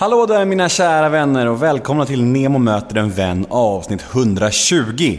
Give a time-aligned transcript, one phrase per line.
[0.00, 5.18] Hallå där mina kära vänner och välkomna till Nemo möter en vän avsnitt 120.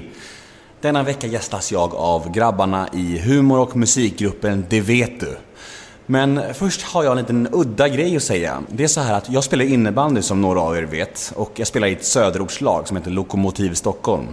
[0.82, 5.38] Denna vecka gästas jag av grabbarna i humor och musikgruppen Det vet du.
[6.06, 8.62] Men först har jag en liten udda grej att säga.
[8.70, 11.68] Det är så här att jag spelar innebandy som några av er vet och jag
[11.68, 14.28] spelar i ett söderortslag som heter Lokomotiv Stockholm.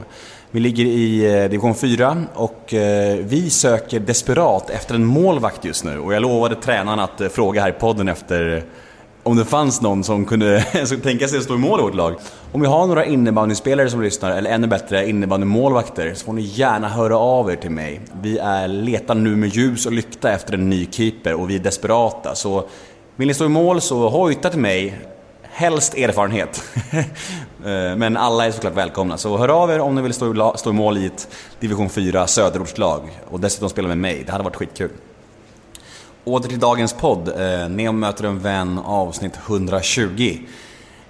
[0.51, 5.85] Vi ligger i eh, division 4 och eh, vi söker desperat efter en målvakt just
[5.85, 8.65] nu och jag lovade tränaren att eh, fråga här i podden efter
[9.29, 10.61] om det fanns någon som kunde
[11.03, 12.15] tänka sig att stå i mål i vårt lag.
[12.53, 16.89] Om vi har några innebandyspelare som lyssnar, eller ännu bättre innebandymålvakter, så får ni gärna
[16.89, 18.01] höra av er till mig.
[18.23, 21.59] Vi är, letar nu med ljus och lykta efter en ny keeper och vi är
[21.59, 22.35] desperata.
[22.35, 22.65] Så
[23.17, 24.99] vill ni stå i mål så hojta till mig.
[25.43, 26.63] Helst erfarenhet.
[27.65, 29.17] Eh, men alla är såklart välkomna.
[29.17, 31.29] Så hör av er om ni vill stå i, stå i mål i ett
[31.61, 34.23] division 4 söderortslag och dessutom spela med mig.
[34.27, 34.91] Det hade varit skitkul.
[36.29, 37.29] Åter till dagens podd.
[37.29, 40.39] Eh, Neo möter en vän avsnitt 120.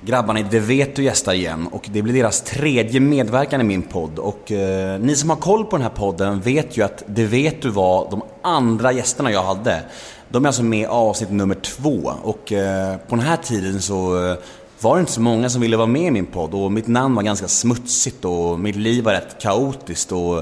[0.00, 3.82] Grabbarna i Det vet du gästar igen och det blir deras tredje medverkan i min
[3.82, 4.18] podd.
[4.18, 7.62] Och eh, ni som har koll på den här podden vet ju att Det vet
[7.62, 9.82] du var de andra gästerna jag hade.
[10.28, 14.26] De är alltså med i avsnitt nummer två och eh, på den här tiden så
[14.26, 14.36] eh,
[14.80, 17.14] var det inte så många som ville vara med i min podd och mitt namn
[17.14, 20.36] var ganska smutsigt och mitt liv var rätt kaotiskt och,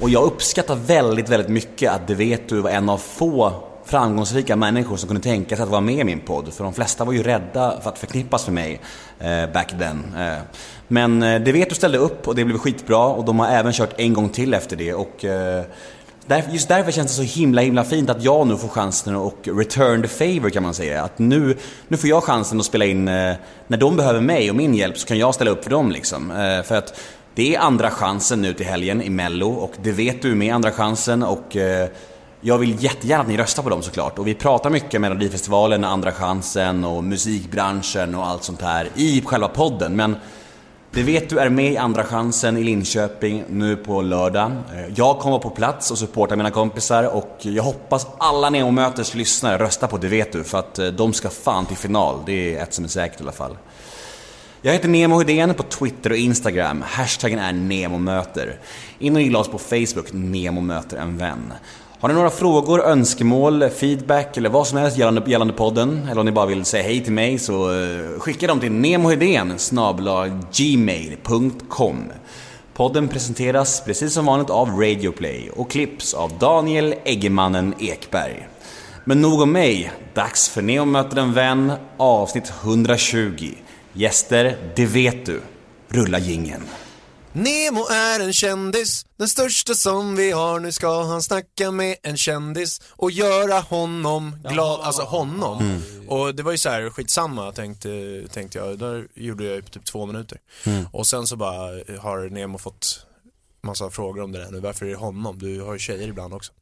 [0.00, 3.54] och jag uppskattar väldigt, väldigt mycket att Det vet du var en av få
[3.84, 6.52] framgångsrika människor som kunde tänka sig att vara med i min podd.
[6.52, 8.80] För de flesta var ju rädda för att förknippas med mig
[9.18, 10.14] eh, back then.
[10.18, 10.42] Eh.
[10.88, 13.72] Men eh, det vet du ställde upp och det blev skitbra och de har även
[13.72, 14.94] kört en gång till efter det.
[14.94, 15.64] Och, eh,
[16.50, 20.02] Just därför känns det så himla himla fint att jag nu får chansen att return
[20.02, 21.02] the favor kan man säga.
[21.02, 21.56] Att nu,
[21.88, 23.34] nu får jag chansen att spela in, eh,
[23.66, 26.30] när de behöver mig och min hjälp så kan jag ställa upp för dem liksom.
[26.30, 27.00] Eh, för att
[27.34, 30.70] det är andra chansen nu till helgen i Mello och det vet du med andra
[30.70, 31.88] chansen och eh,
[32.46, 34.18] jag vill jättegärna att ni röstar på dem såklart.
[34.18, 39.22] Och vi pratar mycket med Melodifestivalen, Andra chansen och musikbranschen och allt sånt här i
[39.26, 39.96] själva podden.
[39.96, 40.16] Men
[40.90, 44.52] det vet du är med i Andra chansen i Linköping nu på lördag.
[44.74, 49.14] Eh, jag kommer på plats och supporta mina kompisar och jag hoppas alla Nemo Möters
[49.14, 52.18] lyssnare röstar på Det vet du för att eh, de ska fan till final.
[52.26, 53.56] Det är ett som är säkert i alla fall.
[54.62, 56.84] Jag heter Nemo Hedén på Twitter och Instagram.
[56.86, 58.58] Hashtaggen är NEMOMÖTER.
[58.98, 61.52] In och gilla oss på Facebook, Nemo möter en vän.
[62.04, 66.26] Har ni några frågor, önskemål, feedback eller vad som helst gällande, gällande podden eller om
[66.26, 69.58] ni bara vill säga hej till mig så uh, skicka dem till nemohedén
[70.52, 72.12] gmail.com
[72.74, 78.48] Podden presenteras precis som vanligt av Radioplay och klipps av Daniel Eggemannen Ekberg.
[79.04, 83.50] Men nog om mig, dags för Neo möter en vän avsnitt 120.
[83.92, 85.40] Gäster, det vet du.
[85.88, 86.62] Rulla gingen.
[87.34, 90.60] Nemo är en kändis, den största som vi har.
[90.60, 94.80] Nu ska han snacka med en kändis och göra honom glad.
[94.80, 95.58] Alltså honom.
[95.58, 96.08] Mm.
[96.08, 98.78] Och det var ju så här, skitsamma tänkte, tänkte jag.
[98.78, 100.38] Där gjorde jag typ två minuter.
[100.64, 100.86] Mm.
[100.92, 103.06] Och sen så bara har Nemo fått
[103.62, 104.60] massa frågor om det där nu.
[104.60, 105.38] Varför är det honom?
[105.38, 106.52] Du har ju tjejer ibland också.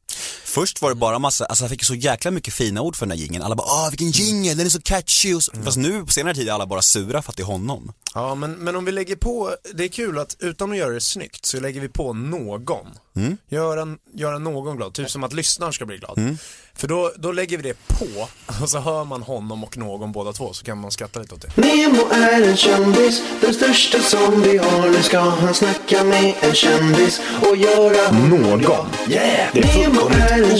[0.45, 3.17] Först var det bara massa, alltså jag fick så jäkla mycket fina ord för den
[3.17, 3.43] här jingeln.
[3.43, 5.51] Alla bara ah vilken jingel, den är så catchy och så.
[5.51, 5.65] Mm.
[5.65, 7.93] Fast nu på senare tid är alla bara sura för att det är honom.
[8.13, 11.01] Ja men, men om vi lägger på, det är kul att utan att göra det
[11.01, 12.87] snyggt så lägger vi på någon.
[13.15, 13.37] Mm.
[13.49, 16.17] Göra, göra någon glad, typ som att lyssnaren ska bli glad.
[16.17, 16.37] Mm.
[16.75, 18.27] För då, då lägger vi det på
[18.63, 21.41] och så hör man honom och någon båda två så kan man skratta lite åt
[21.41, 21.61] det.
[21.61, 24.89] Nemo är en kändis, den största som vi har.
[24.89, 28.87] Nu ska han snacka med en kändis och göra någon.
[29.09, 29.49] Yeah!
[29.53, 30.57] Det är Nemo är en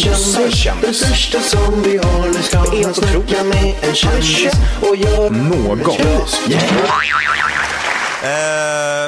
[0.51, 2.27] kändis, den största som vi har.
[2.27, 5.79] Nu ska han snacka med en kändis och göra någon.
[5.79, 5.85] Uh,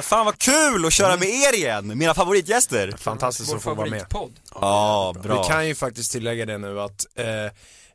[0.01, 1.19] fan vad kul att köra mm.
[1.19, 5.67] med er igen, mina favoritgäster Fantastiskt att få vara med Ja, ah, bra Vi kan
[5.67, 7.25] ju faktiskt tillägga det nu att uh,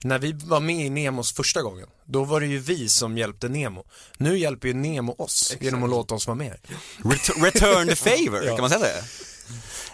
[0.04, 3.48] när vi var med i Nemos första gången, då var det ju vi som hjälpte
[3.48, 3.84] Nemo.
[4.18, 5.62] Nu hjälper ju Nemo oss Exakt.
[5.62, 6.56] genom att låta oss vara med.
[7.04, 8.56] Ret return the favor, ja.
[8.56, 9.02] kan man säga det?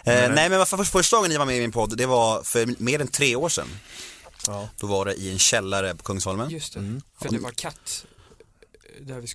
[0.07, 2.83] Eh, nej men för första gången ni var med i min podd, det var för
[2.83, 3.67] mer än tre år sedan.
[4.47, 4.69] Ja.
[4.77, 6.49] Då var det i en källare på Kungsholmen.
[6.49, 7.01] Just det, mm.
[7.21, 8.05] för det var katt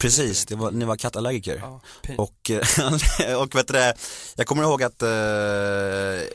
[0.00, 1.56] Precis, det var, ni var kattallergiker.
[1.62, 1.80] Ja,
[2.18, 3.92] och, eh, och vet du
[4.34, 5.08] jag kommer ihåg att uh,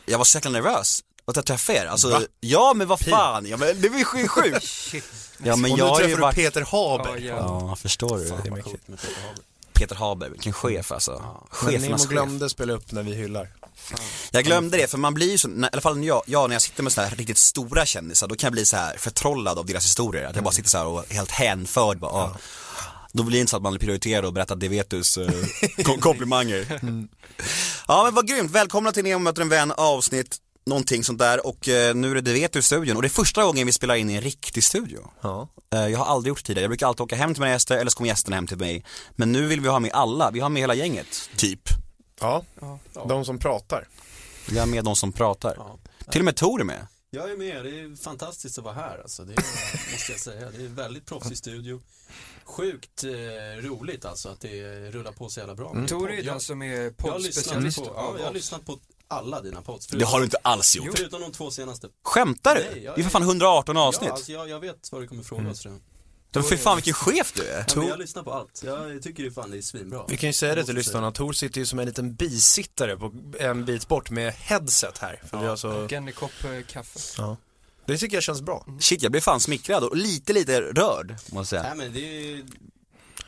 [0.06, 1.86] jag var så jäkla nervös att jag träffade er.
[1.86, 2.22] Alltså, Va?
[2.40, 4.94] ja men vad fan, ja, men det var ju sjukt.
[5.38, 6.36] ja men och jag har ju varit...
[6.36, 7.18] Peter Haber.
[7.18, 7.36] Ja,
[7.70, 7.76] ja.
[7.76, 8.28] förstår du.
[8.28, 8.98] Fan,
[9.74, 11.22] Peter Haber, vilken chef alltså.
[11.24, 11.48] Ja.
[11.50, 12.10] Chefernas chef.
[12.10, 13.50] glömde spela upp när vi hyllar.
[14.32, 16.62] Jag glömde det, för man blir ju så, i alla fall jag, jag när jag
[16.62, 19.66] sitter med sådana här riktigt stora kändisar, då kan jag bli så här förtrollad av
[19.66, 20.26] deras historier.
[20.26, 20.56] Att jag bara mm.
[20.56, 22.38] sitter så här och helt hänförd bara, ja.
[23.14, 25.30] Då blir det inte så att man prioriterar och berättar Devetus eh,
[26.00, 26.80] komplimanger.
[26.82, 27.08] Mm.
[27.88, 30.38] Ja men vad grymt, välkomna till Nemo möter en vän avsnitt
[30.68, 33.08] någonting sånt där och eh, nu är det Det vet du i studion och det
[33.08, 35.00] är första gången vi spelar in i en riktig studio.
[35.22, 35.50] Ja.
[35.74, 37.78] Eh, jag har aldrig gjort det tidigare, jag brukar alltid åka hem till mina gäster
[37.78, 38.86] eller så kommer gästerna hem till mig.
[39.16, 41.70] Men nu vill vi ha med alla, vi har med hela gänget, typ.
[42.20, 42.46] Ja,
[43.08, 43.88] de som pratar.
[44.50, 45.58] Vi har med de som pratar.
[46.12, 46.88] Till och med Tor är med.
[47.10, 49.24] Jag är med, det är fantastiskt att vara här alltså.
[49.26, 49.38] Det är,
[49.92, 50.50] måste jag säga.
[50.52, 51.82] Det är en väldigt proffsig studio.
[52.44, 53.10] Sjukt eh,
[53.62, 55.72] roligt alltså att det rullar på så jävla bra.
[55.72, 55.88] Mm.
[55.88, 59.62] Tor är Jag- den som är jag poddspecialist ja, jag har lyssnat på alla dina
[59.62, 59.88] pods.
[59.88, 60.98] Det har du inte alls gjort.
[60.98, 61.88] Förutom de två senaste.
[62.04, 62.62] Skämtar du?
[62.72, 64.08] Nej, jag- det är för fan 118 avsnitt.
[64.08, 65.82] Ja, alltså jag, jag vet vad du kommer fråga oss redan.
[66.40, 67.66] Men för fan vilken chef du är.
[67.68, 68.62] Ja, men jag lyssnar på allt.
[68.66, 70.06] Jag tycker det fan det är svinbra.
[70.08, 73.14] Vi kan ju säga det till lyssnarna, Tor sitter ju som en liten bisittare på
[73.40, 75.22] en bit bort med headset här.
[75.30, 75.70] För vi har så...
[75.70, 77.00] Och en kopp eh, kaffe.
[77.18, 77.38] ja.
[77.86, 78.66] Det tycker jag känns bra.
[78.80, 81.76] Shit jag blev fan smickrad och lite lite rörd måste jag säga.
[81.76, 82.44] Nej men det är,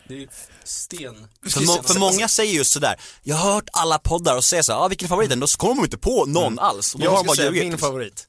[0.08, 0.30] det är
[0.64, 1.28] sten.
[1.50, 4.80] För, må, för många säger just sådär, jag har hört alla poddar och säger såhär,
[4.80, 5.40] ah, vilken är favoriten?
[5.40, 6.94] Då kommer de inte på någon alls.
[6.94, 8.28] Och då har Jag ska bara säga min favorit.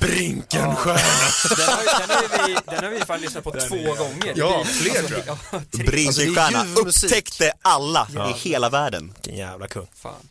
[0.00, 0.74] Brinkenstierna.
[0.76, 4.32] Den har, den, har vi, den har vi fan lyssnat på två gånger.
[4.36, 5.38] Ja, fler alltså, tror jag.
[5.52, 5.84] Ja, tre.
[5.84, 9.12] Brinkenstierna Alltså, är upptäckte alla i hela världen.
[9.14, 9.86] Vilken jävla kung.
[9.94, 10.28] Fan.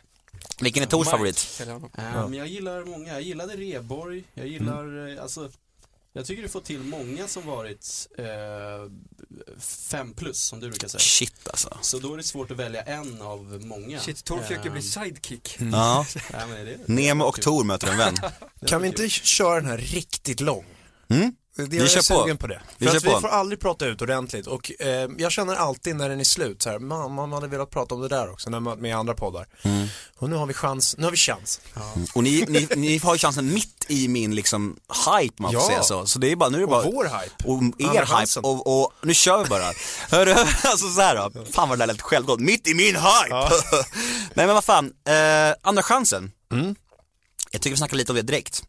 [0.59, 1.55] Vilken är Tors favorit?
[1.57, 1.89] kallar jag honom.
[1.97, 3.13] Ja, men jag gillar många.
[3.13, 4.23] Jag gillade Reborg.
[4.33, 5.49] Jag gillar, eh, alltså,
[6.15, 8.25] jag tycker du får till många som varit eh,
[9.59, 11.00] fem plus som du brukar säga.
[11.00, 11.77] Shit alltså.
[11.81, 14.00] Så då är det svårt att välja en av många.
[14.00, 15.57] Shit, Tor försöker bli Ehm, sidekick.
[15.71, 16.06] Ja.
[16.33, 16.94] Ja, men det det.
[16.94, 18.15] Nemo och Tor möter en vän.
[18.67, 20.65] Kan vi inte köra den här riktigt lång?
[21.09, 21.35] Mm?
[21.57, 22.21] Det Vi jag är kör på.
[22.21, 22.61] sugen på det.
[22.77, 23.19] Vi För kör att vi på.
[23.21, 26.69] får aldrig prata ut ordentligt och eh, jag känner alltid när den är slut så
[26.69, 29.47] här, man, man hade velat prata om det där också när man med andra poddar.
[29.61, 29.87] Mm.
[30.17, 31.61] Och nu har vi chans, nu har vi chans.
[32.15, 34.77] Och ni, ni, ni har ju chansen mitt i min liksom
[35.21, 35.67] hype man får Ja.
[35.67, 36.05] säga så.
[36.05, 37.45] Så det är bara, nu är det Och bara vår hype.
[37.45, 38.43] och Andra er hype chansen.
[38.43, 39.71] och, och nu kör vi bara.
[40.09, 40.31] Hörru,
[40.63, 41.45] alltså så här då.
[41.51, 42.39] Fan vad det där lät självgott.
[42.39, 43.35] Mitt i min hype!
[44.33, 46.31] Nej men vad fan, eh, andra chansen.
[46.53, 46.75] Mm.
[47.51, 48.63] Jag tycker vi snackar lite om det direkt.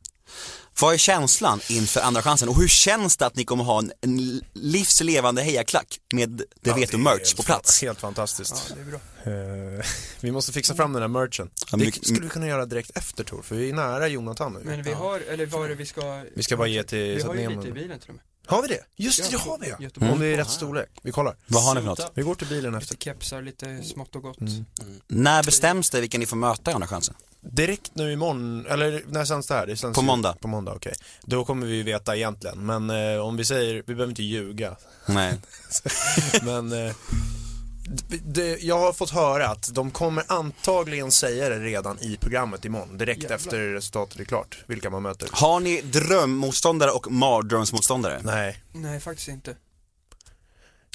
[0.80, 3.92] Vad är känslan inför andra chansen och hur känns det att ni kommer ha en,
[4.00, 7.82] en livslevande hejaklack med Det Ja, vet du är merch på plats?
[7.82, 8.74] Helt fantastiskt.
[8.74, 9.78] Det är bra.
[9.78, 9.86] Eh,
[10.20, 11.50] vi måste fixa fram den här merchen.
[11.70, 14.60] Ja, Det skulle vi kunna göra direkt efter Tor, för vi är nära Jonathan nu.
[14.64, 16.22] Men vi har, eller vad är det vi ska...
[16.36, 18.14] Vi ska bara ge till Vi så har att ju lite i bilen till och
[18.14, 18.24] med.
[18.46, 18.80] Har vi det?
[18.96, 19.76] Just det, Ja, det har vi ja.
[19.80, 20.12] Göteborg.
[20.12, 20.88] Om det är rätt storlek.
[21.02, 21.36] Vi kollar.
[21.46, 22.12] Vad har ni för något?
[22.14, 22.94] Vi går till bilen efter.
[22.94, 24.38] Lite kepsar, lite smått och gott.
[25.08, 27.14] När bestäms det vilka ni får möta i andra chansen?
[27.40, 29.66] Direkt nu imorgon, eller när sänds det här?
[29.66, 30.36] Det sänds På ju- måndag.
[30.40, 30.92] På måndag, okej.
[31.22, 34.76] Då kommer vi veta egentligen, men eh, om vi säger, vi behöver inte ljuga.
[35.06, 35.34] Nej.
[36.42, 36.94] Men eh,
[38.24, 42.98] det, jag har fått höra att de kommer antagligen säga det redan i programmet imorgon,
[42.98, 43.36] direkt Jävlar.
[43.36, 45.28] efter resultatet är klart, vilka man möter.
[45.32, 48.20] Har ni drömmotståndare och mardrömsmotståndare?
[48.24, 49.56] Nej, Nej, faktiskt inte.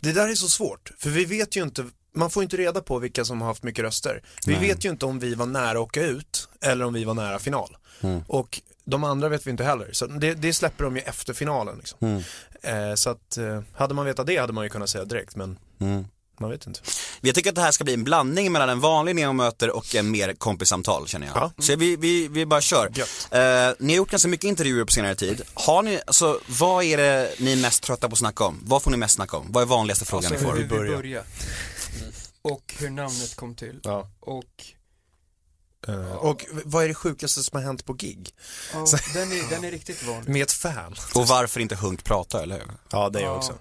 [0.01, 1.85] det där är så svårt, för vi vet ju inte,
[2.15, 4.21] man får inte reda på vilka som har haft mycket röster.
[4.45, 4.67] Vi Nej.
[4.67, 7.39] vet ju inte om vi var nära att åka ut, eller om vi var nära
[7.39, 7.77] final.
[8.01, 8.21] Mm.
[8.27, 11.77] Och de andra vet vi inte heller, så det, det släpper de ju efter finalen.
[11.77, 11.97] Liksom.
[12.01, 12.21] Mm.
[12.89, 15.57] Eh, så att, eh, hade man vetat det hade man ju kunnat säga direkt, men
[15.81, 16.05] Mm.
[16.39, 16.79] man vet inte.
[17.21, 20.11] Jag tycker att det här ska bli en blandning mellan en vanlig neomöter och en
[20.11, 21.35] mer kompissamtal känner jag.
[21.37, 21.51] Ja.
[21.59, 22.85] Så vi, vi, vi bara kör.
[22.85, 25.41] Eh, ni har gjort ganska mycket intervjuer på senare tid.
[25.53, 28.59] Har ni, alltså vad är det ni är mest trötta på att snacka om?
[28.63, 29.45] Vad får ni mest snacka om?
[29.49, 30.57] Vad är vanligaste frågan Alltså ni får?
[30.59, 30.97] vi börja?
[30.97, 31.23] börjar.
[32.41, 33.79] Och hur namnet kom till.
[33.83, 34.09] Ja.
[34.19, 34.63] Och
[35.87, 38.35] Eh, och vad är det sjukaste som har hänt på gig?
[38.73, 40.29] ja, den, är, den är riktigt vanlig.
[40.31, 40.95] Med ett fan?
[41.15, 42.67] Och varför inte Hunk prata, eller hur?
[42.91, 43.37] Ja, det är jag Ja.
[43.37, 43.57] också.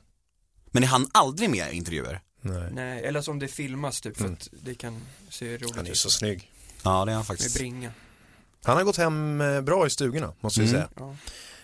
[0.67, 2.21] Men ni hann aldrig med intervjuer?
[2.41, 2.71] Nej.
[2.73, 4.35] Nej, eller som det filmas typ för Mm.
[4.41, 5.99] att det kan se roligt Han är ju ut.
[5.99, 6.53] så snygg.
[6.83, 7.55] Ja, det är han Med faktiskt.
[7.57, 7.93] bringa.
[8.63, 10.81] Han har gått hem eh, bra i stugorna, måste vi Mm.
[10.81, 10.89] säga.
[10.97, 11.17] Ja.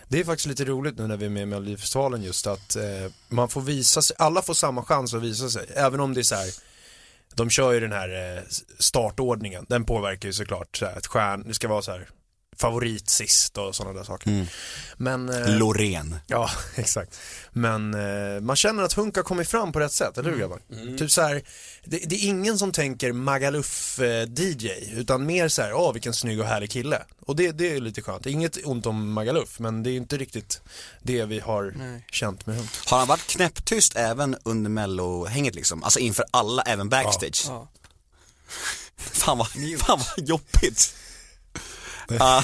[0.07, 2.83] Det är faktiskt lite roligt nu när vi är med i Melodifestivalen just att eh,
[3.29, 5.65] man får visa sig, alla får samma chans att visa sig.
[5.75, 6.51] Även om det är så här,
[7.37, 8.43] de kör ju den här eh,
[8.79, 12.07] startordningen, den påverkar ju såklart så här, att stjärn, det ska vara så här
[12.57, 14.29] favorit sist och sådana där saker.
[14.29, 14.45] Mm.
[14.97, 16.15] Men, eh, Loreen.
[16.27, 17.19] ja exakt.
[17.51, 20.59] Men eh, man känner att Hunk har kommit fram på rätt sätt, eller hur grabbar?
[20.97, 21.41] Typ så här,
[21.83, 26.45] det, det är ingen som tänker Magaluf-DJ, utan mer så här, åh vilken snygg och
[26.45, 27.01] härlig kille.
[27.19, 30.61] Och det, det är lite skönt, inget ont om Magaluf, men det är inte riktigt
[31.01, 32.05] det vi har Nej.
[32.11, 32.69] känt med Hunk.
[32.85, 35.83] Har han varit knäpptyst även under mellohänget liksom?
[35.83, 37.45] Alltså inför alla, även backstage?
[37.47, 37.67] Ja.
[38.97, 39.47] Fan vad,
[39.79, 40.95] fan vad jobbigt.
[42.19, 42.43] Ah,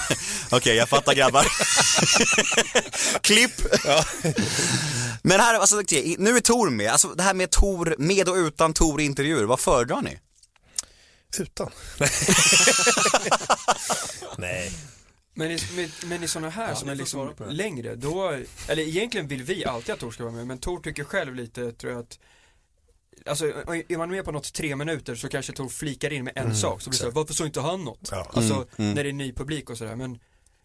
[0.52, 1.48] Okej, jag fattar grabbar.
[3.22, 3.52] Klipp.
[5.22, 5.76] Men här, alltså,
[6.18, 9.44] nu är Tor med, alltså det här med Tor, med och utan Tor i intervjuer,
[9.44, 10.20] vad föredrar ni?
[11.40, 11.70] Utan.
[14.38, 14.72] Nej.
[15.34, 18.30] Men i, med, men i sådana här som ni är liksom längre, då,
[18.68, 21.72] eller egentligen vill vi alltid att Tor ska vara med, men Tor tycker själv lite,
[21.72, 22.20] tror jag att
[23.26, 26.56] Alltså är man med på något tre minuter så kanske Tor flikar in med en
[26.56, 28.10] sak, så blir det så här, varför sa inte han något?
[28.12, 28.32] Ja.
[28.34, 28.94] Alltså Mm, mm.
[28.94, 30.20] när det är ny publik och sådär, men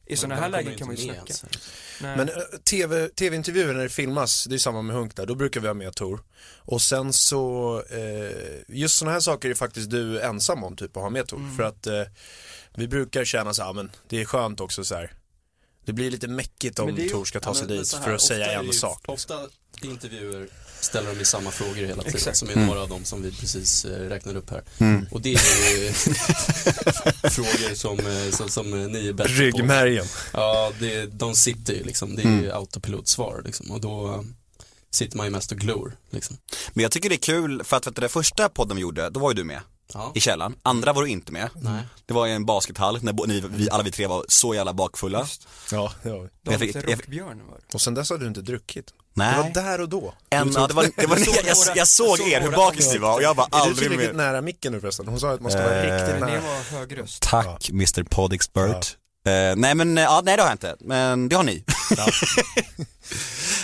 [0.06, 1.34] i sådana här lägen kan man ju snacka.
[2.02, 2.16] Nej.
[2.16, 2.34] Men eh,
[2.70, 5.74] TV, tv-intervjuer när det filmas, det är samma med Hunk där, då brukar vi ha
[5.74, 6.20] med Tor.
[6.56, 11.02] Och sen så, eh, just sådana här saker är faktiskt du ensam om typ att
[11.02, 11.38] ha med Tor.
[11.38, 11.56] Mm.
[11.56, 12.02] För att eh,
[12.74, 15.12] vi brukar känna så här, men det är skönt också så här.
[15.88, 18.22] Det blir lite mäckigt om ju- Tor ska ta Ja, sig dit här, för att
[18.22, 19.02] säga en ju- sak.
[19.06, 19.34] Ofta
[19.82, 20.48] i intervjuer
[20.80, 22.36] ställer de ju samma frågor hela tiden, Exakt.
[22.36, 22.66] som är Mm.
[22.66, 24.62] några av dem som vi precis eh, räknade upp här.
[24.78, 25.06] Mm.
[25.10, 25.92] Och det är ju
[27.30, 29.40] frågor som, eh, som, som ni är bättre på.
[29.42, 30.06] Ryggmärgen.
[30.32, 32.44] Ja, det, de sitter ju liksom, det är Mm.
[32.44, 33.70] ju autopilotsvar liksom.
[33.70, 34.22] Och då eh,
[34.90, 36.36] sitter man ju mest och glor liksom.
[36.72, 39.10] Men jag tycker det är kul för att, för att det första podden vi gjorde,
[39.10, 39.60] då var ju du med
[39.94, 40.12] Ja.
[40.14, 40.54] i källaren.
[40.62, 41.48] Andra var du inte med.
[41.54, 41.82] Nej.
[42.06, 45.20] Det var i en baskethall när ni, vi, alla vi tre var så jävla bakfulla.
[45.20, 46.28] Just, Ja, det var vi.
[46.44, 47.74] de Jag fick- jag- rockbjörn var det.
[47.74, 48.86] Och sen dess har du inte druckit.
[49.14, 49.34] Nej.
[49.36, 50.14] Det var där och då.
[50.30, 53.14] En, ja, det var, det var, jag, jag, jag såg er hur bakis ni var
[53.14, 55.08] och jag var Är du aldrig tillräckligt nära micken nu förresten?
[55.08, 56.40] Hon sa att man ska vara Eh, riktigt det nära.
[56.40, 57.22] var hög röst.
[57.22, 58.96] Tack Mr Podexpert.
[59.26, 61.64] Eh, nej men, eh, ja, nej det har jag inte, men det har ni.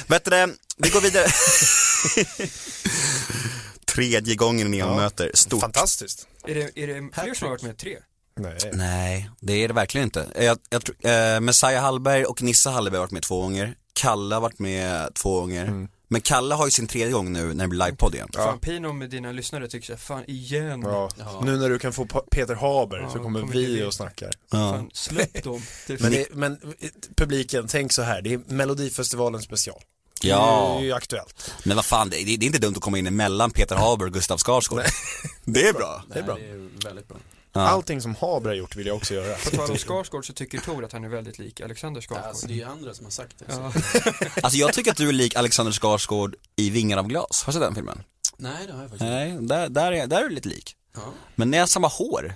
[0.09, 1.26] Du det, vi går vidare.
[3.94, 4.96] Tredje gången ni Ja.
[4.96, 5.60] möter, stort.
[5.60, 6.28] Fantastiskt.
[6.46, 7.78] Är det, är det fler som har varit med?
[7.78, 7.98] Tre?
[8.36, 8.58] Nej.
[8.72, 10.26] Nej, det är det verkligen inte.
[10.34, 13.74] Jag, jag, tror- eh, Messiah Hallberg och Nissa Hallberg har varit med två gånger.
[13.92, 15.66] Kalle har varit med två gånger.
[15.66, 15.88] Mm.
[16.08, 18.28] Men Kalle har ju sin tredje gång nu när det blir livepodd igen.
[18.34, 20.82] Fan Pino med dina lyssnare tycker såhär, fan igen.
[20.82, 21.10] Ja.
[21.18, 21.40] Ja.
[21.44, 24.30] Nu när du kan få Peter Haber Ja, så kommer kommer vi och snackar.
[24.50, 24.70] Ja.
[24.72, 25.62] Fan, släpp dem.
[26.00, 29.80] Men, det, men eh, publiken, tänk så här, det är Melodifestivalen special.
[30.23, 30.75] Ja.
[30.78, 31.54] Det är ju aktuellt.
[31.64, 34.12] Men vad fan, det, det är inte dumt att komma in emellan Peter Haber och
[34.12, 34.83] Gustav Skarsgård.
[35.44, 36.02] Det är bra.
[36.12, 36.35] Det är bra.
[36.35, 37.16] Det är väldigt bra.
[37.52, 37.61] Ja.
[37.61, 39.37] Allting som Haber har gjort vill jag också göra.
[39.37, 42.28] På tal om Skarsgård så tycker Tor att han är väldigt lik Alexander Skarsgård.
[42.28, 43.44] Alltså det är ju andra som har sagt det.
[43.49, 43.73] Ja.
[43.73, 44.11] Så.
[44.42, 47.42] Alltså jag tycker att du är lik Alexander Skarsgård i Vingar av glas.
[47.47, 48.02] Har du sett den filmen?
[48.37, 49.14] Nej det har jag faktiskt inte.
[49.14, 50.76] Nej, där, där, är, där är du lite lik.
[50.94, 51.00] Ja.
[51.35, 52.35] Men ni har samma hår.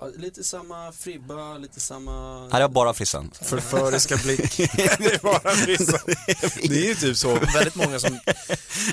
[0.00, 2.48] Ja, lite samma fribba, lite samma...
[2.52, 3.30] Här är bara frissan.
[3.42, 4.56] Förföriska blick.
[4.98, 5.98] det är bara vissa.
[6.68, 8.18] Det är ju typ så, väldigt många som,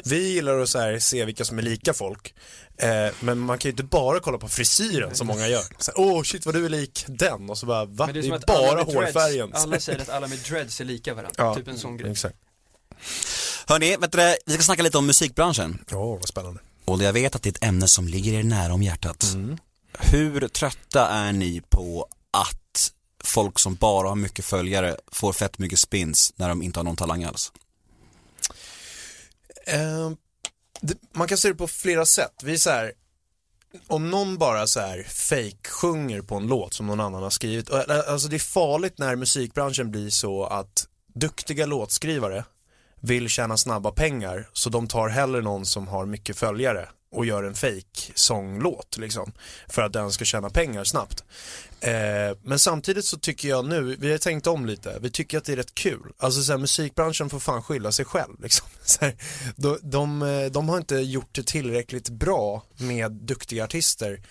[0.03, 2.33] vi gillar att så här se vilka som är lika folk.
[2.77, 5.63] Eh, men man kan ju inte bara kolla på frisyren som många gör.
[5.79, 8.05] Så här, Åh shit vad du är lik den och så bara va?
[8.05, 9.51] Men Det är, det är bara dreads, hårfärgen.
[9.53, 11.33] alla säger att alla med dreads är lika varandra.
[11.37, 12.11] Ja, typ en sån grej.
[12.11, 12.35] Exakt.
[13.67, 15.83] Hörni, vet du vi ska snacka lite om musikbranschen.
[15.91, 16.59] Åh vad spännande.
[16.85, 19.25] Och jag vet att det är ett ämne som ligger er nära om hjärtat.
[19.99, 22.91] Hur trötta är ni på att
[23.23, 26.95] folk som bara har mycket följare får fett mycket spins när de inte har någon
[26.95, 27.51] talang alls?
[29.67, 30.11] Eh,
[30.81, 32.33] det, man kan se det på flera sätt.
[32.43, 32.91] Vi är så här,
[33.87, 37.69] om någon bara så här fake sjunger på en låt som någon annan har skrivit.
[37.69, 42.45] Eh, alltså det är farligt när musikbranschen blir så att duktiga låtskrivare
[43.01, 47.43] vill tjäna snabba pengar så de tar hellre någon som har mycket följare och gör
[47.43, 49.31] en fake sånglåt liksom
[49.69, 51.23] för att den ska tjäna pengar snabbt.
[51.79, 51.91] Eh,
[52.43, 55.51] men samtidigt så tycker jag nu, vi har tänkt om lite, vi tycker att det
[55.51, 56.11] är rätt kul.
[56.17, 58.67] Alltså så här, musikbranschen får fan skylla sig själv liksom.
[58.85, 59.15] Så här,
[59.55, 64.21] de, de, eh, de har inte gjort det tillräckligt bra med duktiga artister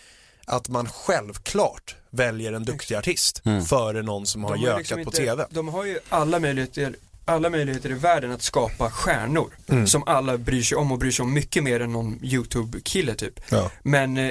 [0.46, 5.10] att man självklart väljer en duktig artist före någon som har De gökat liksom på
[5.10, 5.46] inte- TV.
[5.50, 9.50] De har ju alla möjligheter, alla möjligheter i världen att skapa stjärnor.
[9.68, 9.86] Mm.
[9.86, 13.40] Som alla bryr sig om och bryr sig om mycket mer än någon YouTube-kille typ.
[13.50, 13.70] Ja.
[13.82, 14.30] Men, eh,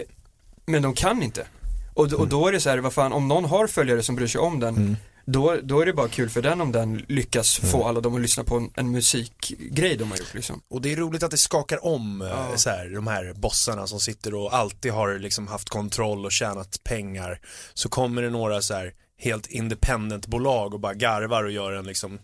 [0.65, 1.45] men de kan inte.
[1.93, 4.27] Och, och då är det så här, vad fan, om någon har följare som bryr
[4.27, 4.97] sig om den, Mm.
[5.25, 8.21] då, då är det bara kul för den om den lyckas få alla dem att
[8.21, 10.61] lyssna på en, en musikgrej de har gjort liksom.
[10.69, 12.57] Och det är roligt att det skakar om eh, Ja.
[12.57, 16.83] så här, de här bossarna som sitter och alltid har liksom haft kontroll och tjänat
[16.83, 17.39] pengar.
[17.73, 21.85] Så kommer det några så här helt independent bolag och bara garvar och gör en
[21.85, 22.19] liksom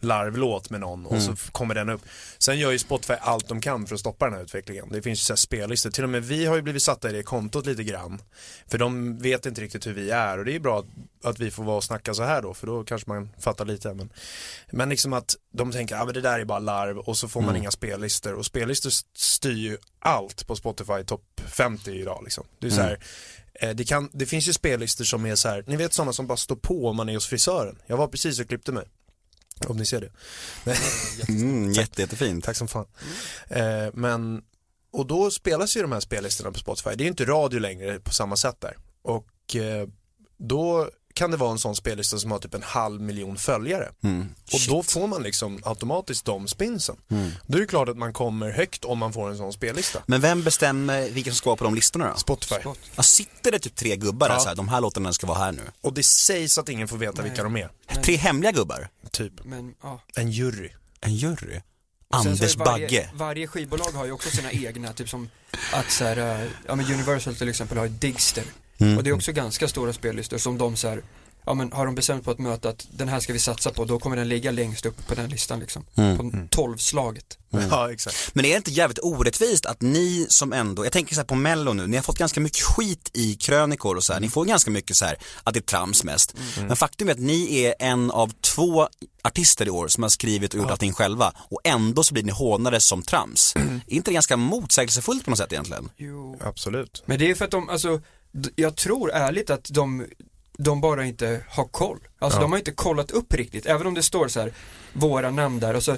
[0.00, 2.00] larvlåt med någon och så f- kommer den upp.
[2.38, 4.88] Sen gör ju Spotify allt de kan för att stoppa den här utvecklingen.
[4.92, 7.12] Det finns ju så här spellistor, till och med vi har ju blivit satta i
[7.12, 8.22] det kontot lite grann.
[8.66, 10.84] För de vet inte riktigt hur vi är och det är bra
[11.24, 13.94] att, vi får vara och snacka så här då för då kanske man fattar lite.
[13.94, 14.10] Men,
[14.72, 17.40] men liksom att de tänker, ja men det där är bara larv och så får
[17.40, 22.44] man inga spellistor och spellistor st- styr ju allt på Spotify topp 50 idag liksom.
[22.58, 22.98] Det är så här,
[23.54, 26.26] eh, det, kan, det finns ju spellistor som är så här, ni vet sådana som
[26.26, 27.78] bara står på om man är hos frisören.
[27.86, 28.84] Jag var precis och klippte mig.
[29.66, 30.10] Om ni ser det.
[31.28, 32.44] Mm, jätte, jättefint.
[32.44, 32.86] Tack som fan.
[33.48, 34.42] Eh, men,
[34.92, 36.90] och då spelas ju de här spellistorna på Spotify.
[36.90, 38.76] Det är ju inte radio längre på samma sätt där.
[39.02, 39.88] Och eh,
[40.36, 43.88] då kan det vara en sån spellista som har typ en halv miljon följare.
[44.02, 44.28] Mm.
[44.52, 46.96] Och då får man liksom automatiskt de spinsen.
[47.46, 50.02] Då är det klart att man kommer högt om man får en sån spellista.
[50.06, 52.18] Men vem bestämmer vilka som ska vara på de listorna då?
[52.18, 52.54] Spotify.
[52.96, 54.40] Ja, sitter det typ tre gubbar där Ja.
[54.40, 55.62] så här, de här låtarna ska vara här nu?
[55.80, 57.70] Och det sägs att ingen får veta vilka de är.
[58.02, 58.88] Tre hemliga gubbar?
[59.10, 60.00] Typ Men ja.
[60.16, 60.70] en jury.
[61.00, 61.60] En jury?
[62.10, 63.10] Anders varje, Bagge?
[63.14, 65.30] Varje skivbolag har ju också sina egna, typ som
[65.72, 68.44] att så här, äh, ja men Universal till exempel har ju Digster.
[68.78, 68.98] Mm.
[68.98, 71.02] Och det är också ganska stora spellistor som de så här,
[71.46, 73.84] ja men har de bestämt på ett möte att den här ska vi satsa på,
[73.84, 75.84] då kommer den ligga längst upp på den listan liksom.
[75.96, 76.16] Mm.
[76.16, 77.38] På tolvslaget.
[77.50, 78.30] Ja, exakt.
[78.32, 81.34] Men är det inte jävligt orättvist att ni som ändå, jag tänker så här på
[81.34, 84.20] mello nu, ni har fått ganska mycket skit i krönikor och så här.
[84.20, 86.34] ni får ganska mycket så här att det är trams mest.
[86.58, 88.88] Men faktum är att ni är en av två
[89.22, 92.32] artister i år som har skrivit och gjort allting själva och ändå så blir ni
[92.32, 93.56] hånade som trams.
[93.56, 95.90] är inte det ganska motsägelsefullt på något sätt egentligen?
[95.96, 96.38] Jo.
[96.40, 97.02] Absolut.
[97.06, 98.00] Men det är för att de, alltså,
[98.56, 100.06] jag tror ärligt att de,
[100.58, 101.98] de bara inte har koll.
[102.18, 102.42] Alltså Ja.
[102.42, 104.52] de har inte kollat upp riktigt, även om det står så här,
[104.92, 105.96] våra namn där och så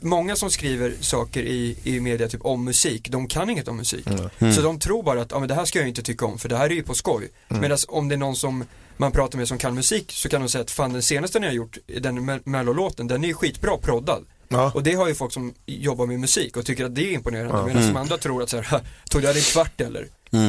[0.00, 4.06] Många som skriver saker i, i media typ om musik, de kan inget om musik.
[4.38, 4.52] Mm.
[4.54, 6.48] Så de tror bara att, ja men det här ska jag inte tycka om för
[6.48, 7.28] det här är ju på skoj.
[7.48, 8.64] Medan om det är någon som
[8.96, 11.46] man pratar med som kan musik så kan de säga att fan den senaste ni
[11.46, 14.24] har gjort, den me- mellolåten, den är ju skitbra proddad.
[14.48, 14.72] Ja.
[14.74, 17.54] Och det har ju folk som jobbar med musik och tycker att det är imponerande
[17.58, 17.66] Ja.
[17.66, 20.08] medan de andra tror att så här, tog det här en kvart eller?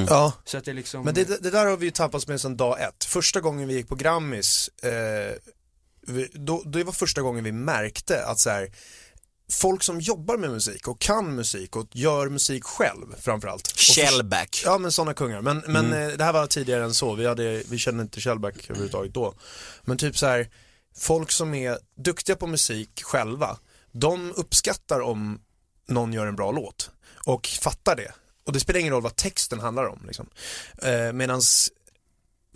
[0.09, 0.33] Ja.
[0.45, 2.57] Så att det är liksom Men det, det där har vi ju tappats med sedan
[2.57, 3.03] dag ett.
[3.03, 5.35] Första gången vi gick på Grammis, eh,
[6.07, 8.71] vi, då, det var första gången vi märkte att så här,
[9.51, 13.79] folk som jobbar med musik och kan musik och gör musik själv framförallt.
[13.79, 14.61] Shellback.
[14.65, 17.63] Ja men sådana kungar, men, men eh, det här var tidigare än så, vi, hade,
[17.69, 19.33] vi kände inte Shellback överhuvudtaget då.
[19.81, 20.49] Men typ så här,
[20.97, 23.57] folk som är duktiga på musik själva,
[23.91, 25.41] de uppskattar om
[25.87, 26.91] någon gör en bra låt
[27.25, 28.11] och fattar det.
[28.45, 30.29] Och det spelar ingen roll vad texten handlar om liksom.
[30.81, 31.71] Eh, medans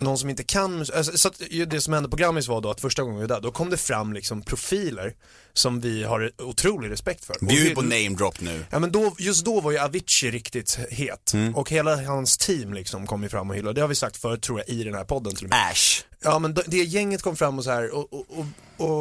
[0.00, 2.80] någon som inte kan, alltså, så att, det som hände på Grammis var då att
[2.80, 5.14] första gången vi var där, då kom det fram liksom profiler
[5.52, 7.36] som vi har otrolig respekt för.
[7.40, 8.64] Bjud vi- på name drop nu.
[8.70, 13.06] Ja men då, just då var ju Avicii riktigt het och hela hans team liksom
[13.06, 15.04] kom ju fram och hyllade, det har vi sagt förut tror jag i den här
[15.04, 15.70] podden till och med.
[15.70, 16.02] Ash.
[16.20, 18.46] Ja men det gänget kom fram och så här och, och, och,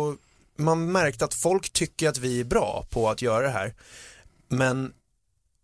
[0.08, 0.16] och
[0.58, 3.74] man märkte att folk tycker att vi är bra på att göra det här.
[4.50, 4.92] Men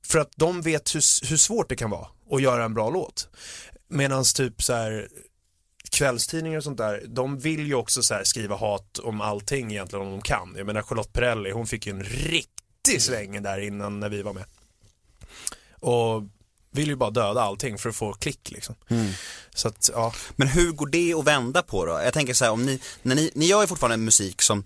[0.07, 3.29] för att de vet hur, hur svårt det kan vara att göra en bra låt.
[3.87, 5.07] Medan typ så här
[5.91, 10.11] kvällstidningar och sånt där, de vill ju också så skriva hat om allting egentligen om
[10.11, 10.53] de kan.
[10.57, 14.33] Jag menar Charlotte Perrelli, hon fick ju en riktig sväng där innan när vi var
[14.33, 14.45] med.
[15.79, 16.23] Och
[16.71, 18.75] vill ju bara döda allting för att få klick liksom.
[19.55, 20.13] Så att, ja.
[20.35, 21.91] Men hur går det att vända på då?
[21.91, 24.63] Jag tänker så här, om ni, när ni, ni gör ju fortfarande musik som,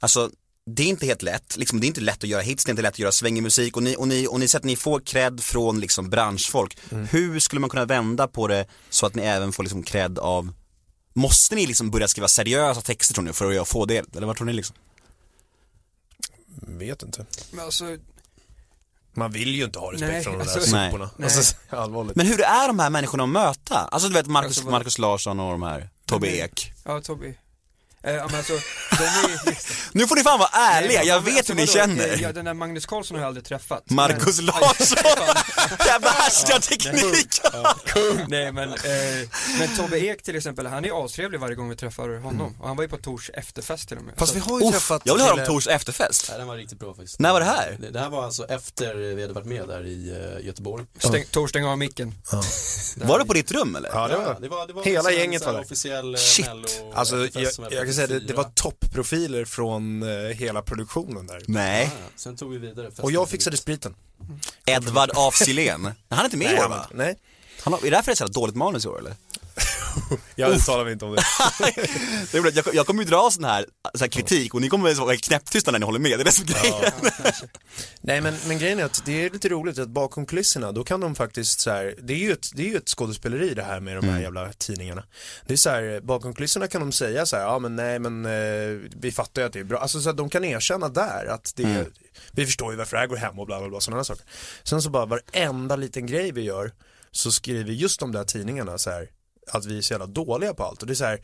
[0.00, 0.30] alltså
[0.66, 2.72] det är inte helt lätt, liksom, det är inte lätt att göra hits, det är
[2.72, 4.76] inte lätt att göra svängig musik och ni, och ni, och ni säger att ni
[4.76, 6.76] får cred från liksom branschfolk.
[7.10, 10.52] Hur skulle man kunna vända på det så att ni även får liksom cred av,
[11.12, 14.16] måste ni liksom börja skriva seriösa texter tror ni för att få det?
[14.16, 14.76] Eller vad tror ni liksom?
[16.62, 17.26] Vet inte.
[17.50, 17.96] Men alltså,
[19.14, 21.10] Man vill ju inte ha respekt Nej, från de där alltså- soporna.
[21.16, 21.24] Nej.
[21.36, 22.16] Alltså, allvarligt.
[22.16, 23.74] Men hur är de här människorna att möta?
[23.78, 26.72] Alltså du vet Marcus, Alltså, vad- Marcus Larsson och de här, Tobbe Ek.
[26.84, 27.34] ja Tobbe.
[28.06, 28.52] Eh, men alltså,
[28.90, 29.56] de är
[29.98, 31.72] Nu får ni fan vara ärliga, Nej, jag men vet alltså, hur ni vadå?
[31.72, 32.18] känner.
[32.22, 33.90] Ja, den där Magnus Carlsson har jag aldrig träffat.
[33.90, 34.98] Marcus Men- Larsson!
[35.16, 35.36] Fan.
[35.86, 37.40] Jävla härskarteknik!
[38.28, 42.18] Nej men, eh, men Tobbe Ek till exempel, han är astrevlig varje gång vi träffar
[42.18, 42.54] honom.
[42.60, 44.14] Och han var ju på Tors efterfest till och med.
[44.16, 46.26] Fast Så vi har ju Uff, träffat jag vill höra om Tors efterfest.
[46.28, 47.18] Nej, den var riktigt bra faktiskt.
[47.18, 47.76] När var det här?
[47.80, 50.10] Det, det här var alltså efter vi hade varit med där i
[50.40, 50.84] uh, Göteborg.
[50.98, 52.14] Stäng, Tor stäng av micken.
[52.96, 53.90] Var det på ditt rum eller?
[53.92, 55.60] Ja, det var, det var, det var Hela en gänget var där.
[55.60, 56.46] officiell eh, Shit.
[56.46, 58.52] mello Alltså jag, jag kan säga det, det var fyra.
[58.54, 61.42] toppprofiler från eh, hela produktionen där.
[61.46, 61.84] Nej.
[61.84, 62.06] Ja, ja.
[62.16, 63.94] Sen tog vi vidare festen Och jag fixade spriten.
[64.66, 65.92] Edvard af Sillén.
[66.08, 66.86] Han är inte med i år va?
[66.94, 67.16] nej,
[67.62, 69.14] Han har, är det därför det är så dåligt manus i år eller?
[70.34, 71.22] jag uttalar mig inte om det.
[72.32, 74.68] Det är bra, jag, jag kommer ju dra sån här, sån här kritik och ni
[74.68, 76.92] kommer vara knäpptysta när ni håller med, det är det som är grejen.
[78.00, 81.00] Nej men, men grejen är att det är lite roligt att bakom kulisserna då kan
[81.00, 83.80] de faktiskt så här, det är ju ett, det är ju ett skådespeleri det här
[83.80, 85.04] med de här jävla tidningarna.
[85.46, 88.26] Det är så här, bakom kulisserna kan de säga så här, ja men nej men
[88.26, 91.26] eh, vi fattar ju att det är bra, alltså så att de kan erkänna där
[91.26, 91.86] att det är,
[92.32, 94.24] vi förstår ju varför det här går hem och bla bla bla sådana saker.
[94.62, 96.72] Sen så bara varenda liten grej vi gör
[97.10, 99.08] så skriver just de där tidningarna så här
[99.50, 101.20] att vi är så jävla dåliga på allt och det är så här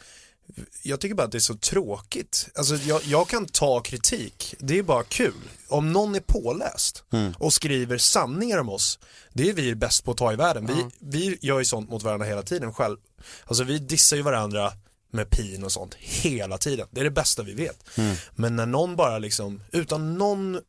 [0.82, 2.48] jag tycker bara att det är så tråkigt.
[2.54, 5.34] Alltså jag, jag kan ta kritik, det är bara kul.
[5.68, 7.04] Om någon är påläst
[7.38, 8.98] och skriver sanningar om oss,
[9.32, 10.66] det är vi bäst på att ta i världen.
[10.66, 12.96] Vi, vi gör ju sånt mot varandra hela tiden själv.
[13.44, 14.72] Alltså vi dissar ju varandra
[15.10, 16.86] med pin och sånt hela tiden.
[16.90, 17.84] Det är det bästa vi vet.
[18.34, 20.60] Men när någon bara liksom, utan någon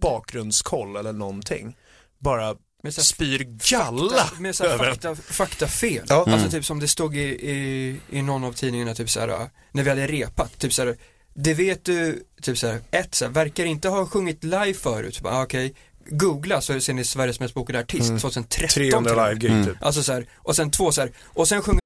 [0.00, 1.76] bakgrundskoll eller någonting,
[2.18, 3.38] bara Med så här spyr
[3.70, 4.92] galla Med så här över en.
[4.94, 6.06] fakta, faktafel.
[6.08, 6.24] Ja.
[6.28, 9.82] Alltså typ som det stod i, i, i någon av tidningarna, typ så här, när
[9.82, 10.96] vi hade repat, typ så här,
[11.34, 15.14] det vet du, typ så här, ett så här, verkar inte ha sjungit live förut,
[15.14, 15.74] så bara, ah, okej,
[16.06, 19.28] googla så ser ni Sveriges mest bokade artist, 2013 till och 300 med.
[19.28, 19.82] live-gig typ.
[19.82, 21.80] Alltså så här, och sen två så här, och sen sjunger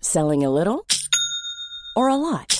[0.00, 0.80] Selling a little
[1.96, 2.59] or a lot?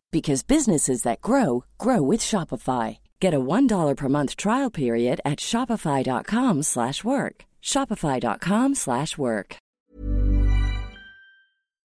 [0.11, 2.97] because businesses that grow grow with Shopify.
[3.21, 7.45] Get a $1 per month trial period at shopify.com/work.
[7.61, 9.57] shopify.com/work.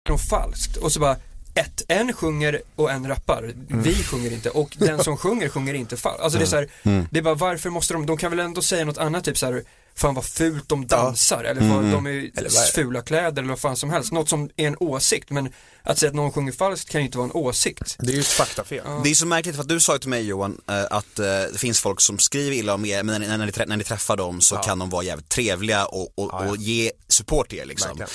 [0.08, 1.16] något falskt och så bara
[1.54, 5.96] ett, en sjunger och en rappar, vi sjunger inte och den som sjunger sjunger inte
[5.96, 6.22] falskt.
[6.22, 6.68] Alltså det är så här,
[7.10, 9.46] det är bara varför måste de, de kan väl ändå säga något annat typ så
[9.46, 9.62] här,
[9.98, 13.60] fan vad fult de dansar eller vad de är Eller vad- fula kläder eller vad
[13.60, 16.90] fan som helst, något som är en åsikt men att säga att någon sjunger falskt
[16.90, 17.96] kan ju inte vara en åsikt.
[17.98, 18.80] Det är ju ett faktafel.
[19.04, 21.24] Det är så märkligt för att du sa ju till mig Johan eh, att eh,
[21.24, 24.40] det finns folk som skriver illa om er men när, ni, när ni träffar dem
[24.40, 27.88] så kan de vara jävligt trevliga och, och, och ge support till er liksom.
[27.88, 28.08] Verkligen.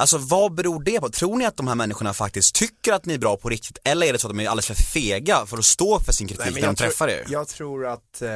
[0.00, 1.08] Alltså vad beror det på?
[1.08, 4.06] Tror ni att de här människorna faktiskt tycker att ni är bra på riktigt eller
[4.06, 6.44] är det så att de är alldeles för fega för att stå för sin kritik
[6.44, 7.24] Nej, när de jag, träffar tror, er?
[7.28, 8.28] jag tror att eh,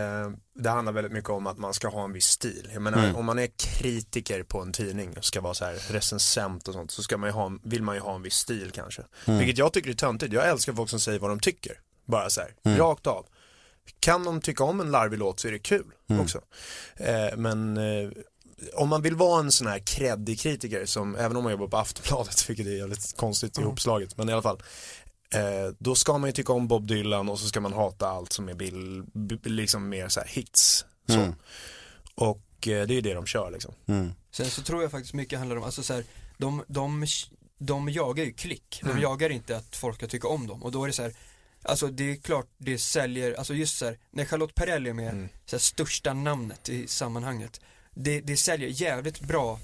[0.59, 2.70] det handlar väldigt mycket om att man ska ha en viss stil.
[2.72, 3.16] Jag menar, Mm.
[3.16, 6.90] om man är kritiker på en tidning och ska vara så här recensent och sånt
[6.90, 9.03] så ska man ha, vill man ju ha en viss stil kanske.
[9.27, 9.38] Mm.
[9.38, 10.33] Vilket jag tycker är töntigt.
[10.33, 11.72] Jag älskar folk som säger vad de tycker.
[12.07, 12.79] Bara så här, Mm.
[12.79, 13.27] rakt av.
[14.00, 16.22] Kan de tycka om en larvig låt så är det kul Mm.
[16.22, 16.40] också.
[16.96, 18.11] Eh, men eh,
[18.74, 21.77] om man vill vara en sån här kreddig kritiker som, även om man jobbar på
[21.77, 24.62] Aftonbladet, vilket är jävligt konstigt ihopslaget, men i alla fall.
[25.35, 28.33] Eh, då ska man ju tycka om Bob Dylan och så ska man hata allt
[28.33, 30.85] som är bill, b- liksom mer så här hits.
[31.09, 31.14] Så.
[31.14, 31.33] Mm.
[32.14, 33.74] Och eh, det är ju det de kör liksom.
[33.87, 34.12] Mm.
[34.31, 36.05] Sen så tror jag faktiskt mycket handlar om, alltså så här,
[36.38, 37.07] de, de,
[37.59, 38.96] de jagar ju klick, Mm.
[38.96, 41.12] de jagar inte att folk ska tycka om dem och då är det så här
[41.66, 45.12] Alltså det är klart det säljer, alltså just så här, när Charlotte Perrelli är med,
[45.12, 45.29] Mm.
[45.46, 47.61] så här, största namnet i sammanhanget
[47.94, 49.59] det, det säljer jävligt bra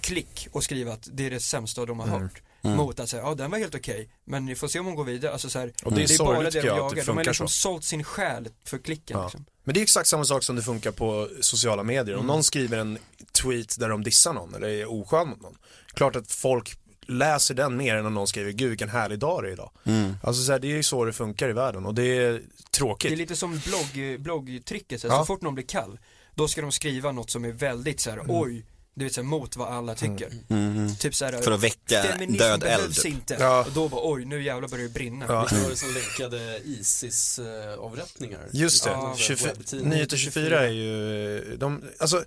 [0.00, 2.20] klick och skriva att det är det sämsta de har Mm.
[2.22, 4.94] hört Mot att säga, ja den var helt okej, men ni får se om hon
[4.94, 6.90] går vidare, alltså så här, Och det är bara sorgligt, det tycker de jag, att
[6.92, 7.54] det jagar, de har liksom så.
[7.54, 9.24] sålt sin själ för klicken Ja.
[9.24, 9.44] liksom.
[9.64, 12.14] Men det är exakt samma sak som det funkar på sociala medier.
[12.16, 12.26] Om Mm.
[12.34, 12.98] någon skriver en
[13.42, 15.56] tweet där de dissar någon eller är oskön mot någon.
[15.94, 19.48] Klart att folk läser den mer än om någon skriver gud vilken härlig dag det
[19.48, 19.70] är idag.
[19.84, 20.14] Mm.
[20.22, 22.36] Alltså så här, det är ju så det funkar i världen och det är Det
[22.38, 23.18] är tråkigt.
[23.18, 25.20] lite som blogg, bloggtricket, så, här, Ja.
[25.20, 25.98] så fort någon blir kall
[26.34, 29.56] Då ska de skriva något som är väldigt så här, oj Du vet såhär mot
[29.56, 30.96] vad alla tycker Mm.
[30.96, 32.94] Typ såhär För att väcka död eld.
[32.94, 33.04] typ.
[33.04, 33.64] inte Ja.
[33.66, 35.40] Och då bara oj nu jävlar börjar det brinna Ja.
[35.40, 38.40] Vilka var det som länkade Isis-avrättningar?
[38.52, 39.88] Just det, Ja, 24, webbtidning.
[39.88, 42.24] Nyheter 24 är ju, de, alltså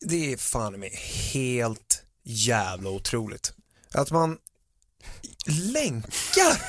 [0.00, 0.90] det är fan med
[1.32, 3.52] helt jävla otroligt.
[3.92, 4.38] Att man
[5.46, 6.62] länkar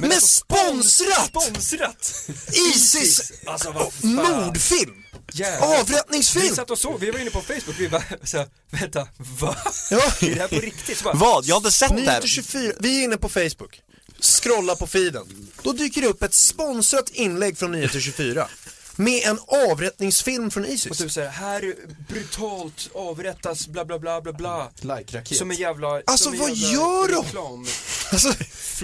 [0.08, 2.28] med sponsrat Sponsrat!
[2.52, 5.68] Isis Alltså vad fan mordfilm, Jävlar.
[5.68, 6.54] Vi avrättningsfilm.
[6.54, 9.08] satt och såg, vi var inne på Facebook, vi bara såhär, vänta,
[9.40, 9.56] va?
[9.90, 9.96] Ja.
[10.20, 10.98] Är det här på riktigt?
[10.98, 11.44] Så bara, Vad?
[11.44, 12.06] Jag har inte sett det här.
[12.06, 13.80] Nyheter 24, vi är inne på Facebook,
[14.20, 15.48] scrolla på feeden.
[15.62, 18.48] Då dyker det upp ett sponsrat inlägg från Nyheter 24
[18.96, 19.38] med en
[19.70, 20.98] avrättningsfilm från Och Isis.
[20.98, 21.74] typ såhär, här
[22.08, 25.36] brutalt avrättas bla bla bla bla bla Like-raket.
[25.38, 27.24] Som en jävla, Alltså, som en vad jävla gör de?
[27.24, 27.66] reklam.
[28.12, 28.28] Alltså,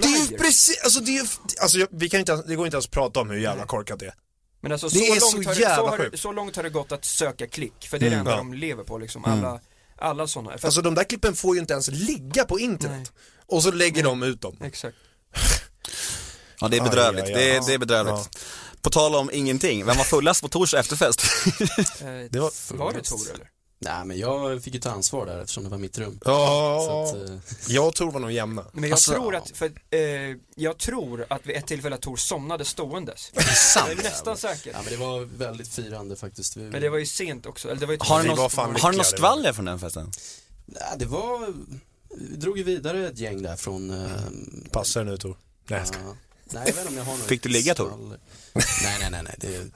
[0.01, 1.27] det är ju precis, alltså det är
[1.61, 3.65] alltså jag- vi kan inte, ens- det går inte ens att prata om hur jävla
[3.65, 4.13] korkat det är.
[4.61, 6.19] Men alltså Det så, är så långt har, jävla så, har, det- sjukt.
[6.19, 8.37] så långt har det gått att söka klick, för det är det enda Ja.
[8.37, 9.59] de lever på liksom, alla,
[9.97, 10.57] alla sådana.
[10.57, 13.11] För, Alltså de där klippen får ju inte ens ligga på internet.
[13.47, 14.57] Och så lägger de ut dem.
[14.63, 14.97] Exakt.
[16.59, 17.45] Ja det är bedrövligt, Aj, aj, aj.
[17.49, 18.39] Det, är, det är bedrövligt.
[18.81, 21.21] På tal om ingenting, vem var fullast på torsdag efterfest?
[22.01, 23.49] Eh, Det var- var det Tor eller?
[23.83, 26.19] Nej men jag fick ju ta ansvar där eftersom det var mitt rum.
[26.25, 27.35] Ja, att, eh,
[27.67, 28.65] jag och Tor var nog jämna.
[28.73, 29.99] Men jag Alltså- tror att, för, eh,
[30.55, 33.31] jag tror att vid ett tillfälle att Tor somnade ståendes.
[33.73, 33.87] sant?
[33.89, 34.71] Jag är nästan säker.
[34.71, 36.57] ja men det var väldigt firande faktiskt.
[36.57, 38.67] Vi, Men det var ju sent också, eller det var ju Har du något, har
[38.91, 40.11] du något det skvaller från den festen?
[40.65, 41.53] Nej, det var,
[42.17, 44.11] vi drog ju vidare ett gäng där från eh,
[44.71, 45.37] Passar nu Tor.
[45.67, 46.15] Nej, jag ska-.
[46.53, 47.97] Nej, jag vet inte om jag har något Fick du ligga, Tor?
[48.83, 49.35] Nej, nej, nej, nej.
[49.37, 49.71] Det,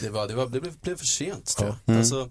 [0.00, 1.76] det, var, det, var, det blev, blev för sent tror jag.
[1.86, 2.00] Mm.
[2.00, 2.30] Alltså,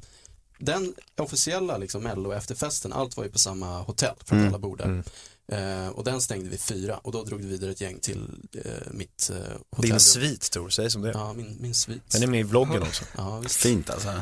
[0.60, 4.48] den officiella liksom, mello efterfesten, allt var ju på samma hotell för att Mm.
[4.48, 5.04] alla bor där.
[5.48, 8.30] Eh, och den stängde vi fyra och då drog vi vidare ett gäng till
[8.66, 9.38] eh, mitt eh,
[9.70, 9.90] hotell.
[9.92, 11.12] Din svit Tor, säg som det.
[11.12, 12.12] Ja, min, min svit.
[12.12, 13.06] Den är med i vloggen också.
[13.18, 13.44] Ja.
[13.50, 14.14] Fint alltså.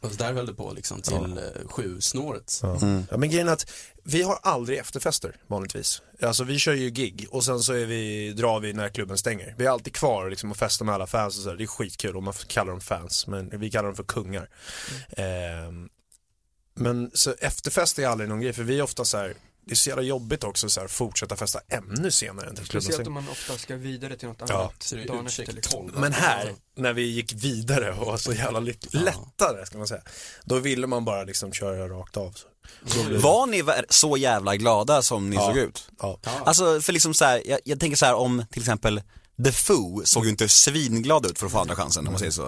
[0.00, 2.60] Och där höll det på liksom till eh, sju snåret.
[2.62, 2.76] Ja.
[2.76, 3.06] Mm.
[3.10, 3.70] ja men grejen är att
[4.04, 6.02] vi har aldrig efterfester vanligtvis.
[6.22, 9.54] Alltså vi kör ju gig och sen så är vi, drar vi när klubben stänger.
[9.58, 11.56] Vi är alltid kvar liksom och festar med alla fans och så här.
[11.56, 14.48] Det är skitkul om man kallar dem fans men vi kallar dem för kungar.
[15.08, 15.88] Ehm,
[16.74, 19.34] men så efterfest är aldrig någon grej för vi är ofta så här
[19.68, 22.88] det är så jävla jobbigt också så här, fortsätta festa ännu senare än till Speciellt
[22.88, 23.12] om klubben.
[23.12, 25.80] man ofta ska vidare till något Ja, annat är dagen efter liksom.
[25.88, 25.98] 12.
[26.00, 30.02] Men här, när vi gick vidare och var så jävla lyck- lättare ska man säga,
[30.44, 32.34] då ville man bara liksom köra rakt av.
[33.22, 35.46] Var ni så jävla glada som ni Ja.
[35.46, 35.88] såg ut?
[35.98, 36.18] Ja.
[36.24, 39.02] Alltså för liksom så här, jag, jag tänker så här om till exempel
[39.44, 42.32] The Foo såg ju inte svinglad ut för att få andra chansen om man säger
[42.32, 42.42] så.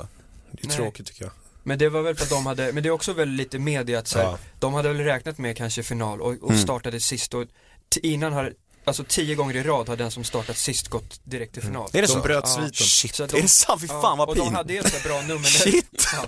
[0.52, 0.76] Det är Nej.
[0.76, 1.32] tråkigt tycker jag.
[1.62, 3.98] Men det var väl för att de hade, men det är också väl lite media
[3.98, 4.38] att så här, Ja.
[4.58, 6.62] de hade väl räknat med kanske final och, och Mm.
[6.62, 7.44] startade sist och
[7.94, 8.52] t- innan har,
[8.84, 11.88] alltså tio gånger i rad har den som startat sist gått direkt till final.
[11.92, 12.20] Är det De så?
[12.20, 12.50] bröt Ja.
[12.54, 12.72] sviten.
[12.86, 13.80] Shit, Så att är det sant?
[13.80, 14.54] Fy Ja, fan vad Och de pin.
[14.54, 15.44] hade ju ett så bra nummer.
[15.48, 16.06] Shit.
[16.12, 16.24] Ja.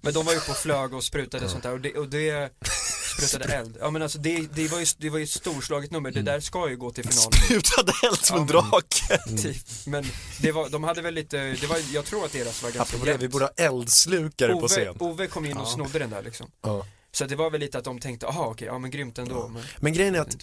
[0.00, 2.52] Men de var ju på flög och sprutade sånt där och det, och det
[3.16, 3.76] sprutade eld.
[3.80, 6.40] Ja men alltså det, det var ju, det var ju ett storslaget nummer, det där
[6.40, 7.32] ska ju gå till final.
[7.32, 9.42] Sprutade eld som en Ja, men- drake.
[9.42, 9.66] Typ.
[9.86, 10.04] Men
[10.40, 13.04] det var, de hade väl lite, det var, jag tror att deras var ganska det,
[13.04, 13.30] vi jämnt.
[13.32, 14.96] borde ha eldslukare på Ove, scen.
[14.98, 15.70] Ove kom in och Ja.
[15.74, 16.50] snodde den där liksom.
[16.62, 16.86] Ja.
[17.12, 19.48] Så det var väl lite att de tänkte, aha okej, ja men grymt ändå.
[19.48, 20.36] Men, Men grejen är att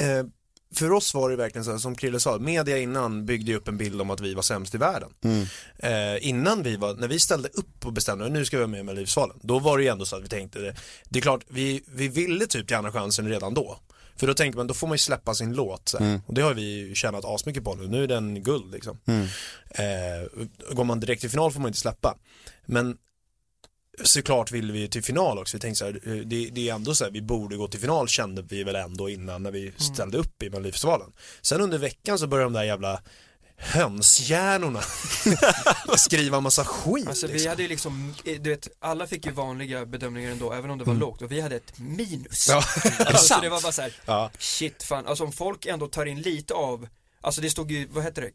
[0.00, 0.06] eh,
[0.74, 3.68] för oss var det verkligen så här, som Krille sa, media innan byggde ju upp
[3.68, 5.10] en bild om att vi var sämst i världen.
[5.24, 5.46] Mm.
[5.78, 8.84] Eh, innan vi var, när vi ställde upp och bestämde, nu ska vi vara med
[8.84, 10.76] med Livsvalen, då var det ju ändå så att vi tänkte, det,
[11.08, 13.78] det är klart, vi, vi ville typ till Andra chansen redan då.
[14.16, 15.94] För då tänkte man, då får man ju släppa sin låt.
[16.00, 16.20] Mm.
[16.26, 18.98] Och det har vi tjänat asmycket på nu, nu är den guld liksom.
[19.06, 19.26] Mm.
[19.70, 22.18] Eh, går man direkt till final får man inte släppa.
[22.66, 22.96] Men
[24.04, 25.56] såklart ville vi till final också.
[25.56, 27.80] Vi tänkte så här, eh, det, det är ändå så här, vi borde gå till
[27.80, 31.12] final kände vi väl ändå innan när vi ställde upp i Melodifestivalen.
[31.42, 33.00] Sen under veckan så började de där jävla
[33.58, 34.80] hönshjärnorna
[35.96, 37.08] skriva massa skit.
[37.08, 37.48] Alltså vi liksom.
[37.50, 40.84] hade ju liksom, eh, du vet, alla fick ju vanliga bedömningar ändå, även om det
[40.84, 42.46] var lågt och vi hade ett minus.
[42.48, 42.62] Ja.
[43.06, 44.30] Alltså det var bara så här, Ja.
[44.38, 46.88] shit fan, alltså om folk ändå tar in lite av,
[47.20, 48.30] alltså det stod ju, vad heter det,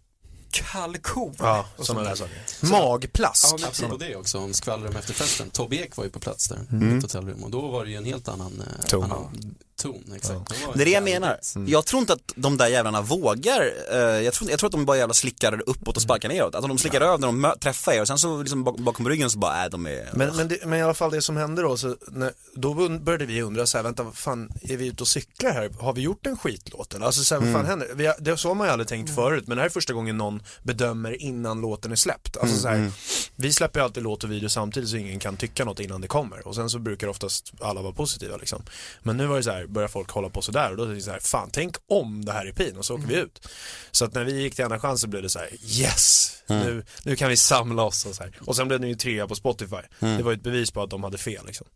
[0.52, 1.36] kalkon.
[1.40, 2.38] Ja, och sådana där saker.
[2.72, 3.46] Magplask.
[3.52, 5.50] Ja, men Apropå det också, om skvaller om efterfesten.
[5.50, 6.94] Tobbe Ek var ju på plats där, Mm.
[6.94, 10.14] i ett hotellrum och då var det ju en helt annan eh, annan ton.
[10.16, 10.66] Exakt.
[10.68, 11.40] Var Det är det jag menar.
[11.68, 14.86] Jag tror inte att de där jävlarna vågar, eh, jag, tror, jag tror att de
[14.86, 16.56] bara jävla slickar uppåt och sparkar neråt.
[16.56, 19.10] Alltså de slickar över när de mö- träffar er och sen så liksom bak- bakom
[19.10, 20.10] ryggen så bara, äh, de är...
[20.14, 23.26] Men, men, det, men i alla fall det som hände då, så när, då började
[23.26, 25.70] vi undra så här, vänta vad fan, är vi ute och cyklar här?
[25.80, 27.06] Har vi gjort en skitlåt eller?
[27.06, 27.88] Alltså så här, vad fan händer?
[27.96, 30.18] Vi det, så har man ju aldrig tänkt förut, men det här är första gången
[30.18, 32.38] någon bedömer innan låten är släppt.
[32.38, 32.92] Alltså så här,
[33.36, 36.08] vi släpper ju alltid låt och video samtidigt så ingen kan tycka något innan det
[36.08, 36.48] kommer.
[36.48, 38.62] Och sen så brukar oftast alla vara positiva liksom.
[39.04, 41.02] Men nu var det så här, börjar folk hålla på sådär och då är det
[41.02, 43.48] så här, fan tänk om det här är pin och så åker vi ut.
[43.92, 46.32] Så att när vi gick till andra chans så blev det så här, yes!
[46.48, 48.40] Nu, nu kan vi samla oss och så här.
[48.46, 49.82] Och sen blev det ju trea på Spotify.
[50.00, 51.68] Det var ju ett bevis på att de hade fel liksom.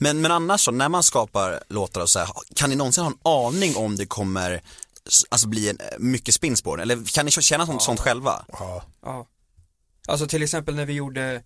[0.00, 3.10] Men, men annars så, när man skapar låtar och så här, kan ni någonsin ha
[3.10, 4.62] en aning om det kommer
[5.28, 6.82] Alltså bli en, mycket spins på den?
[6.82, 8.44] Eller kan ni känna sånt, sånt själva?
[8.52, 8.82] Ja.
[9.02, 9.26] Ja.
[10.08, 11.42] Alltså till exempel när vi gjorde,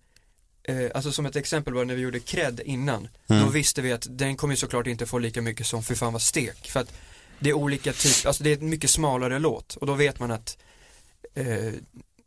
[0.67, 4.07] eh, alltså som ett exempel var när vi gjorde cred innan, då visste vi att
[4.09, 6.69] den kommer såklart inte få lika mycket som Fy fan vad stek.
[6.71, 6.93] För att
[7.39, 10.31] det är olika typer, alltså det är en mycket smalare låt och då vet man
[10.31, 10.57] att
[11.33, 11.73] eh,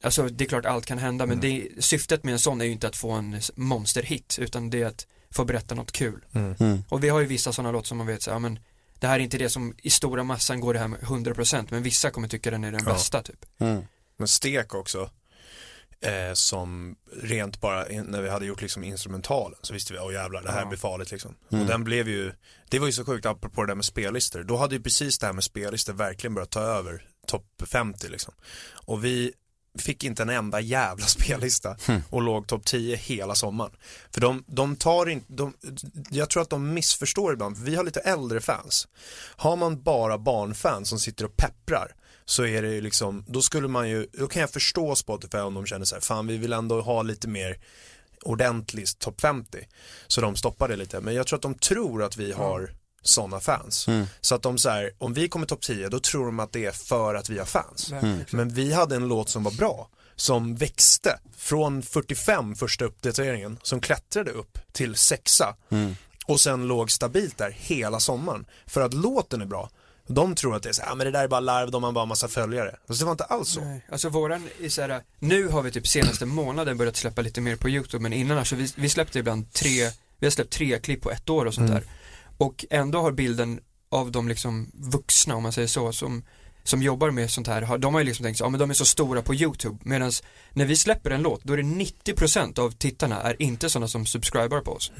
[0.02, 2.70] Alltså det är klart allt kan hända men det, syftet med en sån är ju
[2.72, 6.24] inte att få en monsterhit utan det är att få berätta något kul.
[6.34, 6.84] Mm.
[6.88, 8.58] Och vi har ju vissa sådana låtar som man vet så, ja men
[8.98, 11.82] det här är inte det som i stora massan går det här med 100% men
[11.82, 12.92] vissa kommer tycka den är den Ja.
[12.92, 13.44] bästa typ.
[13.58, 13.82] Mm.
[14.16, 15.10] Men Stek också,
[16.00, 20.42] eh, som rent bara, när vi hade gjort liksom instrumentalen så visste vi, åh jävlar
[20.42, 21.34] det här blir farligt liksom.
[21.48, 22.32] Och den blev ju,
[22.68, 25.26] det var ju så sjukt apropå det där med spellistor, då hade ju precis det
[25.26, 28.34] här med spellistor verkligen börjat ta över topp 50 liksom.
[28.70, 29.32] Och vi
[29.78, 31.76] fick inte en enda jävla spellista
[32.10, 33.72] och låg topp 10 hela sommaren.
[34.10, 35.54] För de, de tar inte, de,
[36.10, 38.88] jag tror att de missförstår ibland, vi har lite äldre fans.
[39.36, 41.94] Har man bara barnfans som sitter och pepprar
[42.28, 45.54] så är det ju liksom, då skulle man ju, då kan jag förstå Spotify om
[45.54, 47.58] de känner så här, fan vi vill ändå ha lite mer
[48.22, 49.58] ordentlig topp 50.
[50.06, 52.70] Så de stoppar det lite, men jag tror att de tror att vi har
[53.02, 53.86] sådana fans.
[54.20, 56.64] Så att de så här, om vi kommer topp 10 då tror de att det
[56.66, 57.90] är för att vi har fans.
[57.90, 58.24] Verkligen.
[58.30, 63.80] Men vi hade en låt som var bra, som växte från 45 första uppdateringen, som
[63.80, 65.56] klättrade upp till sexa
[66.26, 68.46] och sen låg stabilt där hela sommaren.
[68.66, 69.70] För att låten är bra.
[70.08, 71.82] De tror att det är så här, ah, men det där är bara larv, de
[71.82, 72.76] har bara massa följare.
[72.88, 73.60] Fast det var inte alls så.
[73.60, 77.40] Nej, alltså våran är så här, nu har vi typ senaste månaden börjat släppa lite
[77.40, 80.78] mer på YouTube men innan alltså vi, vi släppte ibland tre, vi har släppt tre
[80.78, 81.82] klipp på ett år och sånt där.
[82.38, 86.24] Och ändå har bilden av de liksom vuxna om man säger så som,
[86.64, 88.70] som jobbar med sånt här, har- de har ju liksom tänkt så, ja men de
[88.70, 90.12] är så stora på YouTube medan
[90.52, 94.06] när vi släpper en låt då är det 90% av tittarna är inte sådana som
[94.06, 94.92] subscribar på oss.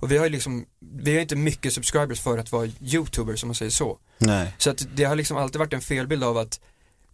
[0.00, 3.48] Och vi har ju liksom, vi har inte mycket subscribers för att vara YouTubers om
[3.48, 3.98] man säger så.
[4.18, 4.54] Nej.
[4.58, 6.60] Så att det har liksom alltid varit en felbild av att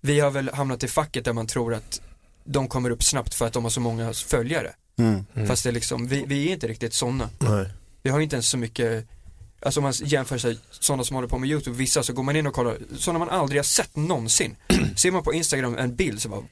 [0.01, 2.01] vi har väl hamnat i facket där man tror att
[2.45, 4.73] de kommer upp snabbt för att de har så många följare.
[4.99, 5.47] Mm.
[5.47, 7.31] Fast det är liksom, vi, vi är inte riktigt sådana.
[7.39, 7.69] Nej.
[8.03, 9.09] Vi har inte ens så mycket
[9.61, 12.37] Alltså om man jämför sig, sådana som håller på med YouTube, vissa så går man
[12.37, 14.57] in och kollar, sådana man aldrig har sett någonsin.
[14.97, 16.43] Ser man på Instagram en bild så bara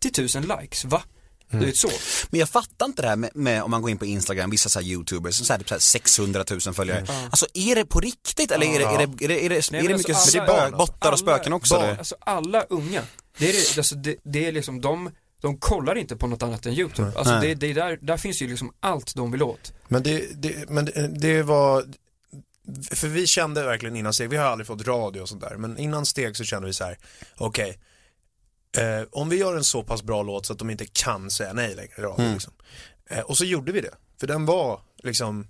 [0.00, 1.02] 30 000 likes, va?
[1.50, 1.60] Mm.
[1.60, 1.90] Du vet så.
[2.30, 4.68] Men jag fattar inte det här med, med om man går in på Instagram, vissa
[4.68, 7.06] så här youtubers som säger typ så här 600 000 följare.
[7.30, 9.80] Alltså är det på riktigt eller är det, är det, är det, är det, Nej,
[9.80, 11.74] är men det alltså mycket alla- spö- alla- bottar och spöken också?
[11.74, 11.98] Barn, eller?
[11.98, 13.02] alltså alla unga,
[13.38, 16.66] det är, det, alltså det, det är liksom de, de kollar inte på något annat
[16.66, 17.12] än YouTube.
[17.16, 19.72] Alltså det, det är där, där finns ju liksom allt de vill åt.
[19.88, 21.84] Men det, det, men det, det var,
[22.90, 25.78] för vi kände verkligen innan steg, vi har aldrig fått radio och sånt där, men
[25.78, 26.98] innan steg så kände vi så här,
[27.36, 27.78] okej,
[28.76, 31.52] eh, om vi gör en så pass bra låt så att de inte kan säga
[31.52, 32.52] nej längre i radio liksom.
[33.10, 35.46] eh, Och så gjorde vi det, för den var liksom,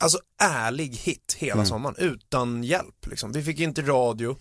[0.00, 3.32] alltså ärlig hit hela sommaren, utan hjälp liksom.
[3.32, 4.36] Vi fick inte radio,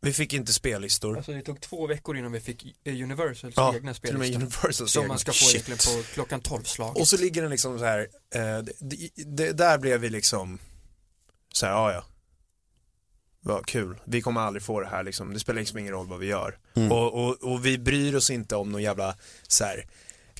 [0.00, 1.16] vi fick inte spellistor.
[1.16, 4.26] Alltså det tog två veckor innan vi fick eh, Universals Ja, egna till och med
[4.28, 4.42] spellistor.
[4.42, 5.08] Universals Som egna.
[5.12, 5.68] man ska få Shit.
[5.68, 6.96] egentligen på klockan 12 slag.
[6.96, 8.00] Och så ligger den liksom så här,
[8.34, 10.58] eh, det, det, det, där blev vi liksom
[11.54, 12.04] så här, ja ja.
[13.42, 16.18] Vad kul, vi kommer aldrig få det här liksom, det spelar liksom ingen roll vad
[16.18, 16.58] vi gör.
[16.90, 19.16] Och, och, och vi bryr oss inte om någon jävla
[19.48, 19.86] så här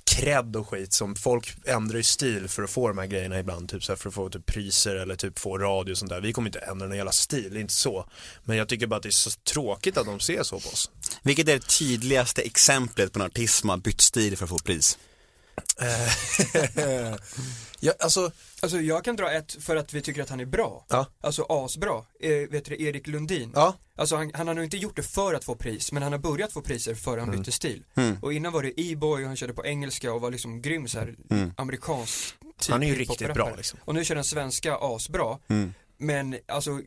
[0.05, 3.69] cred och skit som folk ändrar ju stil för att få de här grejerna ibland,
[3.69, 6.21] typ så här, för att få typ priser eller typ få radio och sånt där.
[6.21, 8.07] Vi kommer inte ändra någon jävla stil, inte så.
[8.45, 10.91] Men jag tycker bara att det är så tråkigt att de ser så på oss.
[11.23, 14.59] Vilket är det tydligaste exemplet på en artist som har bytt stil för att få
[14.59, 14.99] pris?
[17.81, 20.87] ja, alltså, Alltså jag kan dra ett för att vi tycker att han är bra.
[20.89, 21.07] Ja.
[21.21, 22.05] Alltså asbra.
[22.21, 23.53] Eh, vet du, Erik Lundin.
[23.55, 26.13] ja, Alltså han, han har nog inte gjort det för att få pris, men han
[26.13, 27.85] har börjat få priser för han bytte stil.
[27.95, 28.17] Mm.
[28.23, 30.99] Och innan var det E-boy och han körde på engelska och var liksom grym så
[30.99, 31.15] här
[31.57, 33.79] amerikansk typ han är ju riktigt bra liksom.
[33.85, 35.39] Och nu kör den svenska asbra.
[35.49, 35.75] Mm.
[35.99, 36.81] Men alltså,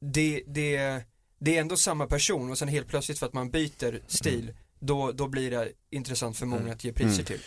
[0.00, 1.02] det, det,
[1.38, 5.12] det är ändå samma person och sen helt plötsligt för att man byter stil, då,
[5.12, 7.40] då blir det intressant för många att ge priser till.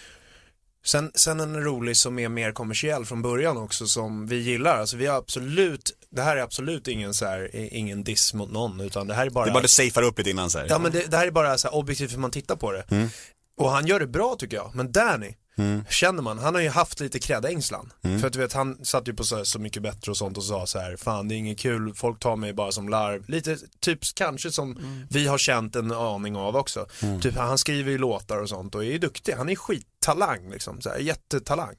[0.85, 4.79] Sen, sen en rolig som är mer kommersiell från början också som vi gillar.
[4.79, 8.79] Alltså vi har absolut, det här är absolut ingen så här, ingen diss mot någon
[8.81, 10.65] utan det här är bara, Det är bara du safear upp lite innan så här.
[10.69, 12.83] ja men det, det här är bara så här objektivt hur man tittar på det.
[12.91, 13.09] Mm.
[13.57, 15.83] Och han gör det bra tycker jag, men Danny, Mm.
[15.89, 17.91] känner man, han har ju haft lite cred-ängslan.
[18.01, 20.37] För att du vet, han satt ju på så, här, så mycket bättre och sånt
[20.37, 23.29] och sa så här, fan det är inget kul, folk tar mig bara som larv.
[23.29, 24.77] Lite typ kanske som
[25.09, 26.87] vi har känt en aning av också.
[27.21, 29.55] Typ han skriver ju låtar och sånt och är ju duktig, han är
[29.99, 31.75] skittalang liksom, så här, jättetalang.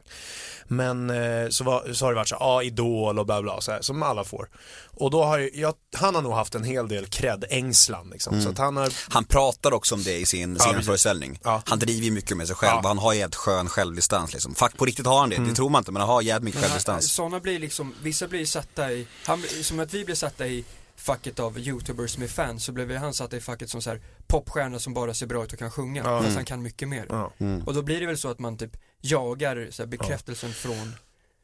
[0.67, 3.61] Men eh, så, var, så har det varit så här, ja idol och bla bla
[3.61, 4.49] så här, som alla får.
[4.97, 8.59] Och då har jag, han har nog haft en hel del cred-ängslan liksom, så att
[8.59, 10.87] han har Han pratar också om det i sin, sin precis.
[10.87, 11.41] föreställning.
[11.45, 11.63] Ja.
[11.67, 12.79] Han driver ju mycket med sig själv Ja.
[12.79, 14.55] och han har jävligt skön självdistans liksom.
[14.55, 16.61] Fakt på riktigt har han det, det tror man inte men han har jävligt mycket
[16.61, 17.13] Men självdistans.
[17.13, 20.65] Sådana blir liksom, vissa blir satta i, han, som att vi blir satta i
[21.01, 24.79] facket av youtubers med fans så blev han satt i facket som så här popstjärna
[24.79, 26.23] som bara ser bra ut och kan sjunga Ja.
[26.23, 27.07] fast han kan mycket mer.
[27.09, 27.33] Ja.
[27.67, 30.93] Och då blir det väl så att man typ jagar så här, bekräftelsen från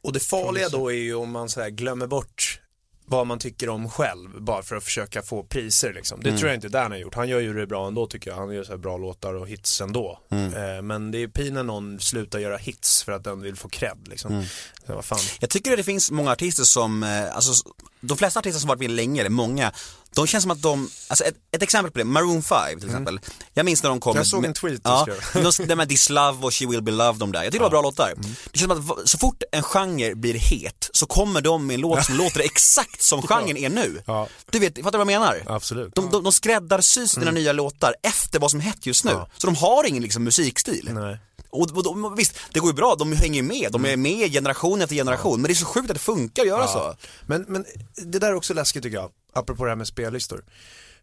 [0.03, 2.46] Och det farliga då är ju om man så här glömmer bort
[3.09, 6.19] vad man tycker om själv bara för att försöka få priser liksom.
[6.23, 7.15] Det tror jag inte Dan har gjort.
[7.15, 8.37] Han gör ju det bra ändå tycker jag.
[8.37, 10.19] Han gör så bra låtar och hits ändå.
[10.31, 13.69] Eh, men det är pin när någon slutar göra hits för att den vill få
[13.69, 14.45] cred liksom.
[14.87, 15.19] Så vad fan.
[15.39, 17.69] Jag tycker att det finns många artister som, eh, alltså
[18.01, 19.71] de flesta artister som varit med länge, eller många,
[20.21, 23.19] de känns som att de, alltså ett, ett exempel på det, Maroon 5 till exempel.
[23.53, 24.17] Jag minns när de kom Mm.
[24.17, 25.43] Jag med- såg en tweet du Ja, skrev.
[25.57, 27.43] de, det med This Love och She Will Be Loved, de där.
[27.43, 28.11] Jag tycker det var bra låtar.
[28.17, 28.35] Mm.
[28.51, 31.81] Det känns som att så fort en genre blir het så kommer de med en
[31.81, 34.01] låt som låter exakt som genren är nu.
[34.05, 34.27] Ja.
[34.51, 35.43] Du vet, fattar du vad jag menar?
[35.47, 35.95] Absolut.
[35.95, 39.11] De, de, de skräddarsys sina nya låtar efter vad som hett just nu.
[39.37, 40.89] Så de har ingen liksom, musikstil.
[40.93, 41.19] Nej.
[41.49, 44.81] Och, och de, visst, det går ju bra, de hänger med, de är med generation
[44.81, 46.95] efter generation, men det är så sjukt att det funkar att göra så.
[47.25, 50.43] Men, men det där är också läskigt tycker jag, apropå det här med spellistor.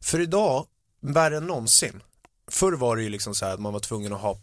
[0.01, 0.67] För idag,
[1.01, 2.03] värre än någonsin,
[2.51, 4.39] förr var det ju liksom så här att man var tvungen att ha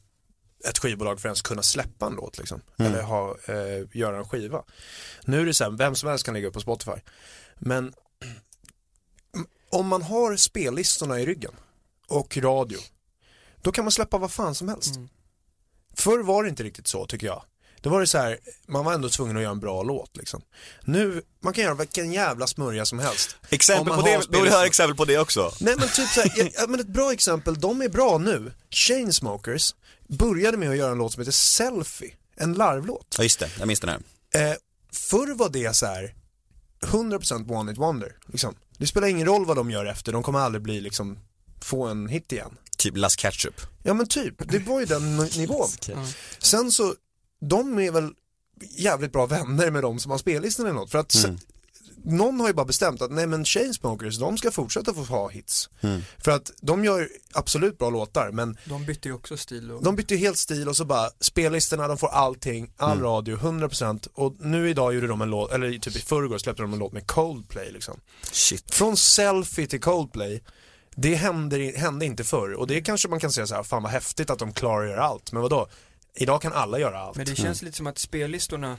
[0.69, 2.61] ett skivbolag för att ens kunna släppa en låt liksom.
[2.77, 4.63] Eller ha, eh, göra en skiva.
[5.23, 7.01] Nu är det så här, vem som helst kan lägga upp på Spotify.
[7.59, 7.93] Men
[9.69, 11.51] om man har spellistorna i ryggen
[12.07, 12.79] och radio,
[13.61, 14.95] då kan man släppa vad fan som helst.
[15.93, 17.43] Förr var det inte riktigt så tycker jag.
[17.81, 20.41] Då var det så här, man var ändå tvungen att göra en bra låt liksom.
[20.83, 23.35] Nu, man kan göra vilken jävla smörja som helst.
[23.49, 25.51] Exempel på det, vill jag höra exempel på det också.
[25.59, 28.53] Nej men typ såhär, ja, men ett bra exempel, de är bra nu.
[28.69, 29.75] Chainsmokers
[30.07, 33.15] började med att göra en låt som heter Selfie, en larvlåt.
[33.17, 33.99] Ja just det, jag minns den här.
[34.49, 34.55] Eh,
[34.93, 36.15] förr var det så här
[36.81, 38.15] 100% one hit wonder.
[38.25, 38.55] Liksom.
[38.77, 41.19] Det spelar ingen roll vad de gör efter, de kommer aldrig bli liksom,
[41.61, 42.57] få en hit igen.
[42.81, 43.61] Typ Last Ketchup.
[43.83, 45.67] Ja men typ, det var ju den nivån.
[46.39, 46.95] Sen så,
[47.49, 48.09] de är väl
[48.77, 50.91] jävligt bra vänner med de som har spellistan eller något.
[50.91, 51.35] För att se-
[52.03, 55.69] någon har ju bara bestämt att nej men Chainsmokers, de ska fortsätta få ha hits.
[55.81, 56.01] Mm.
[56.23, 59.83] För att de gör absolut bra låtar men De bytte ju också stil och...
[59.83, 63.03] de bytte ju helt stil och så bara spellistorna, de får allting, all Mm.
[63.03, 66.73] radio, 100% och nu idag gjorde de en låt, eller typ i förrgår släppte de
[66.73, 67.99] en låt med Coldplay liksom.
[68.31, 68.73] Shit.
[68.73, 70.43] Från selfie till Coldplay,
[70.95, 73.91] det hände, hände inte förr och det kanske man kan säga så här, fan vad
[73.91, 75.67] häftigt att de klarar att göra allt, men vadå?
[76.15, 77.17] Idag kan alla göra allt.
[77.17, 78.77] Men det känns lite som att spellistorna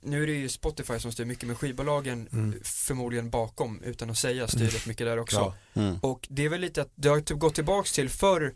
[0.00, 2.60] nu är det ju Spotify som styr mycket men skivbolagen Mm.
[2.64, 5.54] förmodligen bakom utan att säga styr rätt mycket där också.
[5.72, 5.82] Ja.
[5.82, 5.98] Mm.
[6.02, 8.54] Och det är väl lite att det har typ gått tillbaks till förr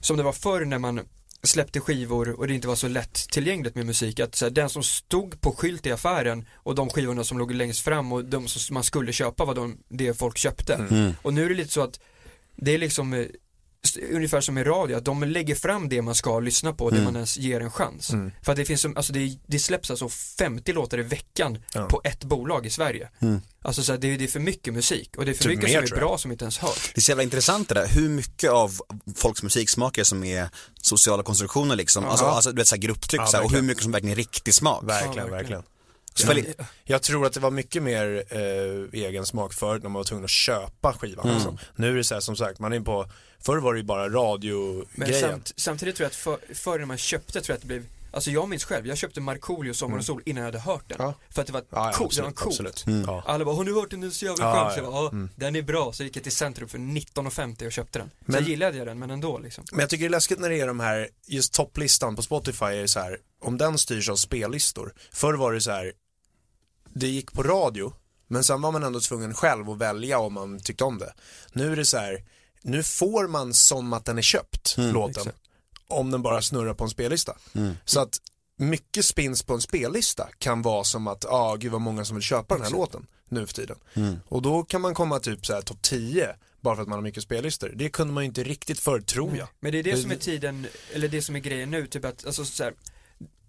[0.00, 1.00] som det var förr när man
[1.42, 4.20] släppte skivor och det inte var så lätt tillgängligt med musik.
[4.20, 7.52] Att så här, den som stod på skylt i affären och de skivorna som låg
[7.54, 10.74] längst fram och de som man skulle köpa var de, det folk köpte.
[10.74, 11.12] Mm.
[11.22, 12.00] Och nu är det lite så att
[12.56, 13.26] det är liksom eh,
[14.12, 17.04] ungefär som i radio, att de lägger fram det man ska lyssna på, det Mm.
[17.04, 18.10] man ens ger en chans.
[18.10, 18.30] Mm.
[18.42, 21.86] För att det finns, alltså det, det släpps alltså 50 låtar i veckan Ja.
[21.86, 23.08] på ett bolag i Sverige.
[23.20, 23.40] Mm.
[23.62, 25.50] Alltså så här, det, är- det är för mycket musik och det är för Typ
[25.56, 26.92] mycket mer, som är bra som inte ens hörs.
[26.94, 28.72] Det är så jävla intressant det där, hur mycket av
[29.16, 30.48] folks musiksmaker som är
[30.82, 33.82] sociala konstruktioner liksom, alltså, alltså du vet såhär grupptryck Ja, så här, och hur mycket
[33.82, 34.84] som verkligen är riktig smak.
[34.84, 35.32] Verkligen, Ja, verkligen.
[35.32, 35.62] verkligen.
[36.14, 39.98] Så väldigt, Jag tror att det var mycket mer eh, egen smak förut när man
[40.00, 41.24] var tvungen att köpa skivan.
[41.24, 41.36] Mm.
[41.36, 41.58] Liksom.
[41.76, 43.06] Nu är det så här, som sagt, man är på,
[43.40, 45.20] förr var det ju bara radiogrejen.
[45.30, 47.84] samt, samtidigt tror jag att för, förr när man köpte tror jag att det blev
[48.12, 51.00] Alltså jag minns själv, jag köpte Markoolio Sommar och Sol innan jag hade hört den.
[51.00, 51.06] Mm.
[51.20, 51.34] Ja.
[51.34, 52.52] För att det var Ja, ja, coolt, det var coolt.
[52.54, 52.86] absolut.
[52.86, 53.04] Mm.
[53.06, 53.22] Ja.
[53.26, 54.02] Alla bara, har du hört den?
[54.02, 54.62] Är så jävla Ja, skön.
[54.64, 54.90] ja, Så jag ja.
[54.90, 55.30] bara, Mm.
[55.36, 55.92] den är bra.
[55.92, 58.08] Så gick jag till Centrum för 19,50 och köpte den.
[58.08, 59.64] Så Men- jag gillade jag den, men ändå liksom.
[59.72, 62.64] Men jag tycker det är läskigt när det är de här, just topplistan på Spotify
[62.64, 64.94] är så här, om den styrs av spellistor.
[65.12, 65.92] Förr var det så här,
[66.92, 67.92] det gick på radio,
[68.26, 71.12] men sen var man ändå tvungen själv att välja om man tyckte om det.
[71.52, 72.24] Nu är det så här,
[72.62, 75.10] nu får man som att den är köpt, låten.
[75.10, 75.38] exakt.
[75.88, 77.36] Om den bara snurrar på en spellista.
[77.84, 78.18] Så att
[78.56, 82.16] mycket spins på en spellista kan vara som att, ja ah, gud vad många som
[82.16, 83.76] vill köpa den här låten nu för tiden.
[84.28, 87.02] Och då kan man komma typ så här topp 10 bara för att man har
[87.02, 87.72] mycket spellistor.
[87.74, 89.48] Det kunde man ju inte riktigt förr tror jag.
[89.60, 92.26] Men det är det som är tiden, eller det som är grejen nu, typ att,
[92.26, 92.74] alltså så här,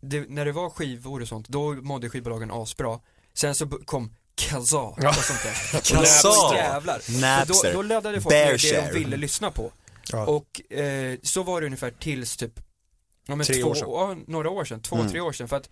[0.02, 3.00] det, när det var skivor och sånt, då mådde skivbolagen asbra.
[3.34, 5.80] Sen så kom Kazaa och sånt där.
[5.96, 6.56] Kazaa!
[6.56, 7.22] Jävlar.
[7.22, 9.72] Napster, Då, då laddade folk ner det de ville lyssna på.
[10.12, 10.26] Ja.
[10.26, 12.54] Och eh, så var det ungefär tills typ,
[13.28, 13.90] ja, men Tre två, år sedan.
[13.90, 15.10] Ja, några år sedan, två, Mm.
[15.12, 15.48] tre år sedan.
[15.48, 15.70] För att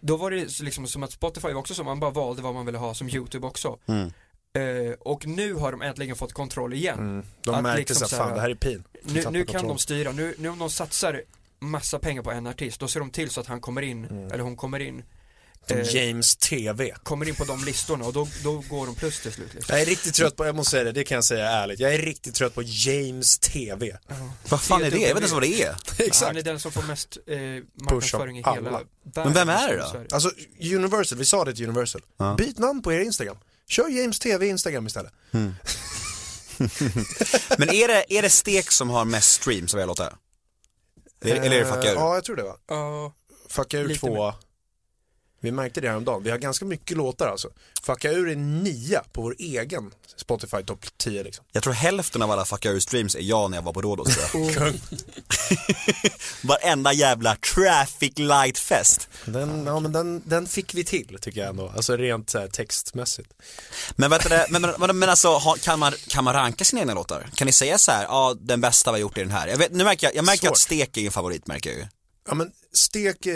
[0.00, 2.66] då var det liksom som att Spotify var också som man bara valde vad man
[2.66, 3.78] ville ha, som YouTube också.
[3.86, 4.12] Mm.
[4.58, 6.98] Eh, och nu har de äntligen fått kontroll igen.
[6.98, 7.26] Mm.
[7.40, 8.84] De Att märkte liksom så så här- fan det här är pin.
[9.02, 9.68] Nu, nu kan kontroll.
[9.68, 11.22] de styra, nu, nu om de satsar
[11.58, 14.38] massa pengar på en artist, då ser de till så att han kommer in, eller
[14.44, 15.02] hon kommer in,
[15.68, 16.94] Som eh, James TV.
[17.02, 19.72] kommer in på de listorna och då, då går de plus till slut liksom.
[19.74, 21.80] Jag är riktigt trött på, jag måste säga det, det kan jag säga ärligt.
[21.80, 23.98] Jag är riktigt trött på James TV.
[24.48, 24.96] Vad fan är det?
[24.98, 26.24] Jag vet inte ens vad det är.
[26.26, 27.36] Han är den som får mest eh,
[27.84, 28.86] marknadsföring i hela världen.
[29.14, 30.14] Men vem är det då?
[30.14, 32.02] Alltså Universal, vi sa det till Universal.
[32.16, 32.34] Ja.
[32.38, 33.36] Byt namn på er Instagram.
[33.68, 35.12] Kör James TV Instagram istället.
[37.58, 40.14] Men är det, är det Stek som har mest streams av era låtar?
[41.24, 41.96] Eller eller är det Fucka Eh, ur?
[41.96, 42.56] Ja, jag tror det va.
[42.68, 43.12] Ja,
[43.48, 44.34] Fucka ur två.
[45.44, 46.22] Vi märkte det häromdagen.
[46.22, 47.48] Vi har ganska mycket låtar alltså.
[47.82, 51.44] Fucka ur är nia på vår egen Spotify topp 10 liksom.
[51.52, 54.16] Jag tror hälften av alla Fucka ur streams är jag när jag var på Rhodos
[54.16, 54.74] tror jag.
[56.42, 59.08] Varenda jävla traffic light fest.
[59.24, 61.72] Den, ja, men den, den fick vi till tycker jag ändå.
[61.76, 63.30] Alltså rent så här, textmässigt.
[63.96, 67.30] Men vet du men, men, men, alltså, kan man, kan man ranka sina egna låtar?
[67.34, 69.48] Kan ni säga så här, ja den bästa vi har gjort är den här?
[69.48, 70.66] Jag, vet, nu märker jag, jag märker att Svårt.
[70.66, 71.86] Stek är en favorit märker jag ju.
[72.28, 73.26] Ja men stek,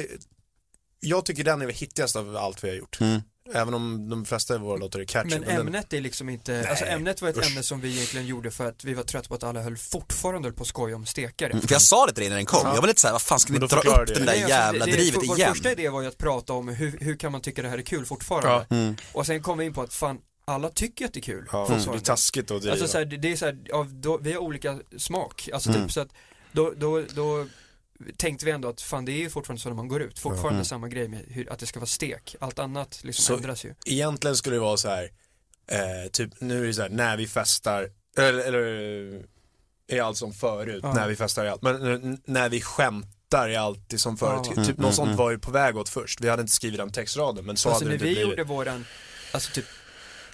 [1.00, 3.00] jag tycker den är väl hittigast av allt vi har gjort.
[3.00, 3.20] Mm.
[3.54, 5.38] Även om de flesta av våra låtar är catchy.
[5.38, 7.46] men ämnet är liksom inte, alltså ämnet var ett usch.
[7.46, 10.46] ämne som vi egentligen gjorde för att vi var trötta på att alla höll fortfarande
[10.48, 11.60] höll på att skoja om stekare.
[11.60, 12.74] För jag sa det till dig när den kom, Ja.
[12.74, 13.72] jag var lite såhär, vad fan ska ni dra upp
[14.06, 14.14] det.
[14.14, 15.48] den där Nej, alltså, jävla det- det- drivet vår, igen?
[15.48, 17.78] Vår första idé var ju att prata om hur, hur kan man tycka det här
[17.78, 18.66] är kul fortfarande?
[18.68, 18.76] Ja.
[18.76, 18.96] Mm.
[19.12, 21.48] Och sen kom vi in på att fan, alla tycker att det är kul.
[21.52, 21.90] Ja, det fortfarande.
[21.92, 22.72] blir taskigt att driva.
[22.72, 25.70] Alltså så här, det det är så här, ja, då, vi har olika smak, alltså
[25.70, 25.82] Mm.
[25.82, 26.08] typ så att
[26.52, 27.46] då, då, då
[28.16, 30.50] tänkte vi ändå att fan det är ju fortfarande så när man går ut, fortfarande
[30.54, 30.64] Mm.
[30.64, 33.74] samma grej med hur, att det ska vara stek, allt annat liksom Så- ändras ju.
[33.86, 35.10] Egentligen skulle det vara så här,
[35.70, 39.22] eh, typ nu är det så här, när vi festar, eller, eller
[39.88, 40.92] är allt som förut, Ja.
[40.92, 44.46] när vi festar är allt, men när vi skämtar är alltid som förut.
[44.56, 44.64] Ja.
[44.64, 46.78] Typ Mm, något sånt mm, var ju på väg åt först, vi hade inte skrivit
[46.78, 48.38] den textraden men så alltså hade när det vi inte blivit.
[48.38, 48.84] gjorde våran,
[49.32, 49.64] alltså typ,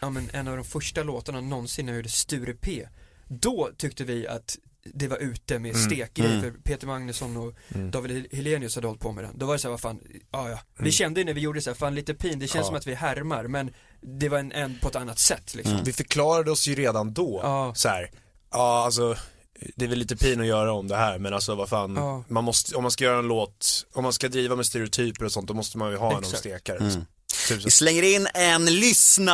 [0.00, 2.88] ja men en av de första låtarna någonsin när jag gjorde Sture P,
[3.28, 5.86] då tyckte vi att det var ute med Mm.
[5.90, 6.42] stekgrejer Mm.
[6.42, 7.90] för Peter Magnusson och Mm.
[7.90, 9.38] David Helenius hade hållit på med den.
[9.38, 10.00] Då var det så här, vad fan,
[10.32, 10.58] ja ja.
[10.76, 10.92] Vi Mm.
[10.92, 12.66] kände ju när vi gjorde så här, fan lite pin, det känns Ja.
[12.66, 13.70] som att vi härmar men
[14.00, 15.72] det var en, en på ett annat sätt liksom.
[15.72, 15.84] Mm.
[15.84, 17.72] Vi förklarade oss ju redan då, Ja.
[17.76, 18.10] så här,
[18.50, 19.16] ja alltså
[19.76, 22.24] det är väl lite pin att göra om det här men alltså vad fan, Ja.
[22.28, 25.32] man måste, om man ska göra en låt, om man ska driva med stereotyper och
[25.32, 26.38] sånt då måste man ju ha Exakt.
[26.38, 26.78] stekare.
[26.78, 27.04] Mm.
[27.48, 28.64] Typ Vi slänger in en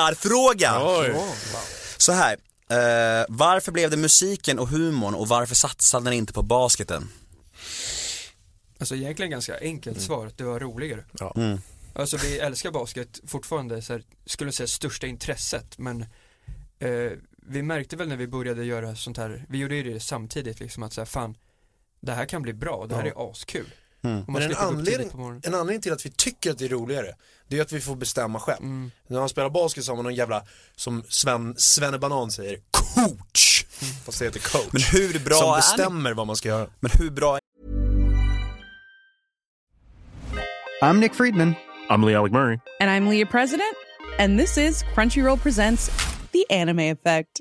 [0.00, 0.80] lyssnarfråga.
[1.00, 1.14] Oj.
[1.96, 2.36] Så här,
[2.70, 7.08] eh, varför blev det musiken och humorn och varför satsade ni inte på basketen?
[8.78, 11.04] Alltså egentligen ganska enkelt svar, att det var roligare.
[11.18, 11.34] Ja.
[11.94, 16.02] Alltså vi älskar basket fortfarande, så här, skulle säga största intresset, men
[16.78, 17.12] eh,
[17.46, 20.82] vi märkte väl när vi började göra sånt här, vi gjorde ju det samtidigt liksom
[20.82, 21.36] att här, fan,
[22.00, 23.26] det här kan bli bra, det här Ja.
[23.26, 23.66] är askul.
[24.02, 24.24] Mm.
[24.28, 25.10] Men en anledning,
[25.42, 27.14] en anledning till att vi tycker att det är roligare,
[27.48, 28.62] det är att vi får bestämma själv.
[28.62, 28.90] Mm.
[29.06, 30.42] När man spelar basket så har man någon jävla,
[30.76, 33.64] som Sven, Svenne Banan säger, coach.
[34.04, 34.68] Fast det heter coach.
[34.72, 35.56] Men hur bra som är ni?
[35.56, 36.66] bestämmer vad man ska göra.
[36.80, 37.38] Men hur bra
[40.82, 41.54] I'm Nick Friedman.
[41.90, 42.58] I'm Lee Alec Murray.
[42.80, 43.76] And I'm Leah President,
[44.18, 45.90] and this is Crunchyroll Presents
[46.32, 47.40] The Anime Effect.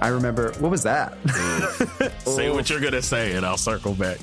[0.00, 1.14] I remember, what was that?
[2.24, 4.18] Say what you're gonna say, and I'll circle back.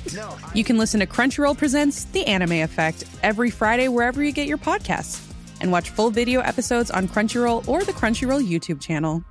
[0.54, 4.60] you can listen to Crunchyroll Presents The Anime Effect every Friday wherever you get your
[4.60, 5.22] podcasts.
[5.62, 9.24] And watch full video episodes on Crunchyroll or the Crunchyroll YouTube channel.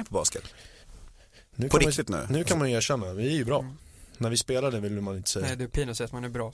[0.00, 0.44] är på basket?
[1.54, 2.38] Nu På kan riktigt man, nu?
[2.38, 3.74] Nu kan man ju erkänna, vi är ju bra.
[4.18, 5.46] När vi spelade vill man inte säga.
[5.46, 6.52] Nej, det är pinsamt att man är bra.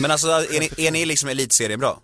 [0.00, 2.02] Men alltså är ni, är ni liksom elitserien bra?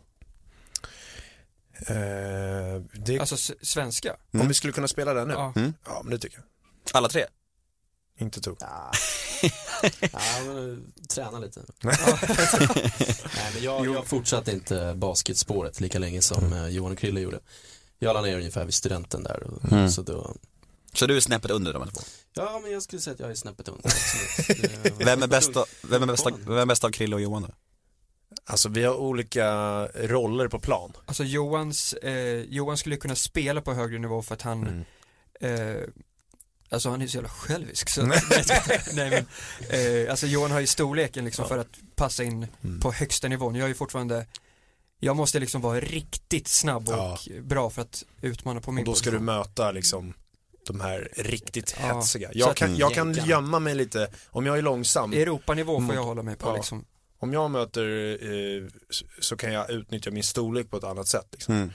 [1.87, 4.17] Eh, det, Alltså s- svenska.
[4.33, 5.35] Om vi skulle kunna spela den nu?
[5.35, 5.53] Ja.
[5.85, 6.45] Ja, men det tycker jag.
[6.93, 7.27] Alla tre?
[8.19, 8.57] Inte tog.
[10.13, 11.61] Ja, men, eh, träna lite.
[11.83, 11.95] Nej,
[13.55, 17.41] men jag, jag fortsatte inte basketspåret lika länge som eh, Johan och Krille gjorde.
[17.99, 19.43] Jag la ner ungefär vid studenten där.
[19.43, 19.91] Och, Mm.
[19.91, 20.35] så då,
[20.93, 22.01] Så du är snäppet under de här två?
[22.35, 23.85] ja, men jag skulle säga att jag är snäppet under.
[23.85, 24.73] absolut.
[24.83, 27.15] Det var- Vem är bäst av, vem är bäst av, vem är bäst av Krille
[27.17, 27.49] och Johan då?
[28.45, 29.47] Alltså vi har olika
[29.87, 30.93] roller på plan.
[31.07, 34.85] Alltså Johans, eh, Johan skulle kunna spela på högre nivå för att han,
[35.41, 35.77] Mm.
[35.77, 35.83] eh,
[36.71, 38.21] alltså han är så jävla självisk så, nej,
[38.95, 39.27] nej men,
[40.05, 42.81] eh, alltså Johan har ju storleken liksom för att passa in Mm.
[42.81, 43.55] på högsta nivån.
[43.55, 44.27] Jag är ju fortfarande,
[45.01, 47.19] jag måste liksom vara riktigt snabb och Ja.
[47.43, 49.25] bra för att utmana på min Och då ska du position.
[49.25, 50.15] möta liksom
[50.67, 51.87] de här riktigt Ja.
[51.95, 52.31] hetsiga.
[52.35, 56.23] Jag kan, jag kan gömma mig lite, om jag är långsam, Europanivå får jag hålla
[56.23, 56.57] mig på Ja.
[56.57, 56.85] liksom.
[57.21, 58.69] Om jag möter eh,
[59.21, 61.27] så- kan jag utnyttja min storlek på ett annat sätt.
[61.33, 61.55] Liksom.
[61.55, 61.73] Mm.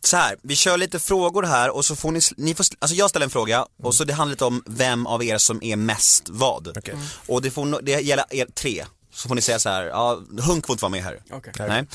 [0.00, 3.10] Så här, vi kör lite frågor här och så får ni, ni får, alltså jag
[3.10, 6.28] ställer en fråga och så det handlar lite om vem av er som är mest
[6.28, 6.78] vad.
[6.78, 6.94] Okej.
[7.28, 8.84] Och det, får, det gäller er tre.
[9.12, 11.22] Så får ni säga så här, ja, Hunk får inte vara med här.
[11.30, 11.52] Okej.
[11.58, 11.86] Nej.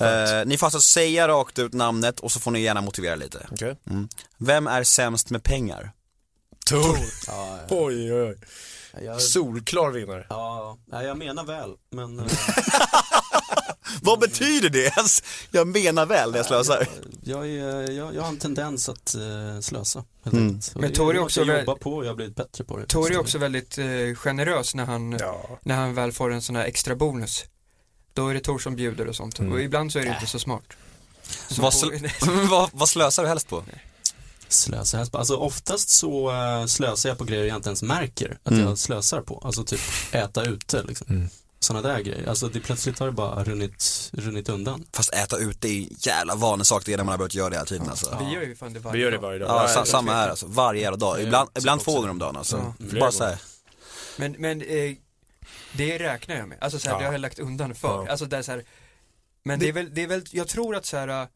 [0.00, 3.46] Eh, ni får alltså säga rakt ut namnet och så får ni gärna motivera lite.
[3.52, 3.76] Okej.
[4.38, 5.92] Vem är sämst med pengar?
[6.66, 6.98] Tor.
[7.26, 8.36] Ja, Oj, oj, oj.
[9.04, 10.26] Jag, Solklar vinnare.
[10.28, 12.26] ja, nej, jag menar väl, men eh,
[14.02, 15.22] Vad betyder det ens?
[15.50, 16.88] Jag menar väl när jag slösar.
[17.22, 20.04] jag, är, jag, jag har en tendens att eh, slösa.
[20.24, 20.46] Helt Mm.
[20.48, 20.74] enkelt.
[20.74, 22.76] Men det- Tor är också jag väl- jobba på och jag har blivit bättre på
[22.78, 22.86] det.
[22.86, 23.86] Tor är också väldigt eh,
[24.16, 25.58] generös när han, Ja.
[25.62, 27.44] när han väl får en sån här extra bonus.
[28.12, 29.38] Då är det Tor som bjuder och sånt.
[29.38, 30.62] Och ibland så är det inte så smart.
[31.48, 33.64] Så Vad, sl- vad, vad slösar du helst på?
[34.48, 38.38] Slösar helst på, alltså oftast så uh, slösar jag på grejer jag inte ens märker
[38.42, 38.64] att Mm.
[38.66, 39.38] jag slösar på.
[39.44, 39.80] Alltså typ
[40.12, 41.06] äta ute liksom.
[41.10, 41.28] Mm.
[41.58, 42.28] Sådana där grejer.
[42.28, 44.84] Alltså det plötsligt har det bara runnit, runnit undan.
[44.92, 47.56] Fast äta ute är en jävla vanesak det är när man har börjat göra det
[47.56, 48.16] hela tiden alltså.
[48.28, 49.22] Vi gör ju fan det varje Vi gör det dag.
[49.22, 49.48] varje dag.
[49.48, 51.16] Ja, Ja, sa, det- samma här alltså, varje jävla dag.
[51.16, 52.74] Det Ibland, ibland två gånger om dagen alltså.
[52.92, 53.38] Ja, Bara så här.
[54.16, 54.96] Men, men eh,
[55.72, 56.58] det räknar jag med.
[56.60, 56.98] Alltså så här, Ja.
[56.98, 57.88] det har jag lagt undan för.
[58.04, 58.10] Ja.
[58.10, 58.64] Alltså det är så här,
[59.44, 61.28] men det, är väl, det är väl, jag tror att så här, äh,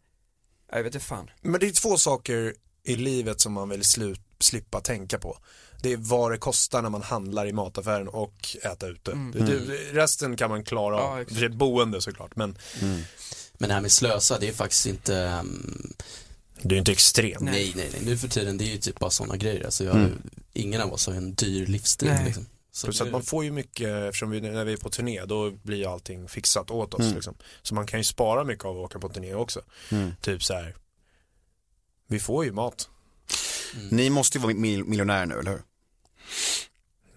[0.73, 1.31] jag vet inte fan.
[1.43, 2.55] Men det är två saker
[2.91, 5.39] i livet som man vill slu- slippa tänka på.
[5.83, 9.13] Det är vad det kostar när man handlar i mataffären och äta ute.
[9.13, 9.33] Mm.
[9.47, 11.21] Det, det, resten kan man klara Ja, av.
[11.21, 11.43] exakt.
[11.43, 12.59] är boende såklart, men
[13.59, 15.93] Men det här med slösa, det är faktiskt inte, ehm,
[16.63, 17.41] det är inte extremt.
[17.41, 19.65] nej nej nej, nu för tiden det är ju typ bara sådana grejer.
[19.65, 20.23] Alltså jag, Mm.
[20.53, 22.25] ingen av oss har en dyr livsstil Nej.
[22.25, 22.47] liksom.
[22.73, 25.51] Så Plus att man får ju mycket, eftersom vi, när vi är på turné, då
[25.51, 27.15] blir allting fixat åt oss Mm.
[27.15, 27.35] liksom.
[27.63, 29.61] Så man kan ju spara mycket av att åka på turné också.
[29.91, 30.11] Mm.
[30.21, 30.75] Typ så här.
[32.11, 32.89] Vi får ju mat.
[33.91, 35.63] Ni måste ju vara mil- miljonärer nu, eller hur?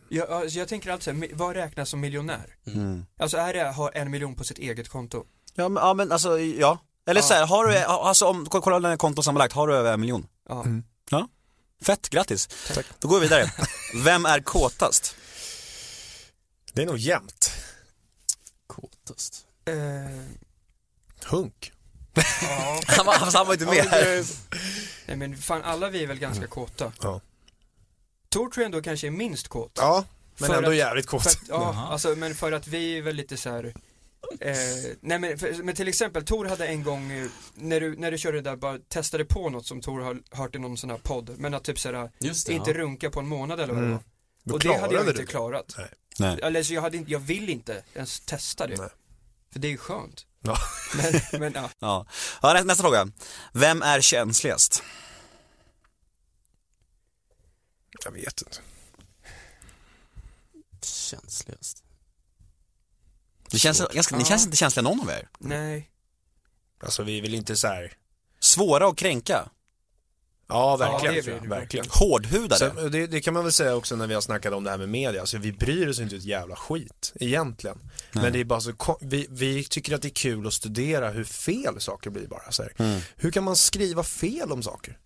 [0.09, 2.55] Jag, alltså, jag tänker alltid så här, vad räknas som miljonär?
[2.67, 3.05] Mm.
[3.17, 5.25] Alltså är det att ha en miljon på sitt eget konto?
[5.55, 6.77] Ja men, ja, men alltså, ja.
[7.07, 7.27] Eller Ja.
[7.27, 10.27] så här, har du, alltså om, kolla dina konton sammanlagt, har du över en miljon?
[10.49, 10.63] Ja.
[10.63, 10.83] Mm.
[11.81, 12.47] Fett, grattis.
[12.73, 12.85] Tack.
[12.99, 13.51] Då går vi vidare.
[14.03, 15.15] Vem är kåtast?
[16.73, 17.51] Det är nog jämnt.
[18.67, 19.45] Kåtast.
[19.65, 19.73] Eh,
[21.25, 21.72] Hunk.
[22.41, 22.82] Ja.
[22.88, 24.24] Han var, han var inte med här.
[25.05, 26.91] Nej men fan alla vi är väl ganska kåta.
[27.01, 27.22] Ja.
[28.30, 29.72] Tor tror jag ändå kanske är minst kåt.
[29.76, 30.05] Ja,
[30.38, 31.22] men För ändå att- jävligt kort.
[31.24, 33.74] För att, ja, alltså men för att vi är väl lite så här.
[34.39, 34.53] Eh,
[35.01, 38.18] nej men, för, men till exempel Tor hade en gång, eh, när du, när du
[38.18, 40.97] körde det där, bara testade på något som Tor har hört i någon sån här
[40.97, 42.78] podd, men att typ såhär, Just det, inte ja.
[42.78, 43.97] runka på en månad eller vad det Mm.
[43.97, 44.03] var.
[44.43, 45.28] Då Och det hade jag klarade inte du.
[45.28, 45.76] klarat.
[45.78, 45.88] Nej.
[46.20, 46.39] Nej.
[46.43, 48.78] Eller så jag, hade inte, jag vill inte ens testa det.
[48.78, 48.89] Nej.
[49.53, 50.26] För det är ju skönt.
[50.43, 50.57] Ja.
[50.95, 51.69] Men, men ja.
[51.79, 52.05] Ja.
[52.41, 53.07] ja, nä- nästa fråga.
[53.53, 54.83] Vem är känsligast?
[58.05, 58.57] Jag vet inte.
[60.81, 61.83] Känsligast.
[63.49, 65.29] Det känns, ganska, ni känns inte känsliga någon av er.
[65.39, 65.89] Nej.
[66.83, 67.93] Alltså vi väl inte så här.
[68.39, 69.49] Svåra att kränka.
[70.54, 71.26] Ja, verkligen.
[71.26, 71.86] det är vi, verkligen.
[71.89, 72.56] Hårdhudade.
[72.56, 74.78] Sen, det, det kan man väl säga också när vi har snackat om det här
[74.78, 77.80] med media, alltså vi bryr oss inte ett jävla skit egentligen.
[78.12, 81.24] Men det är bara så, vi, vi tycker att det är kul att studera hur
[81.24, 82.51] fel saker blir bara.
[82.51, 83.01] Så här.
[83.16, 84.97] Hur kan man skriva fel om saker?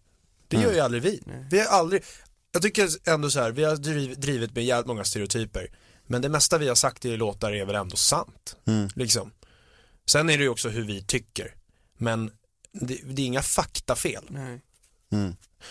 [0.47, 1.23] Det gör ju aldrig vi.
[1.51, 2.03] Vi har aldrig,
[2.51, 5.71] jag tycker ändå så här, vi har driv, drivit med jävligt många stereotyper.
[6.07, 8.55] Men det mesta vi har sagt i låtar är väl ändå sant.
[8.95, 9.31] Liksom.
[10.09, 11.55] Sen är det ju också hur vi tycker.
[11.97, 12.31] Men
[12.71, 14.23] det, det är inga faktafel.
[14.29, 14.61] Nej.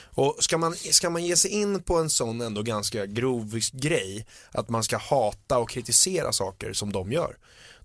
[0.05, 4.27] Och ska man, ska man ge sig in på en sån ändå ganska grov grej,
[4.51, 7.37] att man ska hata och kritisera saker som de gör,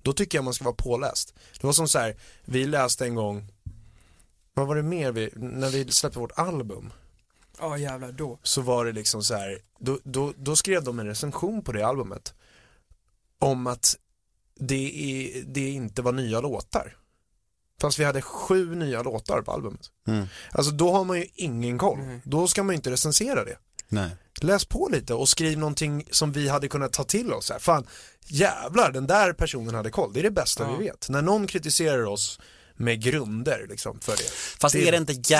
[0.01, 1.33] då tycker jag man ska vara påläst.
[1.61, 3.47] Det var som så här, vi läste en gång,
[4.53, 6.93] vad var det mer vi, när vi släppte vårt album,
[7.59, 8.39] Ja jävlar då.
[8.43, 11.87] så var det liksom så här, då, då, då skrev de en recension på det
[11.87, 12.33] albumet
[13.39, 13.95] om att
[14.59, 16.97] det, är, det inte var nya låtar.
[17.81, 19.81] Fast vi hade sju nya låtar på albumet.
[20.07, 20.27] Mm.
[20.51, 21.99] Alltså då har man ju ingen koll.
[21.99, 22.21] Nej.
[22.23, 23.57] Då ska man ju inte recensera det.
[23.87, 24.09] Nej.
[24.41, 27.49] Läs på lite och skriv någonting som vi hade kunnat ta till oss.
[27.49, 27.59] Här.
[27.59, 27.87] Fan,
[28.27, 30.13] jävlar, den där personen hade koll.
[30.13, 30.75] Det är det bästa Ja.
[30.75, 31.09] vi vet.
[31.09, 32.39] När någon kritiserar oss
[32.75, 34.31] med grunder liksom, för det.
[34.59, 35.31] Fast Det är är det inte jävligt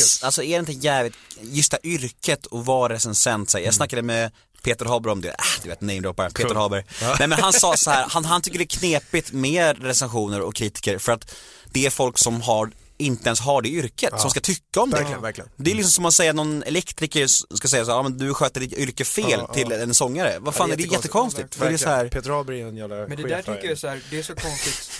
[0.00, 3.64] jävligt, alltså är det inte jävligt, just det här yrket och vara recensent, så här,
[3.64, 4.30] jag snackade med
[4.62, 6.56] Peter Haber om det, äh, du vet namedroppar, Peter Kung.
[6.56, 6.84] Haber.
[7.18, 10.54] Nej men han sa så här, han, han tycker det är knepigt med recensioner och
[10.54, 11.34] kritiker för att
[11.72, 14.96] det är folk som har, inte ens har det yrket, som ska tycka om det.
[14.96, 15.50] Verkligen, verkligen.
[15.56, 18.60] Det är liksom som att säga någon elektriker ska säga så ja men du sköter
[18.60, 19.54] ditt yrke fel Ja, ja.
[19.54, 20.38] till en sångare.
[20.38, 21.38] Vad fan Ja, är det jättekonstigt.
[21.38, 21.54] jättekonstigt?
[21.54, 23.64] För det är så här, Peter Haber är en jävla Men det chef där tycker
[23.64, 24.90] jag är så här, det är så konstigt.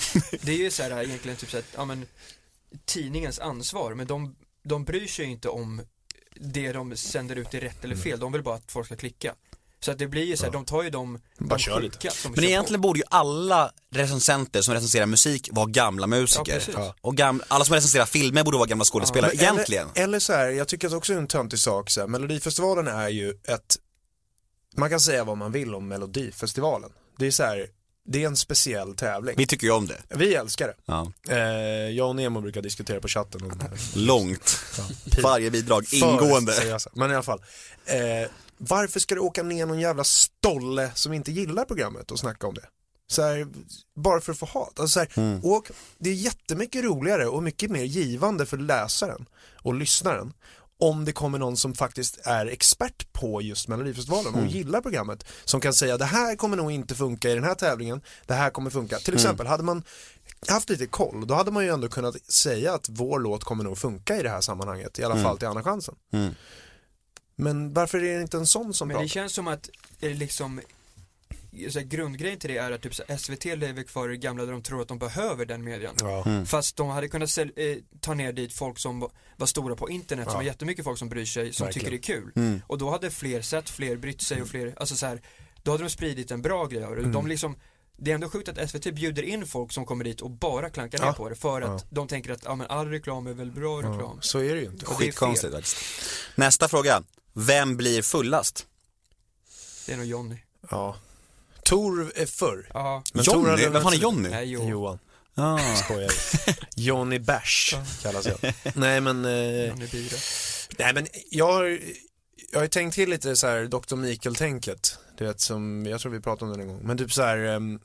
[0.43, 2.07] Det är ju så här egentligen typ så att, ja men
[2.87, 5.81] tidningens ansvar, men de, de bryr sig ju inte om
[6.41, 9.35] det de sänder ut är rätt eller fel, de vill bara att folk ska klicka.
[9.81, 12.11] Så att det blir ju så här, de tar ju de, Bara de kör sjuka
[12.11, 16.63] som Men kör egentligen borde ju alla recensenter som recenserar musik vara gamla musiker.
[16.67, 16.73] Ja.
[16.77, 16.95] Ja.
[17.01, 19.89] och gam- alla som recenserar filmer borde vara gamla skådespelare, Men egentligen.
[19.95, 22.87] Eller, eller så här, jag tycker att också är en töntig sak så här, Melodifestivalen
[22.89, 23.77] är ju ett,
[24.77, 26.91] man kan säga vad man vill om Melodifestivalen.
[27.19, 27.67] Det är så här,
[28.11, 29.35] det är en speciell tävling.
[29.39, 29.99] Vi tycker ju om det.
[30.09, 30.75] Vi älskar det.
[30.87, 31.13] Ja.
[31.29, 31.39] Eh,
[31.97, 33.71] jag och Nemo brukar diskutera på chatten om det här.
[33.99, 34.59] Långt.
[35.23, 36.53] Varje bidrag För ingående.
[36.53, 36.91] seriösa.
[36.95, 37.43] Men i alla fall.
[37.87, 38.29] Eh,
[38.59, 42.55] varför ska det åka ner någon jävla stolle som inte gillar programmet och snacka om
[42.55, 42.65] det?
[43.11, 43.47] Så här,
[43.97, 44.81] bara för att få hat.
[44.81, 45.41] Alltså så här, Mm.
[45.45, 49.27] och det är jättemycket roligare och mycket mer givande för läsaren
[49.63, 50.33] och lyssnaren
[50.81, 54.47] om det kommer någon som faktiskt är expert på just Melodifestivalen Mm.
[54.47, 57.55] och gillar programmet som kan säga det här kommer nog inte funka i den här
[57.55, 58.99] tävlingen, det här kommer funka.
[58.99, 59.17] Till Mm.
[59.17, 59.83] exempel, hade man
[60.49, 63.79] haft lite koll, då hade man ju ändå kunnat säga att vår låt kommer nog
[63.79, 65.25] funka i det här sammanhanget, i alla Mm.
[65.25, 65.95] fall till Andra chansen.
[67.39, 67.59] Mm.
[67.59, 69.09] Men varför är det inte en sån som Men det pratar?
[69.09, 69.71] känns som att
[70.01, 70.61] eh, liksom
[71.71, 74.17] så här, grundgrejen till det är att typ så här, SVT lever kvar i det
[74.17, 75.95] gamla där de tror att de behöver den median.
[76.01, 76.25] Ja.
[76.27, 76.47] Mm.
[76.47, 79.91] Fast de hade kunnat säl- eh, ta ner dit folk som var- var stora på
[79.91, 80.39] internet, som Ja.
[80.39, 81.85] har jättemycket folk som bryr sig, som Verkligen.
[81.91, 82.33] tycker det är kul.
[82.37, 82.63] Mm.
[82.67, 85.21] Och då hade fler sett, fler brytt sig och fler, alltså så här,
[85.63, 87.01] då hade de spridit en bra grej av det.
[87.01, 87.13] Mm.
[87.13, 87.57] De liksom,
[87.99, 90.99] det är ändå sjukt att SVT bjuder in folk som kommer dit och bara klankar
[90.99, 91.13] ner Ja.
[91.13, 91.87] på det för att Ja.
[91.91, 93.99] de tänker att ja, men all reklam är väl bra reklam.
[94.01, 94.87] Ja, så är det ju inte.
[94.87, 95.63] Och det är Skitkonstigt fel.
[95.63, 95.77] faktiskt.
[96.35, 97.03] Nästa fråga.
[97.33, 98.67] Vem blir fullast?
[99.87, 100.37] Det är nog Johnny.
[100.71, 100.97] Ja.
[101.65, 102.71] Tor är förr.
[102.75, 103.67] Ja, Men Johnny?
[103.67, 104.29] Vem fan är Johnny?
[104.29, 104.69] nej jo.
[104.69, 104.99] Johan.
[105.35, 105.75] Ah.
[105.77, 106.11] Skojar.
[106.77, 108.55] Johnny Bash kallas jag.
[108.75, 109.75] Nej men, eh,
[110.79, 111.81] nej men jag har,
[112.53, 113.97] jag har tänkt till lite så här Dr.
[113.97, 114.99] Mikael-tänket.
[115.19, 116.81] Du vet som, jag tror vi pratade om det en gång.
[116.83, 117.81] Men typ så här, ehm,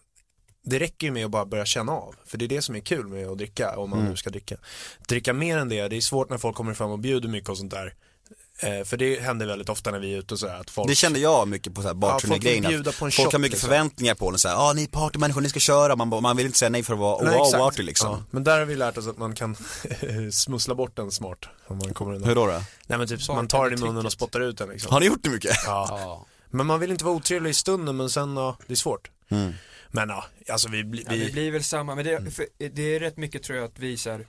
[0.66, 2.16] det räcker ju med att bara börja känna av.
[2.26, 4.12] För det är det som är kul med att dricka, om man Mm.
[4.12, 4.56] nu ska dricka.
[5.08, 7.58] Dricka mer än det, det är svårt när folk kommer fram och bjuder mycket och
[7.58, 7.94] sånt där.
[8.60, 10.90] Eh, för det händer väldigt ofta när vi är ute och så här, att folk
[10.90, 12.64] Det kände jag mycket på så här bartender-grejen.
[12.64, 13.70] Ja, folk folk har shot, mycket liksom.
[13.70, 14.38] förväntningar på en.
[14.40, 15.96] Så här, ah, ni är partymänniskor, ni ska köra.
[15.96, 17.56] Man, man vill inte säga nej för att vara Nej, exakt.
[17.64, 18.10] oartig liksom.
[18.12, 19.56] Ja, men där har vi lärt oss att man kan
[20.32, 21.46] smussla bort den smart.
[21.68, 22.28] Om man kommer undan.
[22.30, 22.46] Hur då?
[22.46, 22.62] då?
[22.88, 24.92] Nej men typ Bara man tar den i munnen och spottar ut den liksom.
[24.94, 25.56] Har ni gjort det mycket?
[25.66, 25.88] Ja.
[25.90, 26.26] Ja.
[26.50, 29.10] Men man vill inte vara otrevlig i stunden men sen, ja, det är svårt.
[29.30, 29.54] Mm.
[29.96, 32.96] Men ja, alltså vi, blir- Ja, vi vi, blir väl samma, men det, för, det
[32.96, 34.26] är rätt mycket tror jag att vi så här,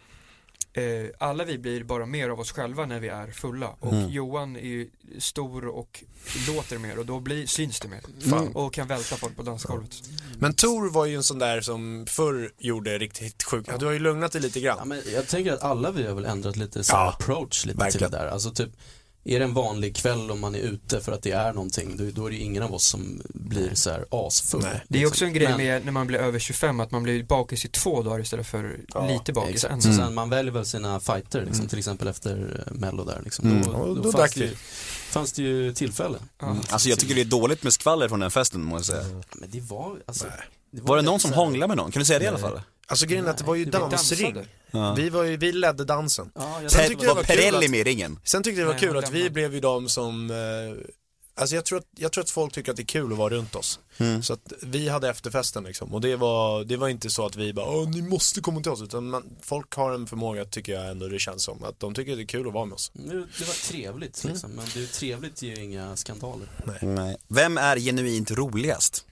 [0.73, 4.11] eh, alla vi blir bara mer av oss själva när vi är fulla och Mm.
[4.11, 6.05] Johan är ju stor och
[6.49, 8.01] låter mer och då blir, syns det mer
[8.31, 8.49] Fan.
[8.55, 9.91] och kan välta folk på dansgolvet.
[10.39, 13.69] men Tor var ju en sån där som förr gjorde riktigt sjukt.
[13.73, 14.89] Ja, du har ju lugnat dig lite Ja, grann.
[14.89, 18.11] men jag tänker att alla vi har väl ändrat lite så Ja, approach lite verkligen.
[18.11, 18.31] till det där.
[18.33, 18.71] Alltså typ,
[19.25, 22.05] är det en vanlig kväll och man är ute för att det är någonting, då,
[22.11, 24.61] då är det ju ingen av oss som blir så här asfull.
[24.63, 24.81] Nej.
[24.89, 25.13] Det är liksom.
[25.13, 27.69] också en grej Men- med när man blir över 25 att man blir bakis i
[27.69, 29.97] två dagar istället för Ja, lite bakis Exakt, Mm.
[29.97, 33.51] sen man väljer väl sina fighter liksom, till exempel efter eh, mello där liksom.
[33.51, 33.63] Mm.
[33.63, 34.55] Då, då, då fanns, det ju,
[35.11, 36.19] fanns det ju tillfälle.
[36.41, 36.57] Ja.
[36.69, 39.23] Alltså jag tycker det är dåligt med skvaller från den festen måste jag säga.
[39.33, 40.31] Men det var, alltså, det
[40.83, 41.93] Var det någon som hånglade med någon?
[41.93, 42.61] Kan du säga det i alla fall?
[42.87, 44.37] Alltså grejen är att det var ju dansring.
[44.71, 44.95] Ja.
[44.95, 46.31] Vi, var ju, vi ledde dansen.
[46.35, 48.19] Ja, jag Sen var det var kul Perrelli att- med i ringen?
[48.25, 50.37] Sen tyckte jag det var Nej, kul att vi blev ju de som, eh,
[51.41, 53.35] alltså jag tror, att, jag tror att folk tycker att det är kul att vara
[53.35, 53.81] runt oss.
[53.99, 54.23] Mm.
[54.23, 55.95] Så att vi hade efterfesten liksom.
[55.95, 58.73] Och det var, det var inte så att vi bara, Åh, ni måste komma till
[58.73, 58.83] oss.
[58.83, 62.13] Utan man, folk har en förmåga, tycker jag ändå det känns som, att de tycker
[62.13, 62.91] att det är kul att vara med oss.
[62.95, 66.49] Nu, det var trevligt liksom, men det är trevligt ger ju inga skandaler.
[66.83, 67.17] Nej.
[67.29, 69.05] Vem är genuint roligast?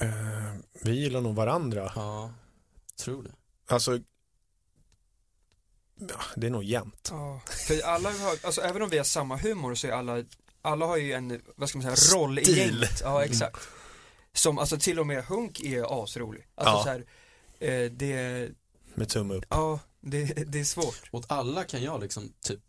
[0.00, 1.92] Eh, vi gillar nog varandra.
[1.96, 2.32] Ja,
[2.98, 3.32] tror det.
[3.74, 3.98] Alltså,
[6.00, 7.08] ja, det är nog jämnt.
[7.12, 10.24] Ja, för alla har, alltså även om vi har samma humor så är alla,
[10.62, 12.56] alla har ju en, vad ska man säga, roll i Stil.
[12.58, 13.00] gänget.
[13.02, 13.58] Ja, exakt.
[14.32, 16.46] Som, alltså till och med Hunk är asrolig.
[16.54, 16.82] Alltså Ja.
[16.84, 17.04] så här,
[17.84, 18.50] eh, det,
[18.94, 19.44] Med tumme upp.
[19.48, 21.08] ja, det, det är svårt.
[21.12, 22.60] Åt alla kan jag liksom typ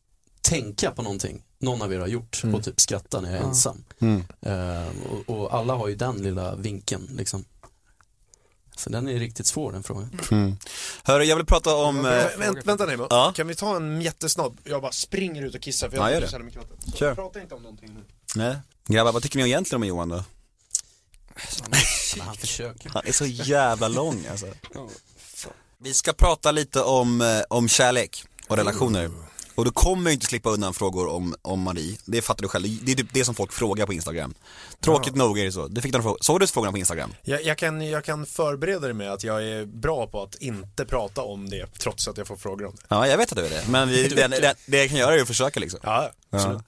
[0.45, 2.55] tänka på någonting någon av er har gjort Mm.
[2.55, 3.47] och typ skratta när jag är Ja.
[3.49, 3.83] ensam.
[4.01, 4.23] Mm.
[4.41, 7.45] Eh, och, och alla har ju den lilla vinkeln liksom.
[8.77, 10.19] Så den är riktigt svår den frågan.
[10.31, 10.57] Mm.
[11.03, 12.05] Hörru, jag vill prata om...
[12.05, 13.33] Eh, Vä- vänt, vänta Nemo, Ja.
[13.35, 14.57] kan vi ta en jättesnabb?
[14.63, 16.91] Jag bara springer ut och kissar för jag Ja, har gör inte det.
[16.91, 17.15] så Kör.
[17.15, 18.01] Prata inte om någonting nu.
[18.35, 18.57] nej.
[18.87, 20.23] Grabbar, vad tycker ni egentligen om Johan då?
[22.19, 22.89] Han försöker.
[22.89, 24.47] Han är så jävla lång alltså.
[25.77, 29.11] Vi ska prata lite om, eh, om kärlek och relationer.
[29.55, 32.65] Och du kommer ju inte slippa undan frågor om, om Marie, det fattar du själv.
[32.81, 34.33] Det är typ det som folk frågar på Instagram.
[34.79, 35.67] Tråkigt nog är det så.
[35.67, 36.17] Du fick några frågor.
[36.21, 37.13] Såg du frågorna på Instagram?
[37.21, 40.85] Jag, jag, kan, jag kan förbereda dig med att jag är bra på att inte
[40.85, 42.81] prata om det trots att jag får frågor om det.
[42.87, 43.63] Ja, jag vet att du är det.
[43.69, 45.79] Men vi, det, det, det jag kan göra är att försöka liksom.
[45.83, 46.63] Ja, absolut.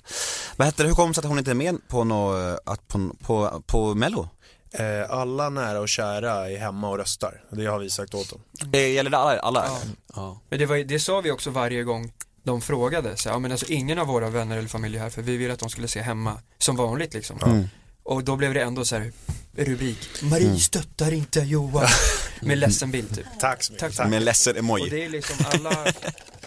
[0.55, 2.33] Vad hette det, hur kom det sig att hon inte är med på, nå,
[2.65, 4.29] att på, på, på mello?
[4.71, 7.43] Eh, alla nära och kära är hemma och röstar.
[7.49, 8.39] Det har vi sagt åt dem.
[8.51, 9.39] Det gäller det alla?
[9.39, 9.65] alla?
[9.65, 9.79] Ja.
[10.15, 10.39] Ja.
[10.49, 12.11] Men det, var, det sa vi också varje gång
[12.47, 13.17] de frågade.
[13.17, 15.53] Så, ja, men alltså, ingen av våra vänner eller familj är här för vi ville
[15.53, 17.39] att de skulle se hemma som vanligt liksom.
[17.45, 17.67] Mm.
[18.03, 19.11] Och då blev det ändå så här
[19.57, 21.87] rubrik, Marie stöttar inte Johan.
[22.41, 23.25] Med ledsen bild typ.
[23.39, 23.87] Tack så mycket.
[23.87, 24.09] Tack Tack.
[24.09, 24.89] Med ledsen Och emoji.
[24.89, 25.85] det är liksom alla,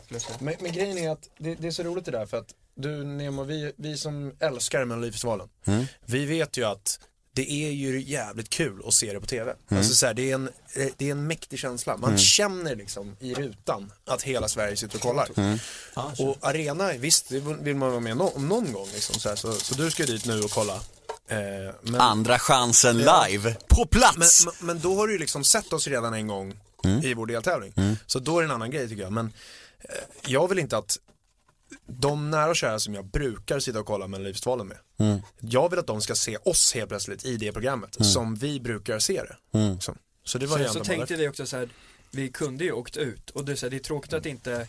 [0.39, 3.05] Men, men grejen är att det, det är så roligt det där för att du
[3.05, 5.85] Nemo, vi, vi som älskar Melodifestivalen, Mm.
[6.07, 7.01] vi vet ju att
[7.33, 9.55] det är ju jävligt kul att se det på TV.
[9.69, 9.79] Mm.
[9.79, 11.97] Alltså så här, det, är en, eh, det är en mäktig känsla.
[11.97, 15.29] Man känner liksom i rutan att hela Sverige sitter och kollar.
[15.37, 15.59] Mm.
[16.19, 19.37] Och arena, visst det vill man vara med no- om någon gång liksom, så, här,
[19.37, 20.75] så, så du ska dit nu och kolla.
[21.29, 21.39] Eh,
[21.83, 23.27] men, Andra chansen Ja.
[23.29, 24.45] live, på plats!
[24.47, 26.55] men, men, men då har du ju liksom sett oss redan en gång
[26.85, 27.05] Mm.
[27.05, 27.73] i vår deltävling.
[28.07, 29.13] Så då är det en annan grej tycker jag.
[29.13, 29.33] Men
[29.81, 29.95] eh,
[30.27, 30.99] jag vill inte att
[31.87, 34.79] de nära och kära som jag brukar sitta och kolla med Melodifestivalen med.
[34.99, 35.19] Mm.
[35.41, 38.99] Jag vill att de ska se oss helt plötsligt i det programmet som vi brukar
[38.99, 39.59] se det.
[39.59, 39.81] Mm.
[39.81, 41.69] Så, så det var Sen så ändå tänkte vi också så här,
[42.11, 44.69] vi kunde ju åkt ut och det, är så här, det är tråkigt att inte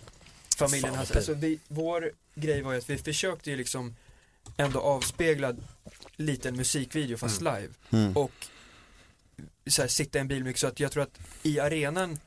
[0.58, 3.96] familjen vad alltså vi, vår grej var ju att vi försökte ju liksom
[4.58, 5.56] ändå avspegla
[6.16, 8.18] liten musikvideo fast live Mm.
[8.18, 8.32] och
[9.68, 12.20] så här, sitta i en bil mycket så att jag tror att i arenan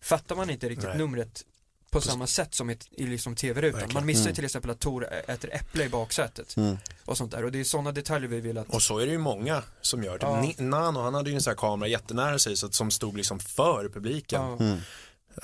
[0.00, 0.98] fattar man inte riktigt Nej.
[0.98, 1.44] numret
[1.92, 3.80] på samma sätt som i, i liksom tv-rutan.
[3.80, 3.94] Verkligen.
[3.94, 4.34] Man missar ju Mm.
[4.34, 6.78] till exempel att Tor äter äpple i baksätet Mm.
[7.04, 9.12] och sånt där och det är sådana detaljer vi vill att Och så är det
[9.12, 10.26] ju många som gör det.
[10.26, 10.40] Ja.
[10.40, 13.16] Ni- Nano han hade ju en sån här kamera jättenära sig så att, som stod
[13.16, 14.42] liksom för publiken.
[14.42, 14.78] ja, Mm.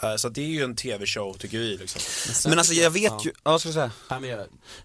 [0.03, 2.01] Eh, Så det är ju en tv-show tycker vi liksom.
[2.51, 3.91] Men alltså jag vet ju, ja, vad ska jag säga?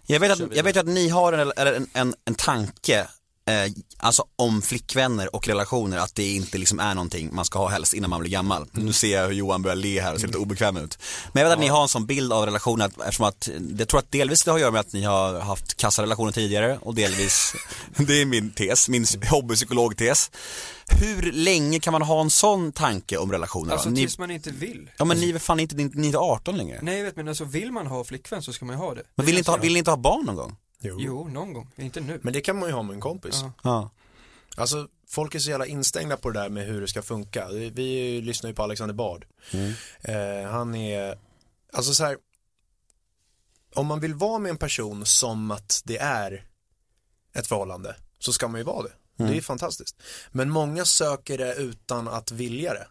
[0.06, 3.08] Jag, vet, att, jag vet att ni har en, en, en, en tanke,
[3.50, 7.68] eh, alltså om flickvänner och relationer, att det inte liksom är någonting man ska ha
[7.68, 8.66] helst innan man blir gammal.
[8.72, 10.98] Nu ser jag hur Johan börjar le här och ser lite obekväm ut.
[11.32, 13.88] Men jag vet att ni har en sån bild av relationer, att, eftersom att, jag
[13.88, 16.78] tror att delvis det har att göra med att ni har haft kassa relationer tidigare
[16.82, 17.54] och delvis,
[17.96, 20.30] det är min tes, min hobbypsykologtes.
[20.86, 23.72] Hur länge kan man ha en sån tanke om relationer?
[23.72, 24.90] alltså ni, tills man inte vill.
[24.98, 26.78] ja men ni är fan inte, ni, är inte 18 längre.
[26.82, 29.02] Nej jag vet men alltså vill man ha flickvän så ska man ju ha det.
[29.14, 30.56] Men vill ni, inte ha, vill ni inte ha barn någon gång?
[30.84, 30.96] Jo.
[31.00, 32.20] Jo, någon gång, inte nu.
[32.22, 33.40] Men det kan man ju ha med en kompis.
[33.42, 33.52] Ja.
[33.62, 33.90] Ja.
[34.56, 37.48] Alltså folk är så jävla instängda på det där med hur det ska funka.
[37.48, 39.26] Vi, vi lyssnar ju på Alexander Bard.
[40.00, 41.18] Eh, han är,
[41.72, 42.16] alltså så här.
[43.74, 46.46] Om man vill vara med en person som att det är
[47.32, 48.92] ett förhållande så ska man ju vara det.
[49.16, 50.02] Det är fantastiskt.
[50.32, 52.86] Men många söker det utan att vilja det.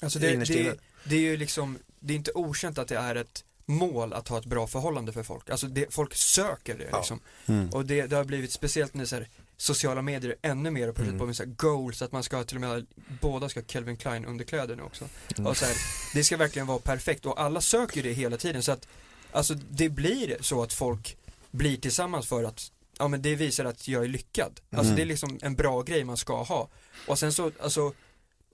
[0.00, 3.44] Alltså det, det, det är ju liksom, det är inte okänt att det är ett
[3.66, 5.50] mål att ha ett bra förhållande för folk.
[5.50, 6.96] Alltså det, folk söker det Ja.
[6.98, 7.20] liksom.
[7.46, 7.68] Mm.
[7.70, 11.18] Och det, det har blivit speciellt när så här, sociala medier ännu mer och Mm.
[11.18, 12.86] på med så här goals, att man ska till och med,
[13.20, 15.08] båda ska ha Calvin Klein underkläder nu också.
[15.38, 15.46] Mm.
[15.46, 15.74] Och så här,
[16.14, 18.88] det ska verkligen vara perfekt och alla söker det hela tiden så att,
[19.32, 21.16] alltså det blir så att folk
[21.50, 24.60] blir tillsammans för att, ja men det visar att jag är lyckad.
[24.70, 24.96] Alltså Mm.
[24.96, 26.68] det är liksom en bra grej man ska ha.
[27.06, 27.92] Och sen så, alltså,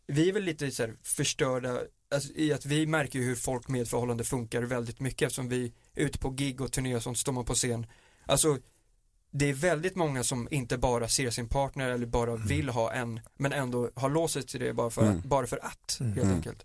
[0.06, 1.80] vi är väl lite så här förstörda
[2.12, 6.04] alltså, i att vi märker hur folk med förhållande funkar väldigt mycket eftersom vi är
[6.04, 7.86] ute på gig och turné och sånt, står man på scen.
[8.26, 8.58] Alltså
[9.32, 13.20] det är väldigt många som inte bara ser sin partner eller bara vill ha en
[13.38, 15.18] men ändå har låst sig till det bara för, Mm.
[15.18, 16.30] att, bara för att helt Mm.
[16.34, 16.64] enkelt.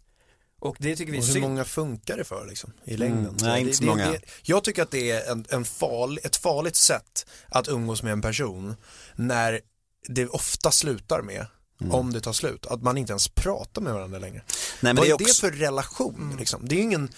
[0.59, 1.43] Och det tycker vi är Och hur synd.
[1.47, 3.19] många funkar det för liksom, i längden?
[3.19, 3.35] Mm.
[3.41, 4.11] Nej, det, inte så det, många.
[4.11, 8.13] Det, jag tycker att det är en, en farlig, ett farligt sätt att umgås med
[8.13, 8.75] en person
[9.15, 9.61] när
[10.07, 11.45] det ofta slutar med,
[11.81, 11.93] Mm.
[11.95, 14.41] om det tar slut, att man inte ens pratar med varandra längre.
[14.47, 15.25] Nej, men Vad det är, är också...
[15.47, 16.67] det för relation liksom?
[16.67, 17.09] Det är ingen,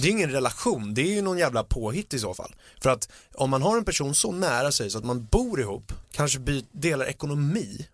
[0.00, 2.54] det är ingen relation, det är ju någon jävla påhitt i så fall.
[2.82, 5.92] För att om man har en person så nära sig så att man bor ihop,
[6.12, 7.88] kanske by, delar ekonomi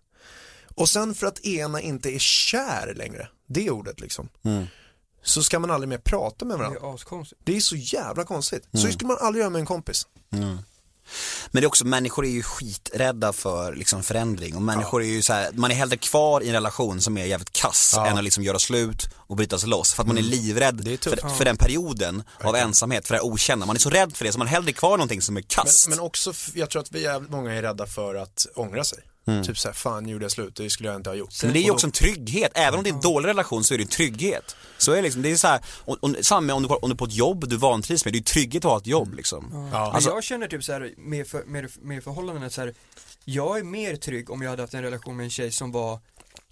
[0.75, 4.65] och sen för att ena inte är kär längre, det ordet liksom, Mm.
[5.23, 6.79] så ska man aldrig mer prata med Det varandra.
[6.89, 7.41] är askonstigt.
[7.43, 8.67] Det är så jävla konstigt.
[8.71, 8.91] Så Mm.
[8.93, 10.07] skulle man aldrig göra med en kompis.
[11.05, 11.49] Mm.
[11.51, 15.21] Men det är också, människor är ju skiträdda för liksom förändring och människor är ju
[15.21, 18.07] så här, man är hellre kvar i en relation som är jävligt kass Ja.
[18.07, 19.93] än att liksom göra slut och bryta sig loss.
[19.93, 23.17] För att man är livrädd Det är för, för den perioden av ensamhet, för det
[23.19, 23.65] här okända.
[23.65, 25.41] Man är så rädd för det så man är hellre kvar i någonting som är
[25.41, 25.87] Men, kast.
[25.87, 28.99] men också, jag tror att vi är, många är rädda för att ångra sig.
[29.25, 31.43] Typ såhär, fan gjorde jag slut, det skulle jag inte ha gjort.
[31.43, 33.73] Men det är ju också en trygghet, även om det är en dålig relation så
[33.73, 34.55] är det en trygghet.
[34.77, 36.93] Så är det liksom, det är så här, och, och, samma om du, om du
[36.93, 39.13] är på ett jobb du vantrivs med, det är ju trygghet att ha ett jobb
[39.13, 39.49] liksom.
[39.51, 39.59] Ja.
[39.59, 42.73] Men Alltså- jag känner typ så här med, för, med, med förhållanden att så här,
[43.25, 45.99] jag är mer trygg om jag hade haft en relation med en tjej som var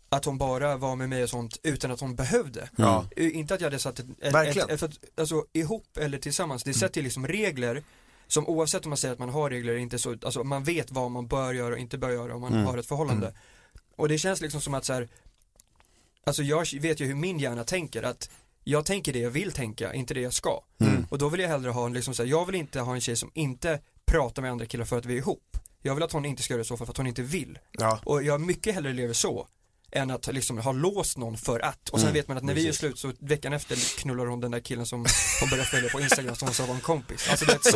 [0.10, 2.70] att hon bara var med mig och sånt utan att hon behövde.
[2.76, 3.06] Ja.
[3.18, 6.74] Inte att jag hade satt ett, ett, ett, ett, ett alltså ihop eller tillsammans, det
[6.74, 7.84] sätter liksom regler
[8.32, 10.92] som oavsett om man säger att man har regler eller inte så, alltså man vet
[10.92, 12.66] vad man bör göra och inte bör göra om man Mm.
[12.66, 13.34] har ett förhållande.
[13.96, 15.10] Och det känns liksom som att så här,
[16.24, 18.30] alltså jag vet ju hur min hjärna tänker att
[18.64, 20.64] jag tänker det jag vill tänka, inte det jag ska.
[20.80, 21.06] Mm.
[21.10, 23.02] Och då vill jag hellre ha en liksom så här, jag vill inte ha en
[23.02, 25.58] tjej som inte pratar med andra killar för att vi är ihop.
[25.82, 27.60] Jag vill att hon inte ska göra det så för att hon inte vill.
[27.72, 28.00] Ja.
[28.06, 29.48] Och jag mycket hellre lever så
[29.92, 31.90] än att liksom ha låst någon för att.
[31.90, 34.40] Och sen Mm, vet man att när vi är slut så veckan efter knullar hon
[34.40, 35.06] den där killen som
[35.40, 37.28] hon började följa på Instagram som hon sa var en kompis.
[37.30, 37.72] Alltså det är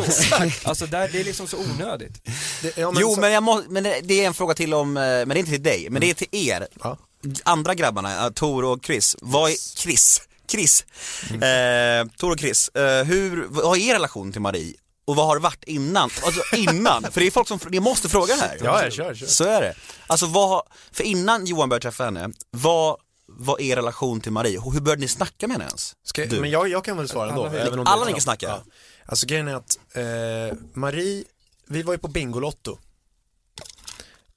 [0.52, 0.68] så.
[0.68, 2.24] Alltså där, det är liksom så onödigt.
[2.62, 4.96] Det, ja, men jo så- men, jag må, men det är en fråga till om,
[4.96, 6.68] eh, men det är inte till dig, men det är till er.
[6.82, 6.98] Ja.
[7.44, 10.84] Andra grabbarna, eh, Tor och Chris, vad är, Chris, Chris,
[11.30, 14.74] eh, Tor och Chris, eh, hur, vad är er relation till Marie?
[15.06, 16.10] Och vad har det varit innan?
[16.24, 18.58] Alltså innan, för det är folk som, ni måste fråga här.
[18.64, 19.26] Ja, jag kör, kör.
[19.26, 19.74] Så är det.
[20.06, 22.96] Alltså vad, för innan Johan började träffa henne, vad
[23.28, 24.60] var er relation till Marie?
[24.60, 25.96] Hur började ni snacka med henne ens?
[26.04, 26.40] Ska, Du.
[26.40, 27.46] men jag, jag kan väl svara ändå.
[27.46, 28.46] Alla- även om alla är ni kan snacka.
[28.46, 28.62] Ja.
[29.06, 31.24] Alltså grejen är att eh, Marie,
[31.66, 32.78] vi var ju på Bingolotto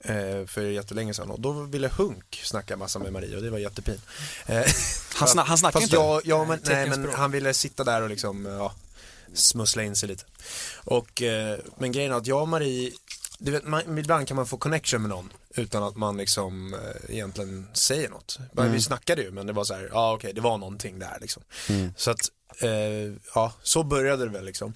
[0.03, 3.57] eh, för jättelänge sedan och då ville Hunk snacka massa med Marie och det var
[3.59, 4.01] jättepin.
[4.45, 4.63] Eh,
[5.15, 5.95] Han, sna, han snackar Fast inte?
[5.95, 8.73] jag, ja, men, nej, men han ville sitta där och liksom, ja,
[9.33, 10.23] smussla in sig lite.
[10.83, 12.91] Och, eh, men grejen är att jag och Marie,
[13.39, 17.15] du vet, man, ibland kan man få connection med någon utan att man liksom eh,
[17.15, 18.39] egentligen säger något.
[18.57, 18.71] Mm.
[18.71, 21.43] Vi snackade ju men det var så här, ja okej det var någonting där liksom.
[21.69, 21.93] Mm.
[21.97, 22.21] Så att,
[22.59, 22.69] eh,
[23.35, 24.73] ja så började det väl liksom.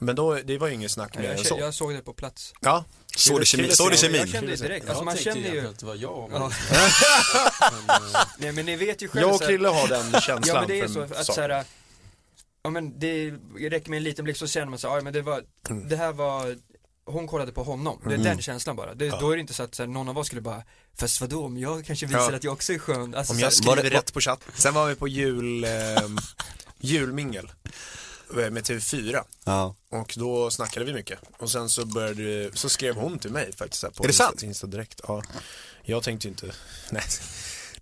[0.00, 1.56] Men då, det var ju inget snack mer Jag, än så.
[1.60, 2.54] jag såg det på plats.
[2.60, 2.84] Ja.
[3.16, 4.20] Såg du såg kemin?
[4.20, 6.30] Jag kände det direkt, alltså man känner ju att det var jag.
[6.32, 6.38] Ja.
[6.38, 6.52] Men,
[8.38, 10.80] Nej men ni vet ju själv Jag och Krille har den känslan Ja men det
[10.80, 11.64] är för så att så här,
[12.66, 15.22] ja men det räcker med en liten blick så känner man så ja men det
[15.22, 15.44] var,
[15.88, 16.56] det här var,
[17.04, 18.24] hon kollade på honom, det är Mm.
[18.24, 18.94] den känslan bara.
[18.94, 19.18] Det, Ja.
[19.20, 20.62] Då är det inte så att så här, någon av oss skulle bara,
[20.96, 22.36] fast vadå om jag kanske visar Ja.
[22.36, 23.14] att jag också är skön.
[23.14, 24.40] Alltså, Om så jag här, skriver det- rätt på chatt.
[24.54, 25.70] Sen var vi på jul, eh,
[26.78, 27.52] julmingel
[28.50, 29.74] med TV4 Ja.
[29.90, 33.80] och då snackade vi mycket och sen så började, så skrev hon till mig faktiskt
[33.80, 34.42] så här, på Är det Insta, sant?
[34.42, 35.00] Insta direkt.
[35.08, 35.22] Ja.
[35.82, 36.46] Jag tänkte ju inte,
[36.90, 37.02] nej.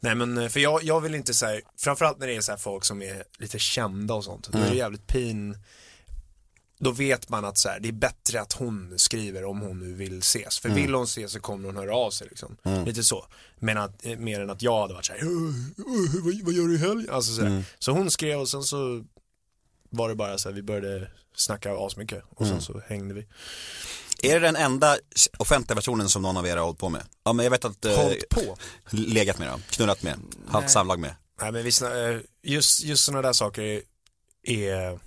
[0.04, 2.58] Nej men eh, för jag, jag vill inte säga, framförallt när det är så här
[2.58, 4.72] folk som är lite kända och sånt, då är Mm.
[4.72, 5.58] det jävligt pin
[6.78, 9.94] då vet man att så här, det är bättre att hon skriver om hon nu
[9.94, 10.58] vill ses.
[10.58, 10.82] För Mm.
[10.82, 12.56] vill hon ses så kommer hon höra av sig liksom.
[12.86, 13.26] Lite så.
[13.58, 15.20] Men att, eh, mer än att jag hade varit såhär,
[16.24, 17.14] vad, vad gör du i helgen?
[17.14, 17.62] Alltså så, Mm.
[17.78, 19.04] så hon skrev och sen så
[19.90, 22.52] var det bara så här, vi började snacka asmycket och Mm.
[22.54, 23.26] sen så hängde vi.
[24.24, 24.96] Är det den enda
[25.38, 27.02] offentliga versionen som någon av er har hållit på med?
[27.24, 28.56] Ja men jag vet att, eh, Hållit på?
[28.90, 30.18] legat med då, knullat med,
[30.48, 31.14] haft samlag med.
[31.40, 33.82] Nej men vi eh, just, just sådana där saker
[34.46, 34.98] är,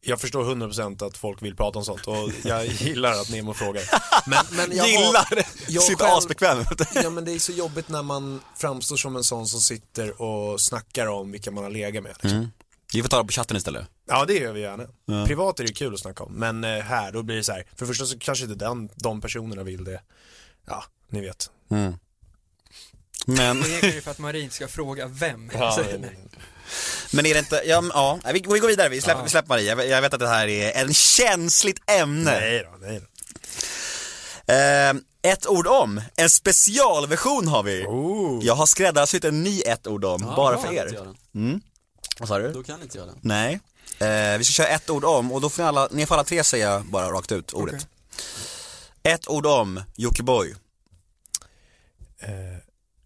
[0.00, 3.82] jag förstår 100% att folk vill prata om sånt och jag gillar att Nemo frågar.
[4.28, 5.28] Men, men jag Gillar
[5.68, 6.64] jag Sitter själv- asbekväm.
[6.94, 10.60] Ja men det är så jobbigt när man framstår som en sån som sitter och
[10.60, 12.12] snackar om vilka man har legat med.
[12.12, 12.30] Liksom.
[12.38, 12.48] Mm.
[12.94, 13.86] Vi får ta det på chatten istället.
[14.08, 14.84] Ja det gör vi gärna.
[15.06, 15.26] Ja.
[15.26, 17.64] Privat är det kul att snacka om, men eh, här då blir det så här.
[17.76, 20.00] för det första så kanske inte den, de personerna vill det.
[20.66, 21.50] Ja, ni vet.
[21.70, 21.94] Mm.
[23.26, 25.50] Men, Egentligen är det för att Marin ska fråga vem.
[25.54, 26.18] Ja, Så- men- nej.
[27.12, 29.24] men är det inte, ja, ja vi, vi går vidare, vi släpper, Ja.
[29.24, 29.74] vi släpper Maria.
[29.76, 32.30] Jag, jag vet att det här är en känsligt ämne.
[32.40, 33.06] Nej då, nej då.
[34.52, 34.94] Eh,
[35.32, 37.84] ett ord om, en specialversion har vi.
[37.86, 38.44] Oh.
[38.44, 41.14] Jag har skräddarsytt en ny ett ord om, Ja, bara för inte er.
[41.34, 41.60] Mm.
[42.18, 42.52] Vad sa du?
[42.52, 43.18] Då kan inte jag den.
[43.22, 43.60] Nej.
[43.98, 46.24] Eh, vi ska köra ett ord om och då får ni alla, ni får alla
[46.24, 47.74] tre säga bara rakt ut ordet.
[47.74, 49.12] Okej.
[49.14, 50.54] Ett ord om Jockiboi.
[52.18, 52.28] Eh,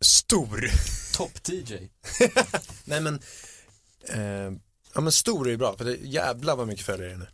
[0.01, 0.71] stor.
[1.17, 1.89] Topp-DJ.
[2.85, 3.21] Nej men,
[4.09, 4.53] eh,
[4.95, 7.27] ja men stor är ju bra för det jävlar vad mycket följare det är nu.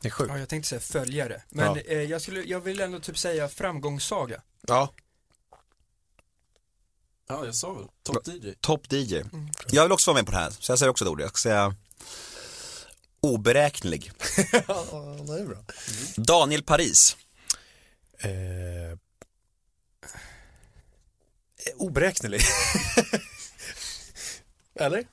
[0.00, 0.30] Det är sjukt.
[0.32, 1.42] Ja, jag tänkte säga följare.
[1.48, 1.80] Men Ja.
[1.80, 4.42] eh, jag, skulle, jag vill ändå typ säga framgångssaga.
[4.68, 4.92] Ja.
[7.32, 7.86] Ja, jag sa väl.
[8.02, 8.54] Topp-DJ.
[8.60, 9.22] Top DJ.
[9.70, 11.20] Jag vill också vara med på det här, så jag säger också ett ord.
[11.20, 11.74] Jag ska säga
[13.20, 14.12] oberäknelig.
[14.52, 14.84] ja,
[15.26, 15.64] det är bra.
[16.16, 17.16] Daniel Paris.
[18.18, 18.98] Eh,
[21.74, 22.40] oberäknelig.
[24.74, 25.06] Eller?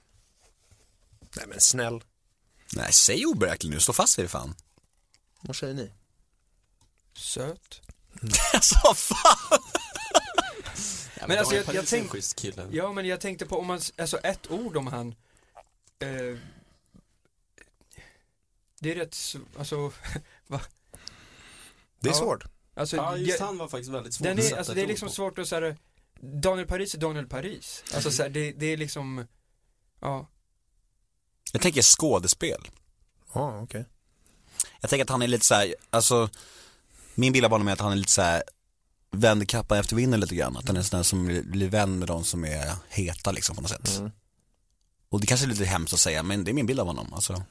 [1.35, 2.03] Nej men snäll.
[2.73, 4.55] Nej, säg oberäknelig nu, stå fast vid det fan.
[5.41, 5.91] Vad säger ni?
[7.17, 7.81] Söt.
[8.53, 9.59] Alltså fan!
[11.27, 12.13] Men alltså, jag- jag tänk-.
[12.71, 15.15] Ja, men jag tänkte på om man, alltså ett ord om han.
[15.99, 16.37] Eh,
[18.79, 19.15] det är rätt,
[19.59, 19.91] alltså,
[22.01, 22.13] Det är Ja.
[22.13, 22.43] svårt.
[22.73, 24.81] alltså, Ja, just jag- han var faktiskt väldigt svår den att är, sätta alltså det
[24.81, 25.13] är liksom på.
[25.13, 25.75] svårt att säga
[26.21, 27.83] Daniel Paris är Daniel Paris.
[27.93, 29.27] Alltså så här, det, det är liksom,
[29.99, 30.27] ja.
[31.51, 32.67] Jag tänker skådespel.
[33.33, 33.85] Ja, okej.
[34.81, 36.29] Jag tänker att han är lite så här, alltså
[37.15, 38.43] min bild av honom är att han är lite så här
[39.11, 40.57] vänder kappan efter vinden lite grann.
[40.57, 43.61] Att han är sån där som blir vän med de som är heta liksom på
[43.61, 43.97] något sätt.
[43.97, 44.11] Mm.
[45.09, 47.13] Och det kanske är lite hemskt att säga men det är min bild av honom,
[47.13, 47.43] alltså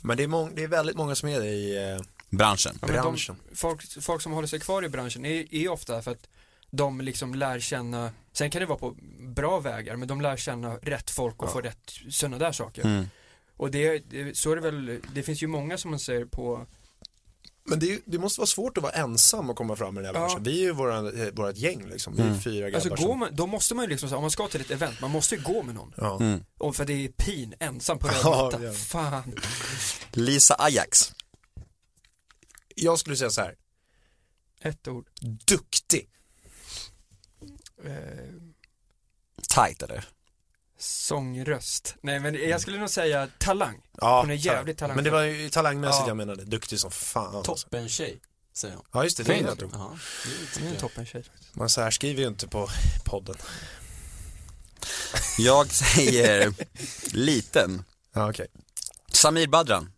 [0.00, 2.00] Men det är, mång- det är väldigt många som är det i eh,
[2.30, 2.78] branschen.
[2.80, 3.36] Ja, branschen.
[3.50, 6.28] De, folk, folk som håller sig kvar i branschen är, är ofta för att
[6.70, 8.96] de liksom lär känna, sen kan det vara på
[9.34, 11.52] bra vägar, men de lär känna rätt folk och Ja.
[11.52, 12.84] få rätt sådana där saker.
[12.84, 13.04] Mm.
[13.56, 16.66] Och det, det, så är det väl, det finns ju många som man ser på,
[17.66, 20.14] Men det, det måste vara svårt att vara ensam och komma fram i den här
[20.22, 20.26] Ja.
[20.26, 20.42] branschen.
[20.42, 20.96] Vi är ju våra,
[21.26, 22.16] eh, vårat gäng liksom.
[22.16, 22.40] Vi är Mm.
[22.40, 24.70] fyra grabbar alltså går man, då måste man ju liksom, om man ska till ett
[24.70, 25.92] event, man måste ju gå med någon.
[25.96, 26.16] Ja.
[26.20, 26.44] Mm.
[26.58, 28.72] Och för det är pin, ensam på röd Ja, ja.
[28.72, 29.34] Fan.
[30.12, 31.12] Lisa Ajax.
[32.76, 33.54] Jag skulle säga så här.
[34.60, 35.08] Ett ord.
[35.46, 36.08] duktig.
[37.84, 37.92] Eh,
[39.54, 40.08] Tight eller?
[40.84, 41.94] Sångröst.
[42.00, 43.80] Nej men jag skulle nog säga talang.
[44.00, 44.94] Ja, Hon är jävligt talang.
[44.96, 46.08] Men det var ju talangmässigt Ja.
[46.08, 46.44] jag menade.
[46.44, 47.36] Duktig som fan.
[47.36, 47.54] Alltså.
[47.54, 48.20] Toppen tjej,
[48.54, 48.84] säger han.
[48.92, 49.48] Ja just det, det är Fint.
[49.48, 49.70] jag tror.
[49.72, 49.98] Jaha,
[50.54, 51.24] det Det är en toppen tjej.
[51.52, 52.68] Man så här skriver ju inte på
[53.04, 53.36] podden.
[55.38, 56.54] Jag säger
[57.16, 57.84] liten.
[58.12, 58.46] Ja okej.
[59.12, 59.90] Samir Badran.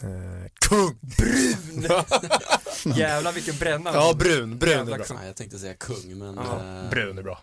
[0.00, 0.98] Eh, kung!
[1.00, 1.86] Brun!
[2.96, 3.90] Jävlar vilken bränna.
[3.94, 5.04] ja brun, brun är Jävla bra.
[5.06, 5.16] kung.
[5.16, 6.34] Nej, jag tänkte säga kung, men...
[6.34, 7.42] Ja, eh, Brun är bra.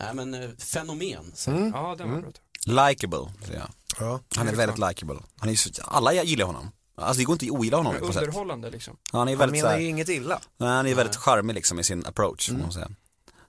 [0.00, 1.32] Nej, men eh, fenomen.
[1.34, 1.50] Så.
[1.50, 1.70] Mm.
[1.74, 2.30] Ja, den var Mm.
[2.66, 2.88] bra.
[2.88, 3.68] Likeable, säger jag.
[4.00, 4.20] Ja.
[4.36, 5.16] Han är väldigt likeable.
[5.38, 6.70] Han är så, alla gillar honom.
[6.94, 8.22] Alltså det går inte att ogilla honom på något sätt.
[8.22, 8.96] Underhållande liksom.
[9.12, 10.40] Han är Han väldigt så menar ju inget illa.
[10.56, 12.62] nej, han är väldigt charmig liksom i sin approach, mm.
[12.62, 12.88] man säga.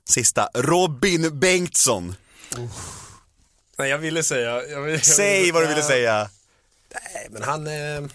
[0.09, 2.15] Sista, Robin Bengtsson.
[3.77, 4.63] Nej jag ville säga.
[4.67, 6.29] Jag ville, Säg vad du ville säga.
[6.93, 8.09] Nej men han, eh,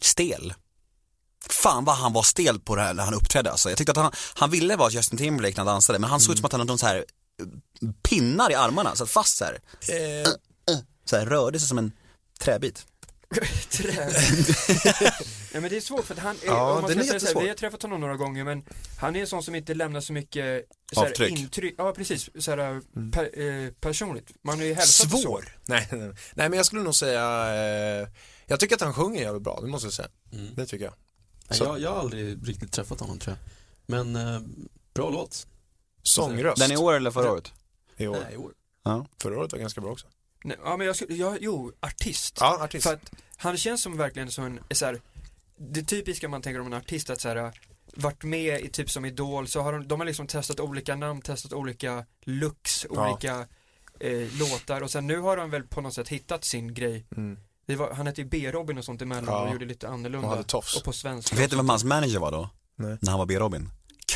[0.00, 0.54] Stel.
[1.62, 3.68] Fan vad han var stel på det här när han uppträdde alltså.
[3.68, 6.32] Jag tyckte att han, han ville vara Justin Timberlake när han dansade men han såg
[6.32, 6.96] ut som att han hade någon så här
[7.42, 9.54] eh, pinnar i armarna, satt fast så här.
[9.88, 10.28] eh,
[11.04, 11.92] Så här rörde sig som en
[12.40, 12.86] träbit.
[13.70, 13.92] Trä.
[15.52, 17.18] Nej men det är svårt för att han är, Ja, om man den ska är
[17.18, 18.64] säga så här, vi har träffat honom några gånger men
[18.98, 21.38] han är en sån som inte lämnar så mycket så här, Avtryck.
[21.38, 22.80] intryck, ja precis, så här,
[23.12, 24.30] per, eh, personligt.
[24.44, 25.16] Man har ju hälsat så.
[25.18, 25.44] svår.
[25.64, 26.08] Nej, nej, nej.
[26.34, 27.22] nej men jag skulle nog säga,
[28.02, 28.08] eh,
[28.46, 30.08] jag tycker att han sjunger jävligt bra, det måste jag säga.
[30.32, 30.54] Mm.
[30.54, 30.94] Det tycker jag.
[31.50, 33.52] Så- Jag, jag har aldrig riktigt träffat honom tror jag.
[33.86, 34.40] Men eh,
[34.94, 35.46] bra låt.
[36.02, 36.58] Sångröst.
[36.62, 37.52] Den i år eller förra året?
[37.96, 38.18] I år.
[38.24, 38.52] Nej, i år.
[38.82, 39.06] Ja.
[39.22, 40.06] Förra året var ganska bra också.
[40.44, 42.36] Nej, ja men jag skulle, ja, jo, artist.
[42.40, 42.84] Ja, artist.
[42.86, 45.00] För att han känns som verkligen som en, så här,
[45.56, 47.52] det typiska man tänker om en artist att så här,
[47.94, 51.22] varit med i typ som Idol så har de, de har liksom testat olika namn,
[51.22, 53.10] testat olika looks, Ja.
[53.10, 53.46] olika
[54.00, 57.04] eh, låtar och sen nu har de väl på något sätt hittat sin grej.
[57.16, 57.38] Mm.
[57.76, 59.42] Var, han hette ju B-Robin och sånt emellan Ja.
[59.46, 60.26] och gjorde lite annorlunda.
[60.28, 60.76] Och hade tofs.
[60.76, 61.36] Och på svenska.
[61.36, 62.50] Vet du vem hans manager var då?
[62.76, 62.98] Nej.
[63.00, 63.70] När han var B-Robin?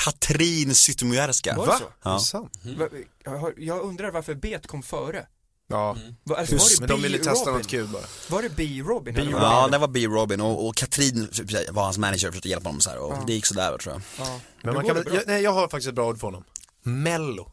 [0.05, 1.57] Katrin Zytomierska.
[1.57, 1.85] Var det så?
[2.03, 2.19] Ja.
[2.19, 2.61] sant?
[2.77, 5.27] Va- Jag, undrar varför Bet kom före.
[5.69, 5.97] Ja.
[6.25, 7.55] Va, alltså, var det Men de ville testa B-Robin?
[7.59, 8.03] något kul bara.
[8.31, 9.29] Var det B-Robin?
[9.31, 10.07] Ja, det var B.
[10.07, 11.29] Robin och, och Katrin
[11.71, 13.25] var hans manager och försökte hjälpa honom så här och Ja.
[13.27, 14.27] det gick sådär tror jag.
[14.27, 14.41] Ja.
[14.63, 16.45] Men man kan jag, nej, jag har faktiskt ett bra ord för honom.
[16.83, 17.53] Mello.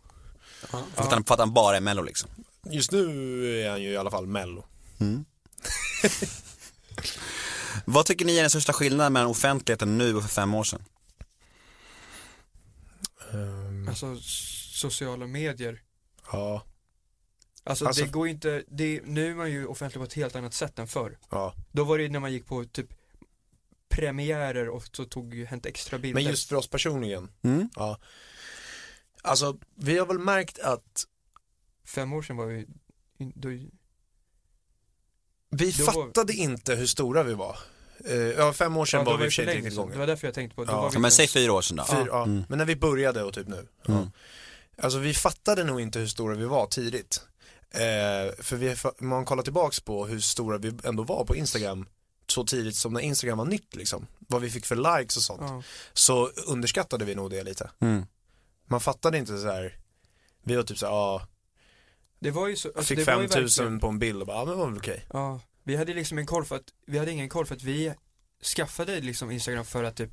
[0.69, 2.29] För att han, för att han bara är mello liksom.
[2.69, 3.01] Just nu
[3.65, 4.65] är han ju i alla fall mello.
[7.85, 10.83] Vad tycker ni är den största skillnaden mellan offentligheten nu och för fem år sedan?
[13.33, 14.17] Ehm, Alltså
[14.73, 15.81] sociala medier.
[16.31, 16.63] ja,
[17.63, 20.53] Alltså, Alltså- det går inte, det, nu är man ju offentlig på ett helt annat
[20.53, 21.17] sätt än förr.
[21.29, 21.55] ja.
[21.71, 22.87] Då var det när man gick på typ
[23.89, 26.21] premiärer och så tog ju Hänt Extra bilder.
[26.21, 27.31] Men just för oss personligen.
[27.41, 27.69] Mm.
[27.75, 27.99] Ja.
[29.21, 31.05] Alltså, vi har väl märkt att
[31.85, 32.67] Fem år sedan var vi,
[33.35, 33.49] då,
[35.49, 37.57] vi Då var- fattade inte hur stora vi var.
[38.05, 39.57] Eh, ja, fem år sedan ja, var vi i det och för sig inte länge
[39.65, 39.81] riktigt sedan.
[39.83, 39.91] igång.
[39.91, 40.89] Det var därför jag tänkte på, då Ja.
[40.93, 41.83] Ja, men säg fyra år sedan då.
[41.85, 42.23] Fyra, ja.
[42.23, 42.43] Mm.
[42.49, 43.67] Men när vi började och typ nu.
[43.85, 43.93] Ja.
[43.93, 44.11] Mm.
[44.81, 47.21] Alltså vi fattade nog inte hur stora vi var tidigt.
[47.71, 47.79] Eh,
[48.43, 51.85] för vi, man kollar tillbaks på hur stora vi ändå var på Instagram
[52.27, 54.07] så tidigt som när Instagram var nytt liksom.
[54.19, 55.41] Vad vi fick för likes och sånt.
[55.41, 55.63] Ja.
[55.93, 57.69] Så underskattade vi nog det lite.
[57.79, 58.05] Mm.
[58.69, 59.77] Man fattade inte så här.
[60.43, 61.27] Vi var typ så här, ja,
[62.19, 64.27] Det var ju så, alltså, fick det var ju 5000 verkligen- på en bild och
[64.27, 65.05] bara, ja men det var väl okej.
[65.13, 67.93] Ja, vi hade liksom en koll för att, vi hade ingen koll för att vi
[68.55, 70.11] skaffade liksom Instagram för att typ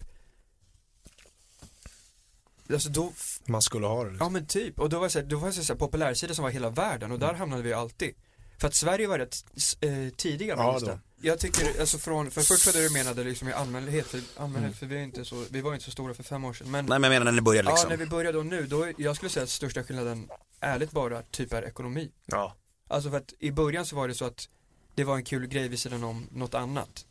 [2.73, 3.13] Alltså då,
[3.45, 4.11] Man skulle ha det.
[4.11, 4.25] Liksom.
[4.27, 6.35] ja men typ, och då var det så här, då var det så här populärsida
[6.35, 7.39] som var hela världen och där Mm.
[7.41, 8.15] hamnade vi alltid
[8.59, 9.37] För att Sverige var rätt
[9.81, 10.99] eh, tidiga med Ja, då.
[11.21, 14.63] Jag tycker, alltså från, för först var det du menade liksom i allmänhet, för, allmänhet,
[14.69, 14.75] Mm.
[14.75, 16.87] för vi, är inte så, vi var inte så stora för fem år sedan men
[16.87, 17.91] Nej men jag menar när ni började Ja, liksom.
[17.91, 20.29] när vi började och nu, då, jag skulle säga att största skillnaden
[20.67, 22.57] ärligt bara typ är ekonomi Ja.
[22.89, 24.49] Alltså för att i början så var det så att
[24.95, 27.07] det var en kul grej vid sidan om något annat.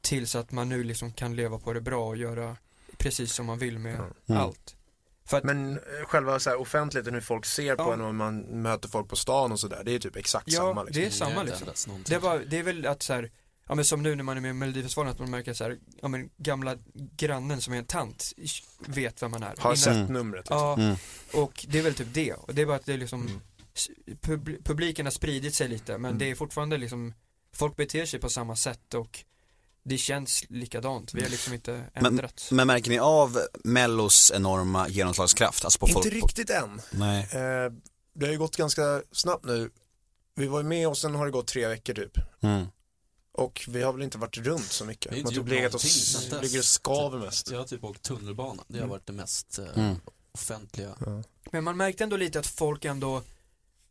[0.00, 2.56] Tills att man nu liksom kan leva på det bra och göra
[2.98, 4.40] precis som man vill med Mm.
[4.42, 4.76] allt.
[5.24, 7.92] För att, Men eh, själva så här, offentligheten, hur folk ser på Ja.
[7.92, 10.82] en och man möter folk på stan och sådär, det är typ exakt ja, samma
[10.82, 11.00] liksom.
[11.00, 11.62] det är samma har inte liksom.
[11.64, 12.12] ändrats någonting.
[12.14, 13.30] Det, var, det är väl att så här,
[13.68, 15.64] ja men som nu när man är med i Melodifestivalen att man märker att så
[15.64, 16.76] här, ja men gamla
[17.16, 18.32] grannen som är en tant
[18.86, 19.54] vet vem man är.
[19.58, 20.12] Har sett Mm.
[20.12, 20.40] numret.
[20.40, 20.56] Liksom.
[20.58, 20.96] Ja, Mm.
[21.32, 22.32] och det är väl typ det.
[22.32, 23.40] Och det är bara att det är liksom, Mm.
[24.20, 26.18] pub, publiken har spridit sig lite men Mm.
[26.18, 27.14] det är fortfarande liksom,
[27.54, 29.24] folk beter sig på samma sätt och
[29.84, 31.14] det känns likadant.
[31.14, 32.48] Vi har liksom inte Men, ändrat.
[32.52, 35.64] men märker ni av Mellos enorma genomslagskraft?
[35.64, 36.80] Alltså på Inte folk, riktigt än.
[36.90, 37.20] Nej.
[37.22, 37.72] Eh,
[38.14, 39.70] det har ju gått ganska snabbt nu.
[40.34, 42.12] Vi var ju med och sen har det gått tre veckor typ.
[42.42, 42.66] Mm.
[43.36, 45.12] Och vi har väl inte varit runt så mycket.
[45.12, 45.80] Vi har typ legat och,
[46.42, 47.50] ligger och skaver mest.
[47.50, 48.90] Jag har typ åkt tunnelbana, det har Mm.
[48.90, 49.96] varit det mest eh, Mm.
[50.32, 50.94] offentliga.
[51.52, 53.22] Men man märkte ändå lite att folk ändå,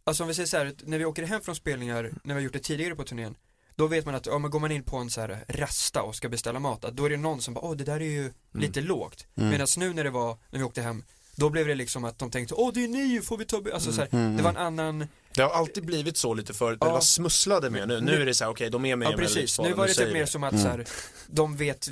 [0.04, 2.40] alltså om vi säger så här, när vi åker hem från spelningar, när vi har
[2.42, 3.36] gjort det tidigare på turnén,
[3.76, 6.16] då vet man att, ja men går man in på en så här rasta och
[6.16, 8.82] ska beställa mat, då är det någon som bara, åh det där är ju lite
[8.82, 9.28] lågt.
[9.36, 9.50] Mm.
[9.50, 11.04] Medan nu när det var, när vi åkte hem,
[11.36, 13.72] då blev det liksom att de tänkte, åh det är ni, får vi ta, bi-"
[13.72, 14.38] alltså så här, Mm.
[14.38, 16.92] det var en annan, Det har alltid blivit så lite förut, men Ja.
[16.92, 18.02] det var smusslade med nu.
[18.02, 19.88] Nu Nu- är det så här, okej de är med ja i precis, nu var
[19.88, 20.64] det typ mer som att Mm.
[20.64, 20.86] så här,
[21.28, 21.90] de vet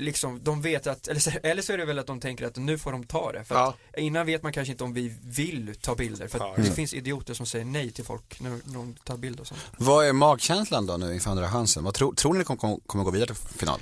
[0.00, 2.56] Liksom, de vet att, eller så, eller så är det väl att de tänker att
[2.56, 3.44] nu får de ta det.
[3.44, 6.28] För att Ja, innan vet man kanske inte om vi vill ta bilder.
[6.28, 9.40] För att Ja, det finns idioter som säger nej till folk när de tar bild
[9.40, 9.60] och sånt.
[9.76, 11.84] Vad är magkänslan då nu inför andra chansen?
[11.84, 13.80] Vad tror, tror ni kommer kom, kommer gå vidare till final?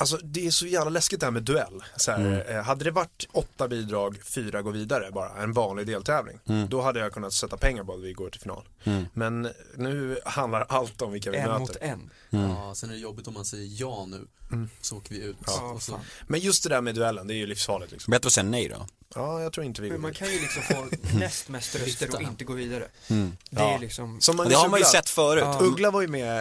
[0.00, 1.82] Alltså det är så jävla läskigt det här med duell.
[1.96, 2.40] Så här, Mm.
[2.56, 6.38] eh, hade det varit åtta bidrag, fyra går vidare bara, en vanlig deltävling.
[6.48, 6.68] Mm.
[6.68, 8.68] Då hade jag kunnat sätta pengar på att vi går till final.
[8.84, 9.04] Mm.
[9.12, 11.58] Men nu handlar allt om vilka vi En möter.
[11.60, 12.10] mot en.
[12.30, 12.50] Mm.
[12.50, 14.68] Ja, sen är det jobbigt om man säger ja nu, Mm.
[14.80, 15.36] så åker vi ut.
[15.46, 16.00] Ja, och så.
[16.26, 18.10] Men just det där med duellen, det är ju livsfarligt liksom.
[18.10, 18.86] Bättre att säga nej då?
[19.14, 20.86] Ja, jag tror inte vi går Men man kan ju liksom få
[21.18, 22.88] näst mest röster och inte gå vidare.
[23.08, 23.36] Mm.
[23.50, 23.78] Det är Ja.
[23.78, 24.90] liksom, Som Det Magnus har man ju Uggla.
[24.90, 25.42] sett förut.
[25.46, 25.58] Ja.
[25.62, 26.38] Uggla var ju med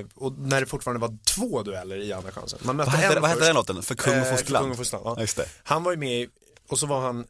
[0.00, 2.58] eh, och när det fortfarande var två dueller i Andra chansen.
[2.62, 3.82] Man mötte Vad hette, vad hette den låten?
[3.82, 4.76] För kung och Eh, för fosterland?
[4.76, 5.20] Kung och ja.
[5.20, 5.48] Just det.
[5.62, 6.28] Han var ju med i-
[6.68, 7.26] och så var han,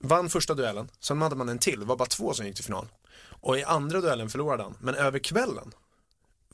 [0.00, 2.64] vann första duellen, sen hade man en till, det var bara två som gick till
[2.64, 2.86] final.
[3.24, 5.72] Och i andra duellen förlorade han, men över kvällen,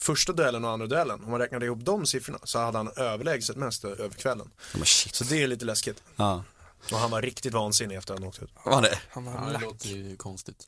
[0.00, 3.56] första duellen och andra duellen, om man räknade ihop de siffrorna så hade han överlägset
[3.56, 4.50] mest över kvällen.
[4.84, 5.14] Shit.
[5.14, 6.02] Så det är lite läskigt.
[6.16, 6.44] Ja.
[6.92, 8.50] Och han var riktigt vansinnig efter att han åkte ut.
[8.64, 8.98] Var det?
[9.10, 9.62] han ja, var det lack.
[9.62, 10.66] låter ju konstigt.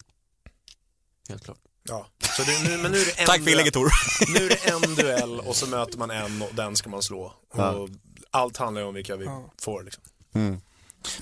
[1.29, 1.59] Helt klart.
[1.83, 2.07] Ja,
[2.37, 4.39] så det, nu, men nu är det en Tack för inlägget duell, Tor.
[4.39, 7.33] nu är det en duell och så möter man en och den ska man slå.
[7.55, 7.71] Ja.
[7.71, 7.89] Och
[8.31, 9.53] allt handlar ju om vilka vi Ja.
[9.63, 10.03] får liksom.
[10.35, 10.61] Mm.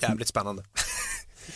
[0.01, 0.63] Jävligt spännande.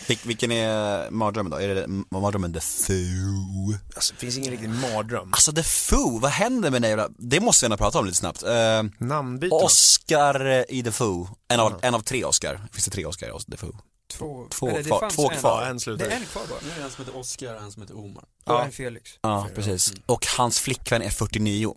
[0.08, 1.58] Vil- vilken är mardrömmen då?
[1.58, 3.74] Är det mardrömmen The Foo?
[3.96, 5.30] Alltså det finns ingen riktig mardröm.
[5.34, 7.16] Alltså The Foo, vad händer med den.
[7.18, 8.44] Det måste vi ändå prata om lite snabbt.
[8.44, 8.50] Uh,
[8.98, 9.62] Namnbytena.
[9.62, 12.62] Oscar i The Foo, en av, en av tre Oscar.
[12.72, 13.76] Finns det tre Oscar i The Foo?
[14.12, 15.38] Två, Två eller det kvar- fanns två en.
[15.40, 15.66] kvar.
[15.66, 16.06] En Det slutar.
[16.06, 16.60] är en kvar bara.
[16.64, 18.24] Nu är det en som heter Oscar och en som heter Omar.
[18.24, 18.66] Och Ja.
[18.66, 19.12] en Felix.
[19.22, 19.94] Ja, precis.
[20.06, 21.76] Och hans flickvän är 49.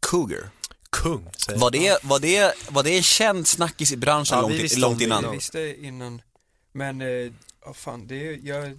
[0.00, 0.50] Cougar.
[0.90, 4.58] Kung, säger Var det, var, det, var det en känd snackis i branschen Ja, vi
[4.58, 5.24] långt, långt innan?
[5.24, 6.20] Jag visste innan,
[6.76, 7.32] men, eh,
[7.64, 8.78] ja fan det är, jag,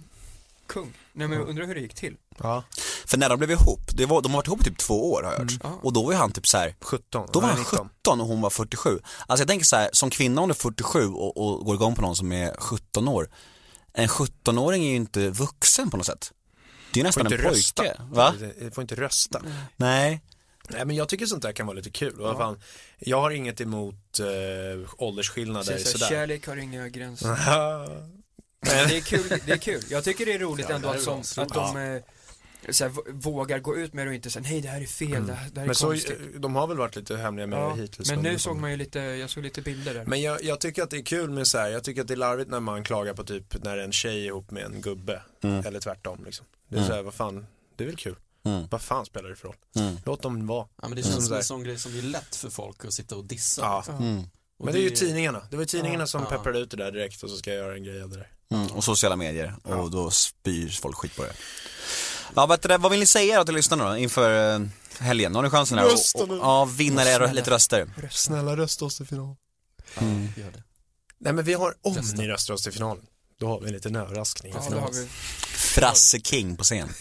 [0.66, 0.92] kung.
[1.12, 2.16] Nej men jag undrar hur det gick till.
[2.38, 2.64] Ja.
[3.06, 5.22] För när de blev ihop, det var, de har varit ihop i typ två år
[5.22, 5.52] har jag hört.
[5.62, 5.78] Ja.
[5.82, 7.28] Och då var ju han typ så här 17.
[7.32, 7.88] Då var han 19.
[8.02, 8.98] 17 och hon var 47.
[9.26, 11.94] Alltså jag tänker så här, som kvinna om du är 47 och, och går igång
[11.94, 13.28] på någon som är 17 år.
[13.92, 16.32] En 17-åring är ju inte vuxen på något sätt.
[16.92, 17.82] Det är ju Får nästan inte en rösta.
[17.82, 17.96] pojke.
[18.10, 18.34] Va?
[18.60, 19.42] Du får inte rösta.
[19.76, 20.22] Nej.
[20.68, 22.14] Nej men jag tycker sånt där kan vara lite kul.
[22.16, 22.60] Vad fan,
[22.98, 26.06] jag har inget emot eh, åldersskillnader Så, så, sådär.
[26.08, 27.28] kärlek har inga gränser.
[28.60, 29.82] Det är kul, det är kul.
[29.90, 31.62] Jag tycker det är roligt Ja, ändå att, är som, bra.
[31.64, 32.02] att de eh,
[32.72, 34.86] så här, v- vågar gå ut med det och inte säga nej det här är
[34.86, 36.18] fel, det, här, det här är Men så, konstigt.
[36.36, 38.10] de har väl varit lite hemliga med Ja, det hittills.
[38.10, 40.04] men nu såg man ju lite, jag såg lite bilder där.
[40.04, 42.14] Men jag, jag tycker att det är kul med så här, jag tycker att det
[42.14, 45.22] är larvigt när man klagar på typ när en tjej är ihop med en gubbe.
[45.42, 45.66] Mm.
[45.66, 46.46] Eller tvärtom liksom.
[46.68, 46.88] Det är Mm.
[46.88, 47.46] så här, vad fan,
[47.76, 48.16] det är väl kul.
[48.48, 48.66] Mm.
[48.70, 49.56] Vad fan spelar det för roll?
[49.76, 49.96] Mm.
[50.06, 50.66] Låt dem vara.
[50.82, 51.38] Ja, men det Som känns som där.
[51.38, 53.62] en sån grej som blir lätt för folk att sitta och dissa.
[53.62, 53.84] Ja.
[53.98, 54.18] Mm.
[54.58, 55.42] Och Men det är ju tidningarna.
[55.50, 56.06] Det var ju tidningarna Ja.
[56.06, 56.28] som Ja.
[56.36, 58.28] pepprade ut det där direkt och så ska jag göra en grej av det där.
[58.50, 58.66] Mm.
[58.70, 59.54] Och sociala medier.
[59.62, 61.32] Och då spyr folk skit på det.
[62.34, 64.66] Ja, vet du, det, vad vill ni säga då till lyssnarna då, inför eh,
[64.98, 65.32] helgen?
[65.32, 66.34] Nu har ni chansen här Rösta och, nu.
[66.34, 67.90] och, ja, vinna er lite röster.
[68.10, 69.36] Snälla rösta oss till final.
[69.94, 70.02] Ja,
[70.36, 70.62] gör det.
[71.18, 72.16] Nej men vi har, om Rösta.
[72.16, 73.06] ni röstar oss till finalen,
[73.38, 75.06] då har vi en liten överraskning ja, har vi.
[75.46, 76.88] Frasse King på scen.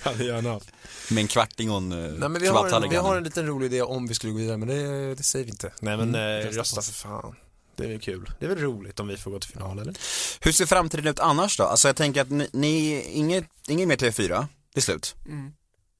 [0.00, 0.70] Hade gärna haft.
[1.10, 3.46] Med en kvarting och en eh, Nej men vi har, en, vi har en liten
[3.46, 5.72] rolig idé om vi skulle gå vidare men det, det säger vi inte.
[5.80, 7.36] Nej men Mm, eh, rösta för fan.
[7.76, 8.30] Det är väl kul.
[8.38, 9.94] Det är väl roligt om vi får gå till final eller?
[10.40, 11.64] Hur ser framtiden ut annars då?
[11.64, 15.16] Alltså jag tänker att ni, ni inget, inget mer TV4, det är slut.
[15.26, 15.52] Mm.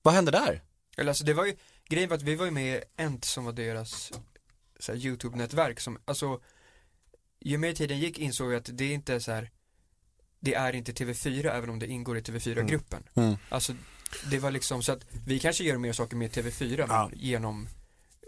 [0.02, 0.62] Vad händer där?
[0.96, 1.56] Eller alltså det var ju,
[1.88, 4.12] grejen var att vi var ju med i Ent som var deras
[4.80, 6.40] så här, YouTube-nätverk som, alltså
[7.40, 9.50] ju mer tiden gick insåg jag att det är inte så här
[10.40, 13.02] det är inte TV4 även om det ingår i TV4-gruppen.
[13.14, 13.36] Mm.
[13.48, 13.74] Alltså
[14.30, 17.08] det var liksom så att vi kanske gör mer saker med TV4 Ja.
[17.10, 17.68] men genom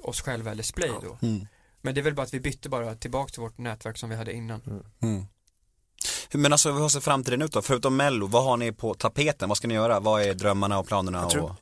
[0.02, 1.18] oss själva eller Splay då.
[1.22, 1.46] Mm.
[1.82, 4.16] Men det är väl bara att vi bytte bara tillbaka till vårt nätverk som vi
[4.16, 4.82] hade innan.
[5.02, 5.24] Mm.
[6.32, 7.62] Men alltså hur ser framtiden ut då?
[7.62, 9.48] Förutom mello, vad har ni på tapeten?
[9.48, 10.00] Vad ska ni göra?
[10.00, 11.18] Vad är drömmarna och planerna?
[11.18, 11.56] Jag tror- och...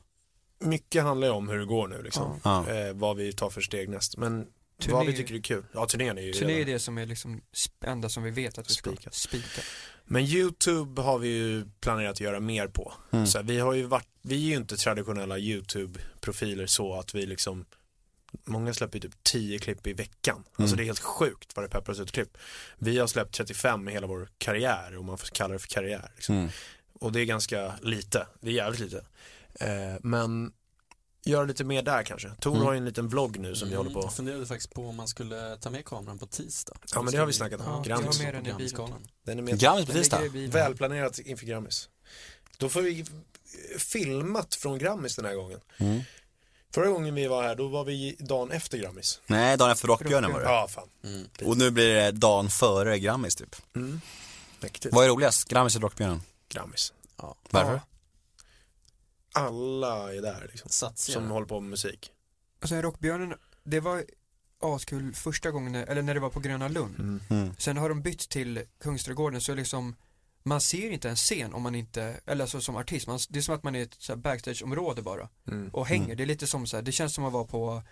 [0.67, 2.39] Mycket handlar ju om hur det går nu liksom.
[2.43, 2.69] Ja.
[2.69, 4.17] Eh, vad vi tar för steg näst.
[4.17, 4.47] Men
[4.79, 5.63] Turné- vad vi tycker är kul.
[5.73, 6.73] Ja turnén är ju Så det är redan.
[6.73, 7.41] det som är liksom
[7.85, 9.13] enda som vi vet att vi ska Spikat.
[9.13, 9.61] spika.
[10.05, 12.93] Men YouTube har vi ju planerat att göra mer på.
[13.11, 13.27] Mm.
[13.27, 17.25] Så här, vi har ju varit, vi är ju inte traditionella YouTube-profiler så att vi
[17.25, 17.65] liksom
[18.45, 20.35] Många släpper ju typ 10 klipp i veckan.
[20.37, 20.77] Alltså Mm.
[20.77, 22.37] det är helt sjukt vad det peppras ut klipp.
[22.77, 26.11] Vi har släppt 35 i hela vår karriär, om man får kalla det för karriär.
[26.15, 26.35] Liksom.
[26.35, 26.49] Mm.
[26.93, 29.05] Och det är ganska lite, det är jävligt lite.
[29.59, 30.51] Eh, men
[31.25, 32.29] göra lite mer där kanske.
[32.39, 32.65] Tor Mm.
[32.65, 33.99] har ju en liten vlogg nu som vi håller på.
[34.01, 36.73] Jag funderade faktiskt på om man skulle ta med kameran på tisdag.
[36.93, 37.65] Ja men det har vi snackat om.
[37.67, 38.19] Ja, Grammis.
[38.19, 38.33] jag har
[38.87, 39.59] med den är med.
[39.59, 40.21] Grammis på tisdag?
[40.33, 41.89] Välplanerat inför Grammis.
[42.57, 43.05] Då får vi
[43.77, 45.59] filmat från Grammis den här gången.
[45.77, 46.01] Mm.
[46.73, 49.21] Förra gången vi var här, då var vi dagen efter Grammis.
[49.27, 50.45] Nej, dagen efter Rockbjörnen var det.
[50.45, 50.89] Ja, fan.
[51.03, 51.27] Mm.
[51.45, 53.55] Och nu blir det dagen före Grammis typ.
[53.75, 54.01] Mm.
[54.59, 54.95] Mäktigt.
[54.95, 55.47] Vad är roligast?
[55.49, 56.21] Grammis eller Rockbjörnen?
[56.49, 56.93] Grammis.
[57.17, 57.35] Ja.
[57.49, 57.81] Varför?
[59.33, 60.69] Alla är där liksom.
[60.69, 61.13] Satsar.
[61.13, 62.11] Som håller på med musik.
[62.61, 63.33] Och sen Rockbjörnen,
[63.63, 64.05] det var
[64.61, 67.19] askul första gången, eller när det var på Gröna Lund.
[67.29, 67.53] Mm.
[67.57, 69.95] Sen har de bytt till Kungsträdgården så liksom
[70.43, 73.43] man ser inte en scen om man inte, eller alltså som artist, man, det är
[73.43, 75.69] som att man är i ett så här backstageområde bara Mm.
[75.73, 76.15] och hänger.
[76.15, 77.83] Det är lite som så här, det känns som att vara på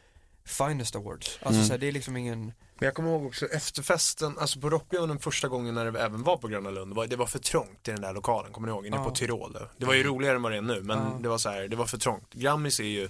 [0.45, 1.39] Finest Awards.
[1.41, 4.70] Alltså så här, det är liksom ingen, Men jag kommer ihåg också efterfesten, alltså på
[4.70, 7.91] Rockbjörnen första gången när det även var på Gröna Lund, det var för trångt i
[7.91, 8.86] den där lokalen, kommer ni ihåg?
[8.88, 9.04] Inne Ja.
[9.04, 9.54] på Tyrol.
[9.54, 9.70] där.
[9.78, 11.20] Det var ju roligare än vad det är nu, men Ja.
[11.22, 12.34] det var så här, det var för trångt.
[12.34, 13.10] Grammis är ju,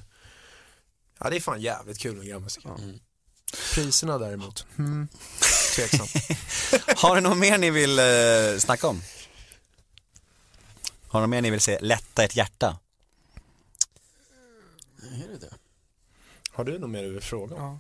[1.19, 2.60] ja det är fan jävligt kul med Grammis.
[2.65, 2.99] Mm.
[3.73, 5.07] Priserna däremot, mm.
[5.76, 6.07] tveksam.
[6.98, 9.02] Har ni något mer ni vill eh, snacka om?
[11.07, 12.80] Har ni något mer ni vill se lätta ett hjärta?
[15.03, 15.53] Är det det?
[16.52, 17.80] Har du något mer du vill fråga om?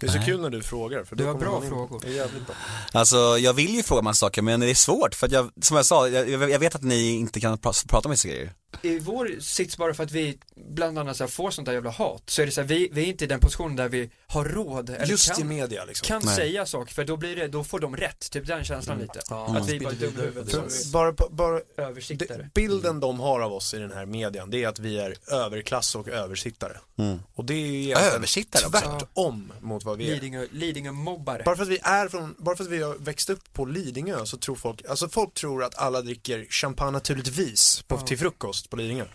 [0.00, 0.26] Det är så Nej.
[0.26, 1.04] kul när du frågar.
[1.04, 2.00] För Det var bra frågor.
[2.04, 2.54] Det är jävligt bra.
[2.92, 5.76] Alltså jag vill ju fråga massa saker men det är svårt för att jag, som
[5.76, 8.52] jag sa, jag, jag vet att ni inte kan pra- prata om vissa grejer.
[8.82, 11.90] I vår sits bara för att vi bland annat så här, får sånt där jävla
[11.90, 14.10] hat så är det så här, vi, vi är inte i den positionen där vi
[14.26, 16.06] har råd eller Just kan, i media liksom.
[16.06, 16.36] kan Nej.
[16.36, 19.20] säga saker för då blir det, då får de rätt, typ den känslan lite.
[19.30, 22.38] Ja, att vi bara är på som bara, bara översittare.
[22.38, 25.14] det, bilden de har av oss i den här median, det är att vi är
[25.32, 26.76] överklass och översittare.
[26.98, 27.18] Mm.
[27.34, 30.14] Och det är ju Översittare tvärtom mot vad vi är.
[30.14, 31.42] Lidingö, Lidingö-mobbare.
[31.44, 34.26] Bara för att vi är från, bara för att vi har växt upp på Lidingö
[34.26, 38.00] så tror folk, alltså folk tror att alla dricker champagne naturligtvis på, Ja.
[38.00, 39.06] till frukost på Lidingö.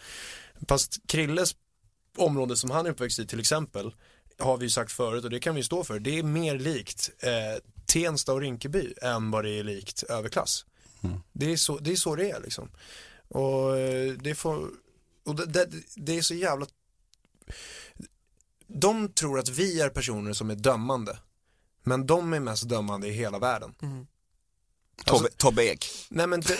[0.67, 1.55] Fast Krilles
[2.17, 3.95] område som han är uppväxt i till exempel,
[4.39, 7.61] har vi sagt förut och det kan vi stå för, det är mer likt eh,
[7.85, 10.65] Tensta och Rinkeby än vad det är likt överklass.
[11.03, 11.19] Mm.
[11.31, 12.71] Det, är så, det är så det är liksom.
[13.27, 14.69] Och eh, det får,
[15.25, 16.65] och det, det, det är så jävla
[18.67, 21.17] de tror att vi är personer som är dömande.
[21.83, 23.75] Men de är mest dömande i hela världen.
[23.81, 24.07] Mm.
[25.05, 25.85] Tobbe, Tobbe Ek.
[26.09, 26.43] Nej men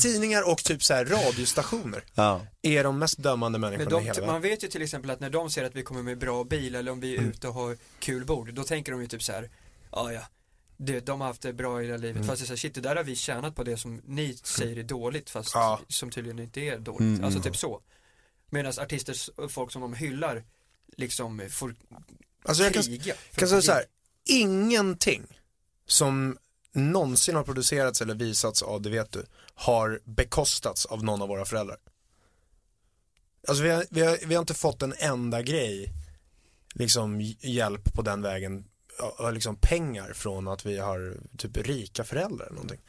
[0.00, 2.46] Tidningar och typ så här radiostationer Ja.
[2.62, 4.42] är de mest dömande Men människorna i de, hela man världen.
[4.42, 6.92] vet ju till exempel att när de ser att vi kommer med bra bil eller
[6.92, 7.30] om vi är Mm.
[7.30, 9.50] ute och har kul bord, då tänker de ju typ så här,
[9.92, 10.22] ja ja,
[10.76, 12.16] det, de har haft det bra i hela livet.
[12.16, 12.28] Mm.
[12.28, 14.36] Fast det är så här, shit det där har vi tjänat på det som ni
[14.42, 15.80] säger är dåligt fast Ja.
[15.88, 17.00] som tydligen inte är dåligt.
[17.00, 17.80] Mm, Alltså typ så.
[18.50, 20.44] Medan artister, folk som de hyllar,
[20.96, 21.74] liksom får
[22.44, 23.14] Alltså jag kan, kriga.
[23.34, 23.84] kan att säga så här,
[24.24, 25.26] ingenting
[25.92, 26.38] som
[26.72, 31.44] någonsin har producerats eller visats av, det vet du, har bekostats av någon av våra
[31.44, 31.76] föräldrar.
[33.48, 35.92] Alltså vi har, vi har, vi har inte fått en enda grej,
[36.74, 38.64] liksom hj- hjälp på den vägen,
[39.32, 42.80] liksom pengar från att vi har typ rika föräldrar eller någonting.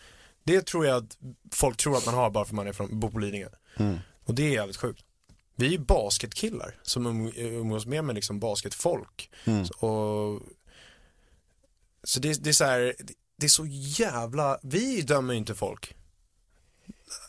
[0.44, 1.18] Det tror jag att
[1.52, 3.50] folk tror att man har bara för man är från, bor på Lidingö.
[3.78, 3.98] Mm.
[4.24, 5.06] Och det är jävligt sjukt.
[5.56, 9.30] Vi är ju basketkillar som um- umgås med med liksom basketfolk.
[9.46, 9.66] Mm.
[9.80, 10.42] Och,
[12.04, 12.96] så det, det är så här,
[13.38, 15.96] det- är så jävla, vi dömer ju inte folk.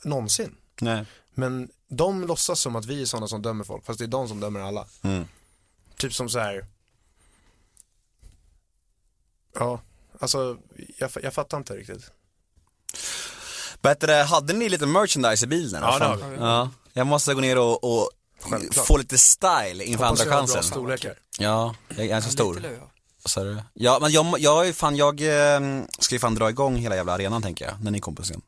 [0.05, 0.57] Någonsin.
[0.81, 1.05] Nej.
[1.35, 4.29] Men de låtsas som att vi är sådana som dömer folk, fast det är de
[4.29, 4.87] som dömer alla.
[5.03, 5.25] Mm.
[5.97, 6.67] Typ som så här.
[9.55, 9.81] Ja,
[10.21, 10.59] alltså
[10.99, 12.11] jag, jag fattar inte riktigt.
[13.81, 15.83] Bättre, hade ni lite merchandise i bilen?
[15.83, 16.37] Ja, det har vi.
[16.37, 16.71] ja.
[16.93, 18.11] Jag måste gå ner och, och
[18.73, 20.63] få lite style inför Hoppas andra har bra chansen.
[20.63, 21.19] storlekar.
[21.39, 22.63] Ja, jag är ganska stor.
[23.37, 23.99] Lö, ja.
[24.01, 25.61] Men jag, jag fan, jag eh,
[25.99, 28.41] ska ju fan dra igång hela jävla arenan tänker jag, när ni kommer på scen.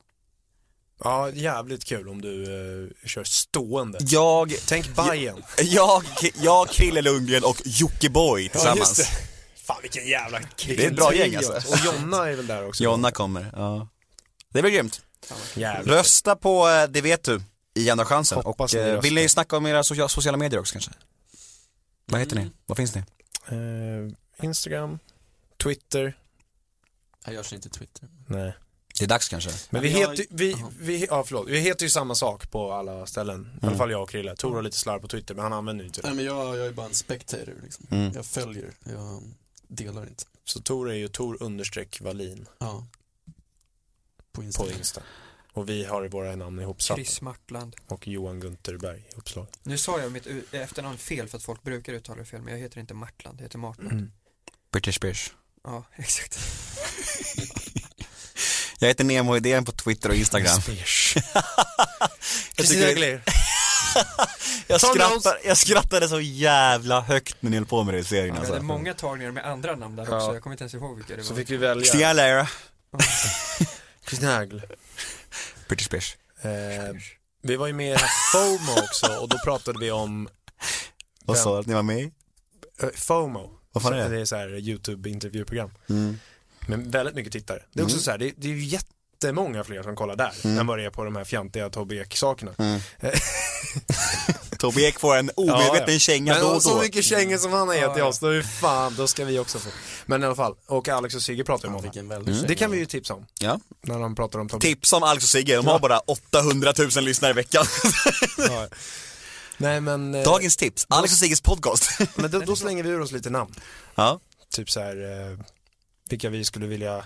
[1.05, 2.43] Ja, jävligt kul om du
[3.03, 3.99] eh, kör stående.
[4.01, 5.43] Jag, Tänk Bajen.
[5.63, 6.03] jag,
[6.43, 8.99] jag, Krille Lundgren och Jockiboi tillsammans.
[8.99, 9.05] Ja.
[9.65, 11.53] Fan vilken jävla Det är ett bra gäng, alltså.
[11.53, 12.85] Och Jonna är väl där också?
[12.85, 13.89] Jonna kommer, ja.
[14.53, 15.01] Det blir grymt.
[15.55, 15.95] Jävligt.
[15.95, 17.41] Rösta på eh, Det vet du
[17.75, 18.43] i Andra chansen.
[18.45, 20.91] Hoppas och ni eh, vill ni snacka om era socia- sociala medier också kanske?
[22.07, 22.51] Vad heter ni?
[22.67, 23.01] Vad finns ni?
[23.49, 24.13] Eh,
[24.43, 24.99] Instagram,
[25.63, 26.19] Twitter.
[27.25, 28.09] Jag görs inte Twitter.
[28.27, 28.55] Nej.
[28.99, 29.51] Det är dags kanske?
[29.71, 33.59] Men vi heter, vi, vi, ja förlåt, vi heter ju samma sak på alla ställen.
[33.63, 34.37] I alla fall jag och Krille.
[34.37, 36.07] Tor har lite slarv på Twitter men han använder ju inte det.
[36.07, 37.87] Nej men jag, jag är bara en spectator liksom.
[37.91, 38.13] Mm.
[38.15, 39.23] Jag följer, jag
[39.69, 40.25] delar inte.
[40.45, 42.87] Så Tor är ju Tor understreck Wallin Ja.
[44.33, 44.73] På Instagram.
[44.73, 45.03] på Insta.
[45.53, 46.97] Och vi har våra namn ihopsatta.
[46.97, 47.77] Chris Martland.
[47.87, 49.47] Och Johan Gunterberg i uppslag.
[49.63, 52.61] Nu sa jag mitt efternamn fel för att folk brukar uttala det fel, men jag
[52.61, 53.93] heter inte Martland, jag heter Martland.
[53.93, 54.13] Mm.
[54.77, 55.31] British Bish.
[55.65, 56.39] Ja, exakt.
[58.79, 60.61] Jag heter Nemo Idén på Twitter och Instagram.
[60.61, 61.17] Spears.
[61.25, 62.13] Jag,
[62.57, 63.21] Kristina Aguilera.
[64.67, 68.27] jag, skrattar, jag skrattade så jävla högt när ni höll på med det i serien
[68.29, 68.53] Jag alltså.
[68.53, 70.17] hade många tagningar med andra namn där Ja.
[70.17, 71.41] också, jag kommer inte ens ihåg vilka det Så var.
[71.41, 72.49] fick vi välja Kristina Aguilera.
[74.05, 74.69] Kristina Aguilera.
[75.69, 76.17] British Bish.
[76.43, 76.51] Eh,
[77.43, 80.29] vi var ju med i det FOMO också och då pratade vi om
[81.25, 82.11] Vad sa du att ni var med i?
[82.83, 83.51] eh, FOMO.
[83.77, 84.17] Vad fan är det?
[84.17, 85.71] Det är så här YouTube-intervjuprogram.
[85.91, 86.19] Mm.
[86.67, 87.63] Men väldigt mycket tittare.
[87.73, 88.03] Det är också Mm.
[88.03, 90.59] så här, det, det är ju jättemånga fler som kollar där Mm.
[90.59, 92.53] än vad det är på de här fjantiga Tobbe Ek-sakerna.
[92.59, 92.81] Mm.
[94.59, 96.83] Tobbe Ek får en omedveten känga Men då och så då.
[96.83, 98.07] mycket kängor som han har gett Ja, till ja.
[98.09, 99.69] oss, då är fan, då ska vi också få.
[100.07, 102.45] Men i alla fall, och Alex och Sigge pratar ju om väldig Mm.
[102.49, 103.61] Det kan vi ju tipsa om, Ja.
[103.83, 104.63] när de pratar om Tobbe.
[104.67, 107.65] Tips om Alex och Sigge, de har bara 800 000 lyssnare i veckan.
[109.59, 111.91] Nej men, eh, Dagens tips, Alex och Sigges podcast.
[112.15, 113.55] men då, då slänger vi ur oss lite namn.
[113.95, 114.21] ja.
[114.51, 115.39] Typ så här, eh,
[116.11, 117.05] vilka vi skulle vilja,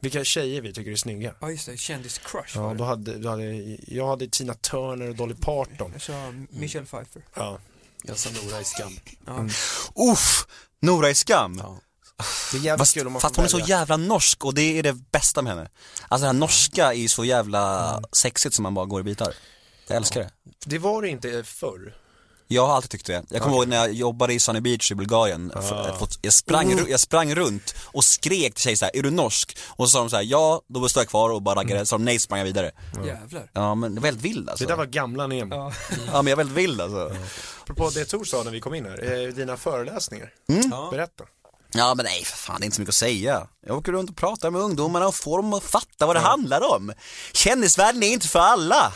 [0.00, 1.34] vilka tjejer vi tycker är snygga.
[1.40, 3.44] Ja just det, kändis-crush Ja, då hade, då hade,
[3.86, 5.90] jag hade Tina Turner och Dolly Parton.
[5.92, 7.22] Jag sa Michelle Pfeiffer.
[7.34, 7.58] Ja.
[8.04, 8.98] Jag sa Nora i skam.
[9.26, 9.32] Ja.
[9.32, 9.50] Mm.
[10.12, 10.46] Uff,
[10.80, 11.60] Nora i skam.
[11.62, 11.80] Ja.
[12.52, 14.78] Det är jävligt Fast, kul om man fast hon är så jävla norsk och det
[14.78, 15.70] är det bästa med henne.
[16.08, 19.34] Alltså det här norska är ju så jävla sexigt som man bara går i bitar.
[19.88, 20.30] Jag älskar det.
[20.64, 21.94] Det var det inte förr.
[22.48, 23.24] Jag har alltid tyckt det.
[23.30, 25.52] Jag kommer ihåg när jag jobbade i Sunny Beach i Bulgarien.
[25.98, 29.58] Fått- Jag, sprang, ru- jag sprang runt och skrek till tjejer såhär, är du norsk?
[29.68, 31.80] Och så sa de såhär, ja, då står jag kvar och bara raggade.
[31.80, 32.70] Så sa de nej, sprang jag vidare.
[33.06, 33.50] Jävlar.
[33.52, 34.64] Ja men det var väldigt vild alltså.
[34.64, 35.54] Det där var gamla Nemo.
[35.54, 35.72] Ja.
[36.06, 37.16] Ja men jag är väldigt vild alltså.
[37.62, 40.30] Apropå det Tor sa när vi kom in här, eh, dina föreläsningar.
[40.70, 40.88] Ja.
[40.90, 41.24] Berätta.
[41.78, 43.48] Ja men nej för fan, det är inte så mycket att säga.
[43.66, 46.74] Jag åker runt och pratar med ungdomarna och får dem att fatta vad det handlar
[46.74, 46.92] om.
[47.32, 48.92] Kändisvärlden är inte för alla.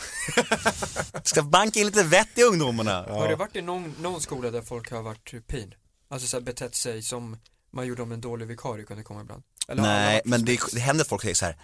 [1.24, 3.02] Ska banka in lite vett i ungdomarna.
[3.08, 5.74] Har det varit i någon, någon skola där folk har varit pin?
[6.10, 7.36] Alltså så här betett sig som
[7.72, 9.42] man gjorde om en dålig vikarie kunde komma ibland?
[9.68, 11.56] Eller Nej, men det, det händer att folk säger så här.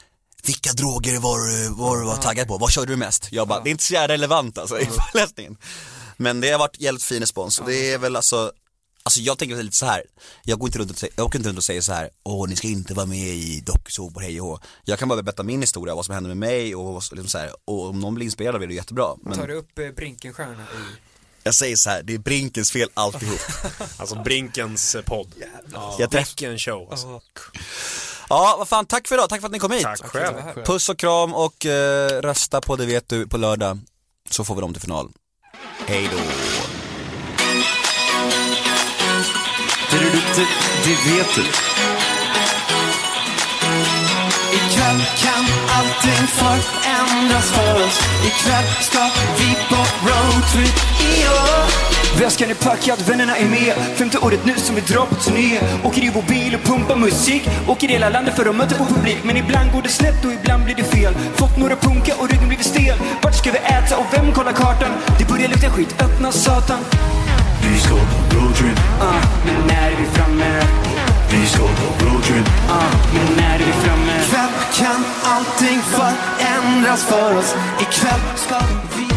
[0.44, 2.59] Vilka droger var du, var du var taggad på?
[2.59, 3.28] Vad körde du mest?
[3.32, 3.62] Jag bara, Ja.
[3.64, 5.56] det är inte så jävla relevant alltså i föreläsningen.
[6.16, 8.52] Men det har varit jävligt fin respons och det är väl alltså
[9.07, 10.03] Alltså jag tänker lite så här.
[10.45, 12.11] jag går inte runt och, sä- jag åker inte runt och säger så här.
[12.24, 15.43] åh ni ska inte vara med i dokusåpor hej och hå." Jag kan bara berätta
[15.43, 17.51] min historia, vad som hände med mig och, liksom så här.
[17.65, 19.05] och om någon blir inspirerad av det är det jättebra.
[19.05, 20.97] Tar Men du upp eh, Brinkenstierna i
[21.43, 22.03] jag säger så här.
[22.03, 23.41] det är Brinkens fel alltihop.
[23.97, 25.28] Alltså Brinkens eh, podd.
[25.99, 27.07] Jag träff, Vilken show alltså.
[27.07, 27.20] Ja.
[28.28, 29.83] Ja, vad fan, tack för idag, tack för att ni kom hit.
[29.83, 30.37] Tack själv.
[30.65, 33.78] Puss och kram och eh, rösta på Det vet du på lördag,
[34.31, 35.12] så får vi dem till final.
[35.87, 36.19] Hej då.
[40.37, 40.49] Det, det,
[40.85, 41.43] det vet du.
[44.57, 48.01] Ikväll kan allting förändras för oss.
[48.25, 48.99] Ikväll ska
[49.39, 49.77] vi på
[50.07, 52.21] roadtrip i år.
[52.21, 53.75] Väskan är packad, vännerna är med.
[53.95, 55.61] Femte året nu som vi drar på turné.
[55.85, 57.49] Åker i vår bil och pumpar musik.
[57.69, 59.19] Åker hela landet för att möta vår publik.
[59.25, 61.15] Men ibland går det snett och ibland blir det fel.
[61.35, 62.99] Fått några punka och ryggen blivit stel.
[63.23, 64.93] Vart ska vi äta och vem kollar kartan?
[65.19, 66.79] Det börjar lukta skit, öppna satan.
[67.87, 68.79] Vi ska på roadtrip.
[69.01, 70.61] Uh, men när är vi framme?
[71.31, 72.47] Vi ska på roadtrip.
[72.69, 72.85] Uh,
[73.15, 74.13] men när är vi framme?
[74.23, 77.55] Ikväll kan allting förändras för oss.
[77.81, 78.59] Ikväll ska
[78.97, 79.15] vi